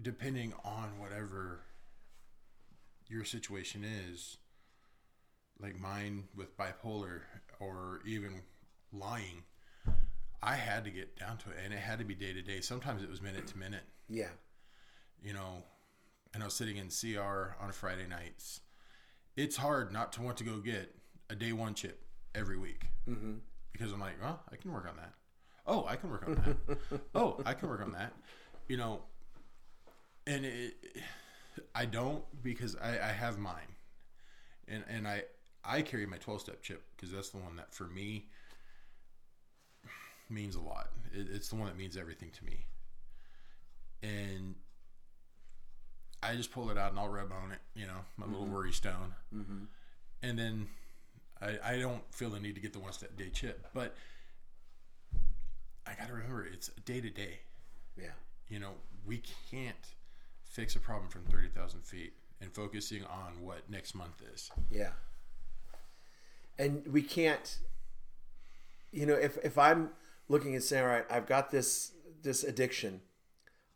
depending 0.00 0.54
on 0.64 0.98
whatever 0.98 1.60
your 3.08 3.24
situation 3.24 3.84
is, 3.84 4.38
like 5.60 5.78
mine 5.78 6.24
with 6.34 6.56
bipolar 6.56 7.20
or 7.60 8.00
even 8.06 8.42
lying, 8.92 9.44
I 10.42 10.56
had 10.56 10.84
to 10.84 10.90
get 10.90 11.16
down 11.16 11.36
to 11.38 11.50
it 11.50 11.56
and 11.64 11.72
it 11.72 11.78
had 11.78 11.98
to 11.98 12.04
be 12.04 12.14
day 12.14 12.32
to 12.32 12.42
day. 12.42 12.60
Sometimes 12.60 13.02
it 13.02 13.10
was 13.10 13.20
minute 13.20 13.46
to 13.48 13.58
minute. 13.58 13.84
Yeah. 14.08 14.30
You 15.22 15.34
know, 15.34 15.62
and 16.34 16.42
I 16.42 16.46
was 16.46 16.54
sitting 16.54 16.78
in 16.78 16.88
CR 16.88 17.54
on 17.60 17.70
Friday 17.72 18.06
nights. 18.08 18.60
It's 19.36 19.56
hard 19.56 19.92
not 19.92 20.12
to 20.14 20.22
want 20.22 20.38
to 20.38 20.44
go 20.44 20.58
get 20.58 20.94
a 21.30 21.34
day 21.34 21.52
one 21.52 21.74
chip 21.74 22.04
every 22.34 22.56
week 22.56 22.86
mm-hmm. 23.08 23.34
because 23.72 23.92
I'm 23.92 24.00
like, 24.00 24.20
well, 24.20 24.40
I 24.50 24.56
can 24.56 24.72
work 24.72 24.86
on 24.88 24.96
that. 24.96 25.12
Oh, 25.66 25.86
I 25.88 25.96
can 25.96 26.10
work 26.10 26.24
on 26.26 26.34
that. 26.34 27.00
oh, 27.14 27.40
I 27.46 27.54
can 27.54 27.68
work 27.68 27.82
on 27.82 27.92
that. 27.92 28.12
You 28.68 28.76
know, 28.76 29.02
and 30.26 30.44
it, 30.44 30.74
I 31.74 31.84
don't 31.84 32.24
because 32.42 32.76
I, 32.76 32.90
I 32.90 33.12
have 33.12 33.38
mine, 33.38 33.76
and 34.68 34.84
and 34.88 35.06
I 35.06 35.24
I 35.64 35.82
carry 35.82 36.06
my 36.06 36.16
12 36.16 36.40
step 36.40 36.62
chip 36.62 36.82
because 36.96 37.12
that's 37.12 37.30
the 37.30 37.38
one 37.38 37.56
that 37.56 37.74
for 37.74 37.84
me 37.84 38.26
means 40.28 40.56
a 40.56 40.60
lot. 40.60 40.88
It, 41.12 41.28
it's 41.32 41.48
the 41.48 41.56
one 41.56 41.66
that 41.66 41.76
means 41.76 41.96
everything 41.96 42.30
to 42.30 42.44
me, 42.44 42.66
and 44.02 44.54
I 46.22 46.34
just 46.34 46.52
pull 46.52 46.70
it 46.70 46.78
out 46.78 46.90
and 46.90 46.98
I'll 46.98 47.08
rub 47.08 47.32
on 47.32 47.52
it, 47.52 47.58
you 47.74 47.86
know, 47.86 48.04
my 48.16 48.26
little 48.26 48.46
worry 48.46 48.72
stone, 48.72 49.14
mm-hmm. 49.34 49.64
and 50.22 50.38
then 50.38 50.68
I 51.42 51.58
I 51.72 51.78
don't 51.78 52.02
feel 52.14 52.30
the 52.30 52.40
need 52.40 52.54
to 52.54 52.60
get 52.60 52.72
the 52.72 52.78
one 52.78 52.92
step 52.92 53.16
day 53.16 53.30
chip, 53.30 53.66
but 53.74 53.94
I 55.86 55.94
got 55.94 56.08
to 56.08 56.14
remember 56.14 56.46
it's 56.46 56.68
day 56.84 57.00
to 57.00 57.10
day. 57.10 57.40
Yeah. 57.96 58.12
You 58.48 58.60
know, 58.60 58.72
we 59.06 59.22
can't 59.50 59.76
fix 60.44 60.76
a 60.76 60.78
problem 60.78 61.08
from 61.08 61.24
30,000 61.24 61.80
feet 61.84 62.12
and 62.40 62.52
focusing 62.52 63.04
on 63.04 63.42
what 63.42 63.68
next 63.70 63.94
month 63.94 64.22
is. 64.32 64.50
Yeah. 64.70 64.90
And 66.58 66.86
we 66.86 67.02
can't, 67.02 67.58
you 68.90 69.06
know, 69.06 69.14
if, 69.14 69.38
if 69.42 69.56
I'm 69.56 69.90
looking 70.28 70.54
and 70.54 70.62
saying, 70.62 70.84
all 70.84 70.90
right, 70.90 71.04
I've 71.10 71.26
got 71.26 71.50
this, 71.50 71.92
this 72.22 72.44
addiction, 72.44 73.00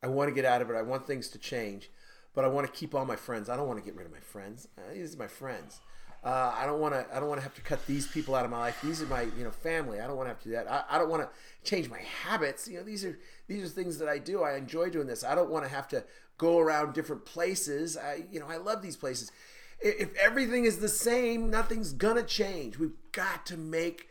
I 0.02 0.08
want 0.08 0.28
to 0.28 0.34
get 0.34 0.44
out 0.44 0.60
of 0.62 0.70
it. 0.70 0.76
I 0.76 0.82
want 0.82 1.06
things 1.06 1.28
to 1.30 1.38
change, 1.38 1.90
but 2.34 2.44
I 2.44 2.48
want 2.48 2.66
to 2.66 2.72
keep 2.72 2.94
all 2.94 3.04
my 3.06 3.16
friends. 3.16 3.48
I 3.48 3.56
don't 3.56 3.66
want 3.66 3.78
to 3.78 3.84
get 3.84 3.96
rid 3.96 4.06
of 4.06 4.12
my 4.12 4.20
friends. 4.20 4.68
Uh, 4.76 4.92
These 4.92 5.14
are 5.14 5.18
my 5.18 5.26
friends. 5.26 5.80
Uh, 6.26 6.52
I 6.58 6.66
don't 6.66 6.80
want 6.80 6.92
to. 6.92 7.06
I 7.14 7.20
don't 7.20 7.28
want 7.28 7.38
to 7.38 7.44
have 7.44 7.54
to 7.54 7.60
cut 7.60 7.86
these 7.86 8.08
people 8.08 8.34
out 8.34 8.44
of 8.44 8.50
my 8.50 8.58
life. 8.58 8.80
These 8.82 9.00
are 9.00 9.06
my, 9.06 9.28
you 9.38 9.44
know, 9.44 9.52
family. 9.52 10.00
I 10.00 10.08
don't 10.08 10.16
want 10.16 10.26
to 10.26 10.30
have 10.30 10.40
to 10.40 10.48
do 10.48 10.54
that. 10.56 10.68
I, 10.68 10.82
I 10.90 10.98
don't 10.98 11.08
want 11.08 11.22
to 11.22 11.28
change 11.62 11.88
my 11.88 12.00
habits. 12.00 12.66
You 12.66 12.78
know, 12.78 12.82
these 12.82 13.04
are 13.04 13.16
these 13.46 13.62
are 13.62 13.68
things 13.68 13.96
that 13.98 14.08
I 14.08 14.18
do. 14.18 14.42
I 14.42 14.56
enjoy 14.56 14.90
doing 14.90 15.06
this. 15.06 15.22
I 15.22 15.36
don't 15.36 15.50
want 15.50 15.64
to 15.66 15.70
have 15.70 15.86
to 15.88 16.02
go 16.36 16.58
around 16.58 16.94
different 16.94 17.26
places. 17.26 17.96
I, 17.96 18.24
you 18.28 18.40
know, 18.40 18.46
I 18.48 18.56
love 18.56 18.82
these 18.82 18.96
places. 18.96 19.30
If 19.78 20.16
everything 20.16 20.64
is 20.64 20.78
the 20.78 20.88
same, 20.88 21.48
nothing's 21.48 21.92
gonna 21.92 22.24
change. 22.24 22.76
We've 22.76 22.96
got 23.12 23.46
to 23.46 23.56
make 23.56 24.08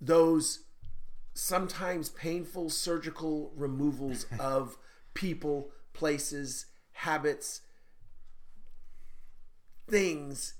those 0.00 0.60
sometimes 1.34 2.08
painful 2.08 2.70
surgical 2.70 3.52
removals 3.54 4.24
of 4.40 4.78
people, 5.12 5.72
places, 5.92 6.64
habits, 6.92 7.60
things 9.86 10.54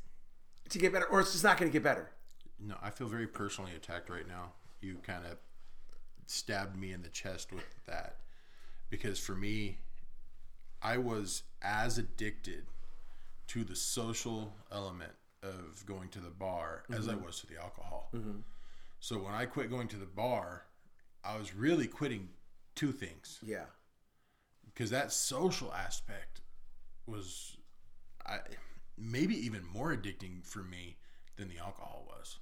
to 0.71 0.79
get 0.79 0.93
better, 0.93 1.07
or 1.07 1.21
it's 1.21 1.33
just 1.33 1.45
not 1.45 1.59
going 1.59 1.71
to 1.71 1.73
get 1.73 1.83
better. 1.83 2.11
No, 2.59 2.75
I 2.83 2.91
feel 2.91 3.09
very 3.09 3.27
personally 3.27 3.73
attacked 3.77 4.11
right 4.11 4.27
now. 4.27 4.53
You 4.81 4.97
kind 5.03 5.25
of 5.25 5.39
stabbed 6.27 6.79
me 6.79 6.93
in 6.93 7.03
the 7.03 7.09
chest 7.09 7.53
with 7.53 7.65
that 7.87 8.17
because 8.89 9.19
for 9.19 9.35
me, 9.35 9.79
I 10.83 10.97
was 10.99 11.43
as 11.63 11.99
addicted 11.99 12.65
to 13.49 13.65
the 13.65 13.77
social 13.77 14.55
element 14.71 15.13
of 15.43 15.85
going 15.87 16.09
to 16.11 16.21
the 16.21 16.31
bar 16.31 16.85
as 16.91 17.09
I 17.09 17.13
mm-hmm. 17.13 17.25
was 17.25 17.41
to 17.41 17.47
the 17.47 17.61
alcohol. 17.61 18.11
Mm-hmm. 18.15 18.41
So 19.01 19.19
when 19.19 19.35
I 19.35 19.47
quit 19.47 19.71
going 19.71 19.89
to 19.89 19.97
the 19.97 20.07
bar, 20.07 20.65
I 21.25 21.37
was 21.39 21.55
really 21.55 21.87
quitting 21.87 22.29
two 22.75 22.93
things 22.93 23.39
Yeah, 23.45 23.65
because 24.67 24.91
that 24.91 25.13
social 25.13 25.73
aspect 25.73 26.43
was 27.07 27.57
I 28.27 28.39
maybe 29.01 29.35
even 29.35 29.63
more 29.73 29.95
addicting 29.95 30.45
for 30.45 30.61
me 30.63 30.97
than 31.37 31.49
the 31.49 31.59
alcohol 31.59 32.05
was. 32.09 32.39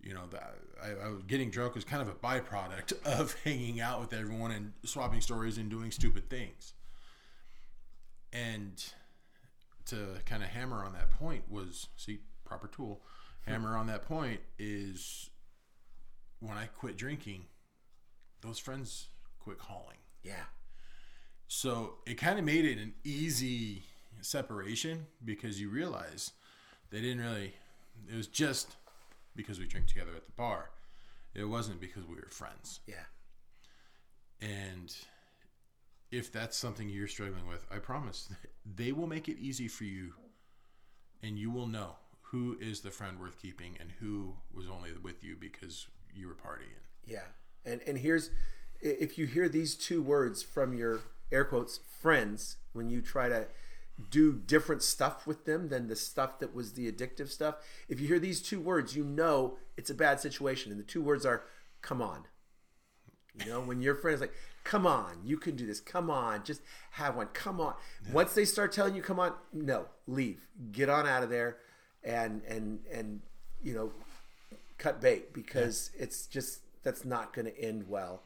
You 0.00 0.14
know, 0.14 0.26
that 0.30 0.54
I, 0.82 1.06
I 1.06 1.08
was 1.08 1.22
getting 1.26 1.50
drunk 1.50 1.74
was 1.74 1.84
kind 1.84 2.00
of 2.02 2.08
a 2.08 2.14
byproduct 2.14 3.02
of 3.04 3.34
hanging 3.44 3.80
out 3.80 4.00
with 4.00 4.12
everyone 4.12 4.52
and 4.52 4.72
swapping 4.84 5.20
stories 5.20 5.58
and 5.58 5.68
doing 5.70 5.90
stupid 5.90 6.30
things. 6.30 6.74
And 8.32 8.84
to 9.86 10.06
kind 10.26 10.42
of 10.42 10.50
hammer 10.50 10.84
on 10.84 10.92
that 10.92 11.10
point 11.10 11.50
was 11.50 11.88
see 11.96 12.18
proper 12.44 12.68
tool. 12.68 13.00
Hammer 13.46 13.76
on 13.76 13.86
that 13.86 14.02
point 14.02 14.40
is 14.58 15.30
when 16.40 16.56
I 16.56 16.66
quit 16.66 16.96
drinking, 16.96 17.46
those 18.42 18.58
friends 18.58 19.08
quit 19.38 19.58
calling. 19.58 19.98
yeah, 20.22 20.44
So 21.46 21.98
it 22.06 22.14
kind 22.14 22.38
of 22.38 22.44
made 22.44 22.64
it 22.64 22.78
an 22.78 22.94
easy 23.04 23.84
separation 24.20 25.06
because 25.24 25.60
you 25.60 25.68
realize 25.68 26.32
they 26.90 27.00
didn't 27.00 27.20
really, 27.20 27.54
it 28.10 28.16
was 28.16 28.26
just 28.26 28.76
because 29.34 29.58
we 29.58 29.66
drink 29.66 29.86
together 29.86 30.12
at 30.16 30.24
the 30.24 30.32
bar. 30.32 30.70
It 31.34 31.44
wasn't 31.44 31.80
because 31.80 32.06
we 32.06 32.14
were 32.16 32.28
friends. 32.30 32.80
yeah, 32.86 33.04
And 34.40 34.94
if 36.10 36.32
that's 36.32 36.56
something 36.56 36.88
you're 36.88 37.08
struggling 37.08 37.46
with, 37.46 37.66
I 37.70 37.78
promise 37.78 38.28
they 38.76 38.92
will 38.92 39.06
make 39.06 39.28
it 39.28 39.38
easy 39.38 39.68
for 39.68 39.84
you 39.84 40.12
and 41.22 41.38
you 41.38 41.50
will 41.50 41.66
know 41.66 41.96
who 42.22 42.56
is 42.60 42.80
the 42.80 42.90
friend 42.90 43.18
worth 43.20 43.40
keeping 43.40 43.76
and 43.80 43.90
who 44.00 44.34
was 44.54 44.66
only 44.68 44.90
with 45.02 45.22
you 45.22 45.36
because 45.38 45.86
you 46.14 46.26
were 46.28 46.34
partying. 46.34 46.80
yeah. 47.06 47.20
And 47.64 47.80
and 47.86 47.98
here's 47.98 48.30
if 48.80 49.18
you 49.18 49.26
hear 49.26 49.48
these 49.48 49.74
two 49.74 50.00
words 50.00 50.42
from 50.42 50.72
your 50.72 51.00
air 51.32 51.44
quotes 51.44 51.80
friends 52.00 52.56
when 52.72 52.88
you 52.90 53.00
try 53.02 53.28
to 53.28 53.46
do 54.10 54.32
different 54.32 54.82
stuff 54.82 55.26
with 55.26 55.44
them 55.46 55.68
than 55.68 55.88
the 55.88 55.96
stuff 55.96 56.38
that 56.40 56.54
was 56.54 56.72
the 56.72 56.90
addictive 56.90 57.30
stuff. 57.30 57.56
If 57.88 58.00
you 58.00 58.06
hear 58.08 58.18
these 58.18 58.42
two 58.42 58.60
words, 58.60 58.94
you 58.94 59.04
know 59.04 59.56
it's 59.76 59.90
a 59.90 59.94
bad 59.94 60.20
situation. 60.20 60.70
And 60.70 60.78
the 60.80 60.84
two 60.84 61.02
words 61.02 61.24
are 61.24 61.44
come 61.82 62.02
on. 62.02 62.24
You 63.44 63.50
know, 63.50 63.60
when 63.60 63.80
your 63.82 63.94
friend 63.94 64.14
is 64.14 64.20
like, 64.20 64.34
come 64.64 64.86
on, 64.86 65.20
you 65.24 65.36
can 65.36 65.56
do 65.56 65.66
this. 65.66 65.80
Come 65.80 66.10
on, 66.10 66.42
just 66.44 66.62
have 66.92 67.16
one. 67.16 67.26
Come 67.28 67.60
on. 67.60 67.74
Once 68.12 68.32
they 68.34 68.44
start 68.46 68.72
telling 68.72 68.94
you, 68.94 69.02
come 69.02 69.20
on, 69.20 69.32
no, 69.52 69.86
leave. 70.06 70.46
Get 70.72 70.88
on 70.88 71.06
out 71.06 71.22
of 71.22 71.30
there 71.30 71.58
and 72.02 72.42
and 72.48 72.80
and 72.92 73.20
you 73.62 73.74
know, 73.74 73.92
cut 74.78 75.00
bait 75.00 75.32
because 75.32 75.90
it's 75.98 76.26
just 76.26 76.60
that's 76.82 77.04
not 77.04 77.32
going 77.34 77.46
to 77.46 77.60
end 77.60 77.88
well 77.88 78.22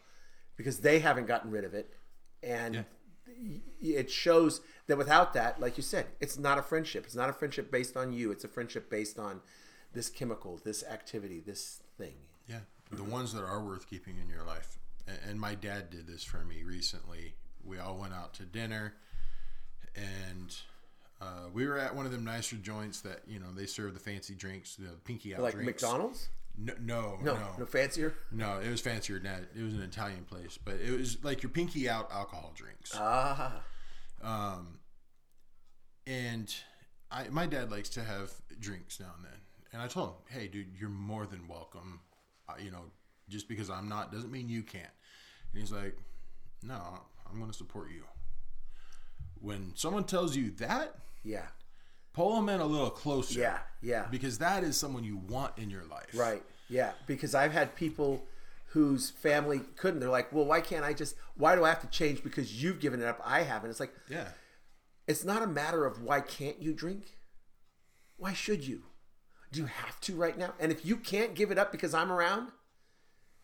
because 0.56 0.80
they 0.80 0.98
haven't 0.98 1.26
gotten 1.26 1.50
rid 1.50 1.64
of 1.64 1.72
it 1.74 1.94
and 2.42 2.74
Yeah. 2.74 3.58
it 3.80 4.10
shows 4.10 4.60
that 4.90 4.98
without 4.98 5.32
that 5.32 5.60
like 5.60 5.76
you 5.76 5.82
said 5.82 6.06
it's 6.20 6.36
not 6.38 6.58
a 6.58 6.62
friendship 6.62 7.04
it's 7.04 7.14
not 7.14 7.30
a 7.30 7.32
friendship 7.32 7.70
based 7.70 7.96
on 7.96 8.12
you 8.12 8.30
it's 8.30 8.44
a 8.44 8.48
friendship 8.48 8.90
based 8.90 9.18
on 9.18 9.40
this 9.92 10.08
chemical 10.08 10.60
this 10.64 10.84
activity 10.84 11.40
this 11.40 11.80
thing 11.98 12.14
Yeah, 12.48 12.60
the 12.92 13.04
ones 13.04 13.32
that 13.32 13.42
are 13.44 13.64
worth 13.64 13.88
keeping 13.88 14.16
in 14.18 14.28
your 14.28 14.44
life. 14.44 14.78
And 15.28 15.40
my 15.40 15.54
dad 15.54 15.90
did 15.90 16.06
this 16.06 16.22
for 16.22 16.44
me 16.44 16.62
recently. 16.62 17.34
We 17.64 17.78
all 17.78 17.96
went 17.96 18.14
out 18.14 18.32
to 18.34 18.44
dinner, 18.44 18.94
and 19.96 20.54
uh, 21.20 21.48
we 21.52 21.66
were 21.66 21.78
at 21.78 21.94
one 21.94 22.06
of 22.06 22.12
them 22.12 22.24
nicer 22.24 22.56
joints 22.56 23.00
that 23.02 23.20
you 23.26 23.38
know 23.40 23.46
they 23.54 23.66
serve 23.66 23.94
the 23.94 24.00
fancy 24.00 24.34
drinks, 24.34 24.76
the 24.76 24.94
pinky 25.04 25.34
out 25.34 25.42
like 25.42 25.54
drinks. 25.54 25.82
mcdonald's 25.82 26.28
No, 26.56 26.74
no, 26.80 27.18
no 27.22 27.34
no, 27.34 27.48
no, 27.58 27.66
fancier 27.66 28.14
no. 28.30 28.60
It 28.60 28.70
was 28.70 28.80
fancier 28.80 29.16
than 29.18 29.24
that. 29.24 29.42
It 29.58 29.62
was 29.62 29.74
an 29.74 29.82
Italian 29.82 30.24
place, 30.24 30.58
but 30.64 30.74
it 30.76 30.96
was 30.96 31.22
like 31.24 31.42
your 31.42 31.50
pinky 31.50 31.88
out 31.88 32.10
alcohol 32.12 32.52
drinks. 32.54 32.92
ah 32.94 33.62
Um, 34.22 34.79
and 36.10 36.52
I, 37.10 37.28
my 37.28 37.46
dad 37.46 37.70
likes 37.70 37.88
to 37.90 38.02
have 38.02 38.32
drinks 38.58 38.98
now 39.00 39.12
and 39.16 39.24
then. 39.24 39.32
And 39.72 39.80
I 39.80 39.86
told 39.86 40.08
him, 40.08 40.14
hey, 40.28 40.48
dude, 40.48 40.66
you're 40.78 40.90
more 40.90 41.26
than 41.26 41.46
welcome. 41.46 42.00
Uh, 42.48 42.54
you 42.62 42.70
know, 42.70 42.84
just 43.28 43.48
because 43.48 43.70
I'm 43.70 43.88
not 43.88 44.12
doesn't 44.12 44.32
mean 44.32 44.48
you 44.48 44.62
can't. 44.62 44.84
And 45.52 45.60
he's 45.60 45.70
like, 45.72 45.96
no, 46.62 46.80
I'm 47.30 47.38
going 47.38 47.50
to 47.50 47.56
support 47.56 47.90
you. 47.90 48.02
When 49.40 49.72
someone 49.76 50.04
tells 50.04 50.36
you 50.36 50.50
that, 50.58 50.94
yeah 51.22 51.46
pull 52.12 52.34
them 52.34 52.48
in 52.48 52.60
a 52.60 52.66
little 52.66 52.90
closer. 52.90 53.38
yeah 53.38 53.58
yeah 53.82 54.06
Because 54.10 54.38
that 54.38 54.64
is 54.64 54.76
someone 54.76 55.04
you 55.04 55.16
want 55.16 55.52
in 55.58 55.70
your 55.70 55.84
life. 55.84 56.08
Right. 56.14 56.42
Yeah. 56.68 56.90
Because 57.06 57.34
I've 57.34 57.52
had 57.52 57.76
people 57.76 58.24
whose 58.66 59.10
family 59.10 59.60
couldn't. 59.76 60.00
They're 60.00 60.08
like, 60.08 60.32
well, 60.32 60.44
why 60.44 60.60
can't 60.60 60.84
I 60.84 60.92
just, 60.92 61.14
why 61.36 61.54
do 61.56 61.64
I 61.64 61.68
have 61.68 61.80
to 61.82 61.86
change 61.88 62.22
because 62.24 62.62
you've 62.62 62.80
given 62.80 63.00
it 63.00 63.06
up? 63.06 63.20
I 63.24 63.42
haven't. 63.42 63.70
It's 63.70 63.80
like, 63.80 63.94
Yeah. 64.08 64.26
It's 65.10 65.24
not 65.24 65.42
a 65.42 65.46
matter 65.46 65.84
of 65.84 66.02
why 66.02 66.20
can't 66.20 66.62
you 66.62 66.72
drink? 66.72 67.18
Why 68.16 68.32
should 68.32 68.66
you? 68.66 68.84
Do 69.50 69.60
you 69.60 69.66
have 69.66 70.00
to 70.02 70.14
right 70.14 70.38
now? 70.38 70.54
And 70.60 70.70
if 70.70 70.86
you 70.86 70.96
can't 70.96 71.34
give 71.34 71.50
it 71.50 71.58
up 71.58 71.72
because 71.72 71.94
I'm 71.94 72.12
around, 72.12 72.52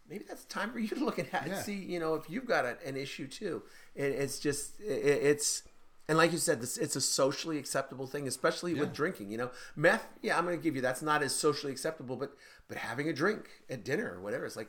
maybe 0.09 0.25
that's 0.29 0.45
time 0.45 0.71
for 0.71 0.79
you 0.79 0.87
to 0.89 1.05
look 1.05 1.19
at 1.19 1.33
that 1.33 1.47
and 1.47 1.57
see, 1.57 1.75
you 1.75 1.99
know, 1.99 2.15
if 2.15 2.31
you've 2.31 2.47
got 2.47 2.65
a, 2.65 2.77
an 2.87 2.97
issue 2.97 3.27
too. 3.27 3.65
It, 3.97 4.13
it's 4.13 4.39
just, 4.39 4.79
it, 4.81 4.85
it's, 4.85 5.65
and 6.09 6.17
like 6.17 6.31
you 6.31 6.39
said, 6.39 6.61
this 6.61 6.79
it's 6.79 6.95
a 6.95 7.01
socially 7.01 7.59
acceptable 7.59 8.07
thing, 8.07 8.29
especially 8.29 8.75
with 8.75 8.95
drinking. 8.95 9.33
You 9.33 9.39
know, 9.39 9.51
meth. 9.75 10.07
Yeah, 10.23 10.39
I'm 10.39 10.45
going 10.45 10.57
to 10.57 10.63
give 10.63 10.77
you 10.77 10.81
that's 10.83 11.03
not 11.03 11.21
as 11.25 11.35
socially 11.35 11.73
acceptable, 11.73 12.15
but 12.15 12.31
but 12.69 12.79
having 12.79 13.09
a 13.09 13.13
drink 13.13 13.49
at 13.69 13.85
dinner 13.85 14.15
or 14.15 14.21
whatever, 14.21 14.47
it's 14.47 14.55
like, 14.55 14.69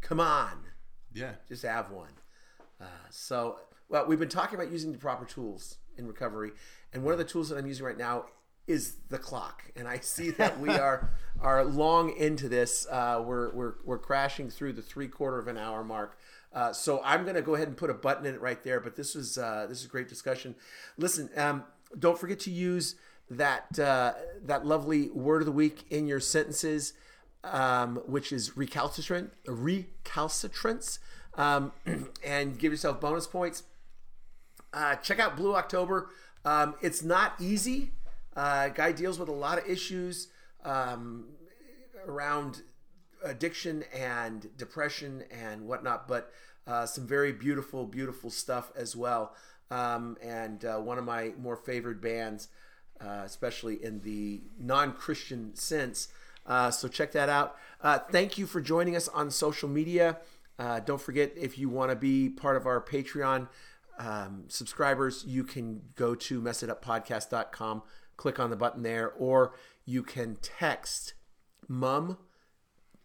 come 0.00 0.20
on, 0.20 0.58
Yeah. 1.12 1.32
just 1.48 1.64
have 1.64 1.90
one. 1.90 2.12
Uh, 2.80 2.84
so, 3.10 3.58
well, 3.88 4.06
we've 4.06 4.20
been 4.20 4.28
talking 4.28 4.56
about 4.56 4.70
using 4.70 4.92
the 4.92 4.98
proper 4.98 5.24
tools 5.24 5.78
in 5.98 6.06
recovery, 6.06 6.52
and 6.92 7.02
one 7.02 7.12
of 7.12 7.18
the 7.18 7.24
tools 7.24 7.48
that 7.48 7.58
I'm 7.58 7.66
using 7.66 7.84
right 7.84 7.98
now 7.98 8.26
is 8.66 8.96
the 9.10 9.18
clock. 9.18 9.62
And 9.76 9.86
I 9.86 9.98
see 9.98 10.30
that 10.32 10.58
we 10.58 10.70
are 10.78 11.10
are 11.40 11.64
long 11.64 12.16
into 12.16 12.48
this. 12.48 12.86
Uh, 12.90 13.22
we're 13.24 13.50
we're 13.52 13.74
we're 13.84 13.98
crashing 13.98 14.50
through 14.50 14.74
the 14.74 14.82
three 14.82 15.08
quarter 15.08 15.38
of 15.38 15.48
an 15.48 15.56
hour 15.56 15.84
mark. 15.84 16.18
Uh, 16.52 16.72
so 16.72 17.02
I'm 17.04 17.24
going 17.24 17.36
to 17.36 17.42
go 17.42 17.54
ahead 17.54 17.68
and 17.68 17.76
put 17.76 17.90
a 17.90 17.94
button 17.94 18.24
in 18.24 18.34
it 18.34 18.40
right 18.40 18.62
there. 18.64 18.80
But 18.80 18.96
this 18.96 19.14
was 19.14 19.38
uh, 19.38 19.66
this 19.68 19.80
is 19.80 19.84
a 19.84 19.88
great 19.88 20.08
discussion. 20.08 20.54
Listen, 20.96 21.30
um, 21.36 21.64
don't 21.98 22.18
forget 22.18 22.40
to 22.40 22.50
use 22.50 22.96
that 23.30 23.78
uh, 23.78 24.14
that 24.44 24.64
lovely 24.64 25.10
word 25.10 25.42
of 25.42 25.46
the 25.46 25.52
week 25.52 25.84
in 25.90 26.06
your 26.06 26.20
sentences 26.20 26.94
um, 27.52 27.96
which 28.06 28.32
is 28.32 28.56
recalcitrant, 28.56 29.32
recalcitrance, 29.46 30.98
um, 31.34 31.72
and 32.24 32.58
give 32.58 32.72
yourself 32.72 33.00
bonus 33.00 33.26
points. 33.26 33.62
Uh, 34.76 34.94
check 34.96 35.18
out 35.18 35.36
Blue 35.36 35.54
October. 35.56 36.10
Um, 36.44 36.74
it's 36.82 37.02
not 37.02 37.32
easy. 37.40 37.92
Uh, 38.36 38.68
guy 38.68 38.92
deals 38.92 39.18
with 39.18 39.30
a 39.30 39.32
lot 39.32 39.56
of 39.56 39.66
issues 39.66 40.28
um, 40.66 41.24
around 42.06 42.60
addiction 43.24 43.84
and 43.94 44.54
depression 44.58 45.24
and 45.30 45.66
whatnot, 45.66 46.06
but 46.06 46.30
uh, 46.66 46.84
some 46.84 47.06
very 47.06 47.32
beautiful, 47.32 47.86
beautiful 47.86 48.28
stuff 48.28 48.70
as 48.76 48.94
well. 48.94 49.34
Um, 49.70 50.18
and 50.22 50.62
uh, 50.66 50.76
one 50.76 50.98
of 50.98 51.06
my 51.06 51.32
more 51.40 51.56
favored 51.56 52.02
bands, 52.02 52.48
uh, 53.00 53.22
especially 53.24 53.82
in 53.82 54.00
the 54.00 54.42
non 54.60 54.92
Christian 54.92 55.54
sense. 55.54 56.08
Uh, 56.44 56.70
so 56.70 56.86
check 56.86 57.12
that 57.12 57.30
out. 57.30 57.56
Thank 58.12 58.36
you 58.36 58.46
for 58.46 58.60
joining 58.60 58.94
us 58.94 59.08
on 59.08 59.30
social 59.30 59.70
media. 59.70 60.18
Don't 60.84 61.00
forget 61.00 61.32
if 61.34 61.56
you 61.56 61.70
want 61.70 61.90
to 61.90 61.96
be 61.96 62.28
part 62.28 62.58
of 62.58 62.66
our 62.66 62.80
Patreon 62.80 63.48
um, 63.98 64.44
subscribers, 64.48 65.24
you 65.26 65.44
can 65.44 65.82
go 65.94 66.14
to 66.14 66.40
messituppodcast.com, 66.40 67.82
click 68.16 68.38
on 68.38 68.50
the 68.50 68.56
button 68.56 68.82
there, 68.82 69.10
or 69.12 69.54
you 69.84 70.02
can 70.02 70.36
text 70.42 71.14
mum 71.68 72.18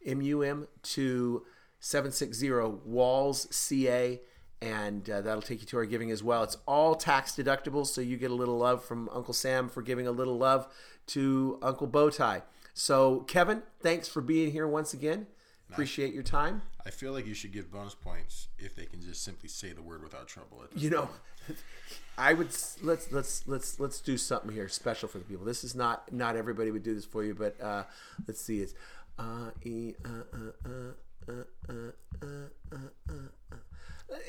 M-U-M 0.05 0.67
to 0.81 1.45
760 1.79 2.51
Walls 2.85 3.47
CA 3.51 4.19
and 4.61 5.09
uh, 5.09 5.21
that'll 5.21 5.41
take 5.41 5.61
you 5.61 5.65
to 5.67 5.77
our 5.77 5.85
giving 5.85 6.11
as 6.11 6.23
well. 6.23 6.43
It's 6.43 6.57
all 6.67 6.93
tax 6.95 7.31
deductible, 7.31 7.85
so 7.85 7.99
you 7.99 8.15
get 8.17 8.29
a 8.29 8.35
little 8.35 8.57
love 8.57 8.83
from 8.85 9.09
Uncle 9.09 9.33
Sam 9.33 9.67
for 9.67 9.81
giving 9.81 10.05
a 10.05 10.11
little 10.11 10.37
love 10.37 10.67
to 11.07 11.57
Uncle 11.63 11.87
Bowtie. 11.87 12.43
So, 12.73 13.21
Kevin, 13.21 13.63
thanks 13.79 14.07
for 14.07 14.21
being 14.21 14.51
here 14.51 14.67
once 14.67 14.93
again. 14.93 15.27
Appreciate 15.71 16.13
your 16.13 16.23
time. 16.23 16.61
I 16.85 16.89
feel 16.89 17.13
like 17.13 17.25
you 17.25 17.33
should 17.33 17.51
give 17.53 17.71
bonus 17.71 17.95
points 17.95 18.47
if 18.59 18.75
they 18.75 18.85
can 18.85 19.01
just 19.01 19.23
simply 19.23 19.49
say 19.49 19.71
the 19.71 19.81
word 19.81 20.03
without 20.03 20.27
trouble. 20.27 20.63
you 20.75 20.89
know, 20.89 21.09
I 22.17 22.33
would 22.33 22.49
let's 22.81 23.11
let's 23.11 23.47
let's 23.47 23.79
let's 23.79 24.01
do 24.01 24.17
something 24.17 24.51
here 24.51 24.67
special 24.67 25.07
for 25.07 25.17
the 25.19 25.23
people. 25.25 25.45
This 25.45 25.63
is 25.63 25.75
not 25.75 26.11
not 26.11 26.35
everybody 26.35 26.71
would 26.71 26.83
do 26.83 26.93
this 26.93 27.05
for 27.05 27.23
you, 27.23 27.33
but 27.33 27.59
uh, 27.61 27.83
let's 28.27 28.41
see. 28.41 28.59
It's 28.61 28.73
uh, 29.17 29.51
e, 29.63 29.93
uh, 30.03 30.09
uh, 30.33 30.69
uh, 30.69 31.31
uh, 31.31 31.43
uh, 31.69 31.73
uh, 31.73 32.25
uh. 32.25 32.75
uh, 33.09 33.13
uh. 33.51 33.55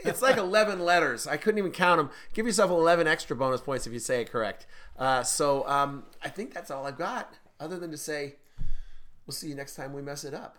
It's 0.04 0.22
like 0.22 0.36
11 0.48 0.78
letters. 0.78 1.26
I 1.26 1.36
couldn't 1.36 1.58
even 1.58 1.72
count 1.72 1.98
them. 1.98 2.10
Give 2.34 2.46
yourself 2.46 2.70
11 2.70 3.08
extra 3.08 3.34
bonus 3.34 3.60
points 3.60 3.84
if 3.86 3.92
you 3.92 3.98
say 3.98 4.20
it 4.20 4.30
correct. 4.30 4.66
Uh, 4.96 5.24
so 5.24 5.66
um, 5.68 6.04
I 6.22 6.28
think 6.28 6.54
that's 6.54 6.70
all 6.70 6.86
I've 6.86 6.98
got, 6.98 7.34
other 7.58 7.78
than 7.80 7.90
to 7.90 7.96
say, 7.96 8.36
we'll 9.26 9.34
see 9.34 9.48
you 9.48 9.56
next 9.56 9.74
time 9.74 9.92
we 9.92 10.00
mess 10.00 10.22
it 10.22 10.34
up. 10.34 10.58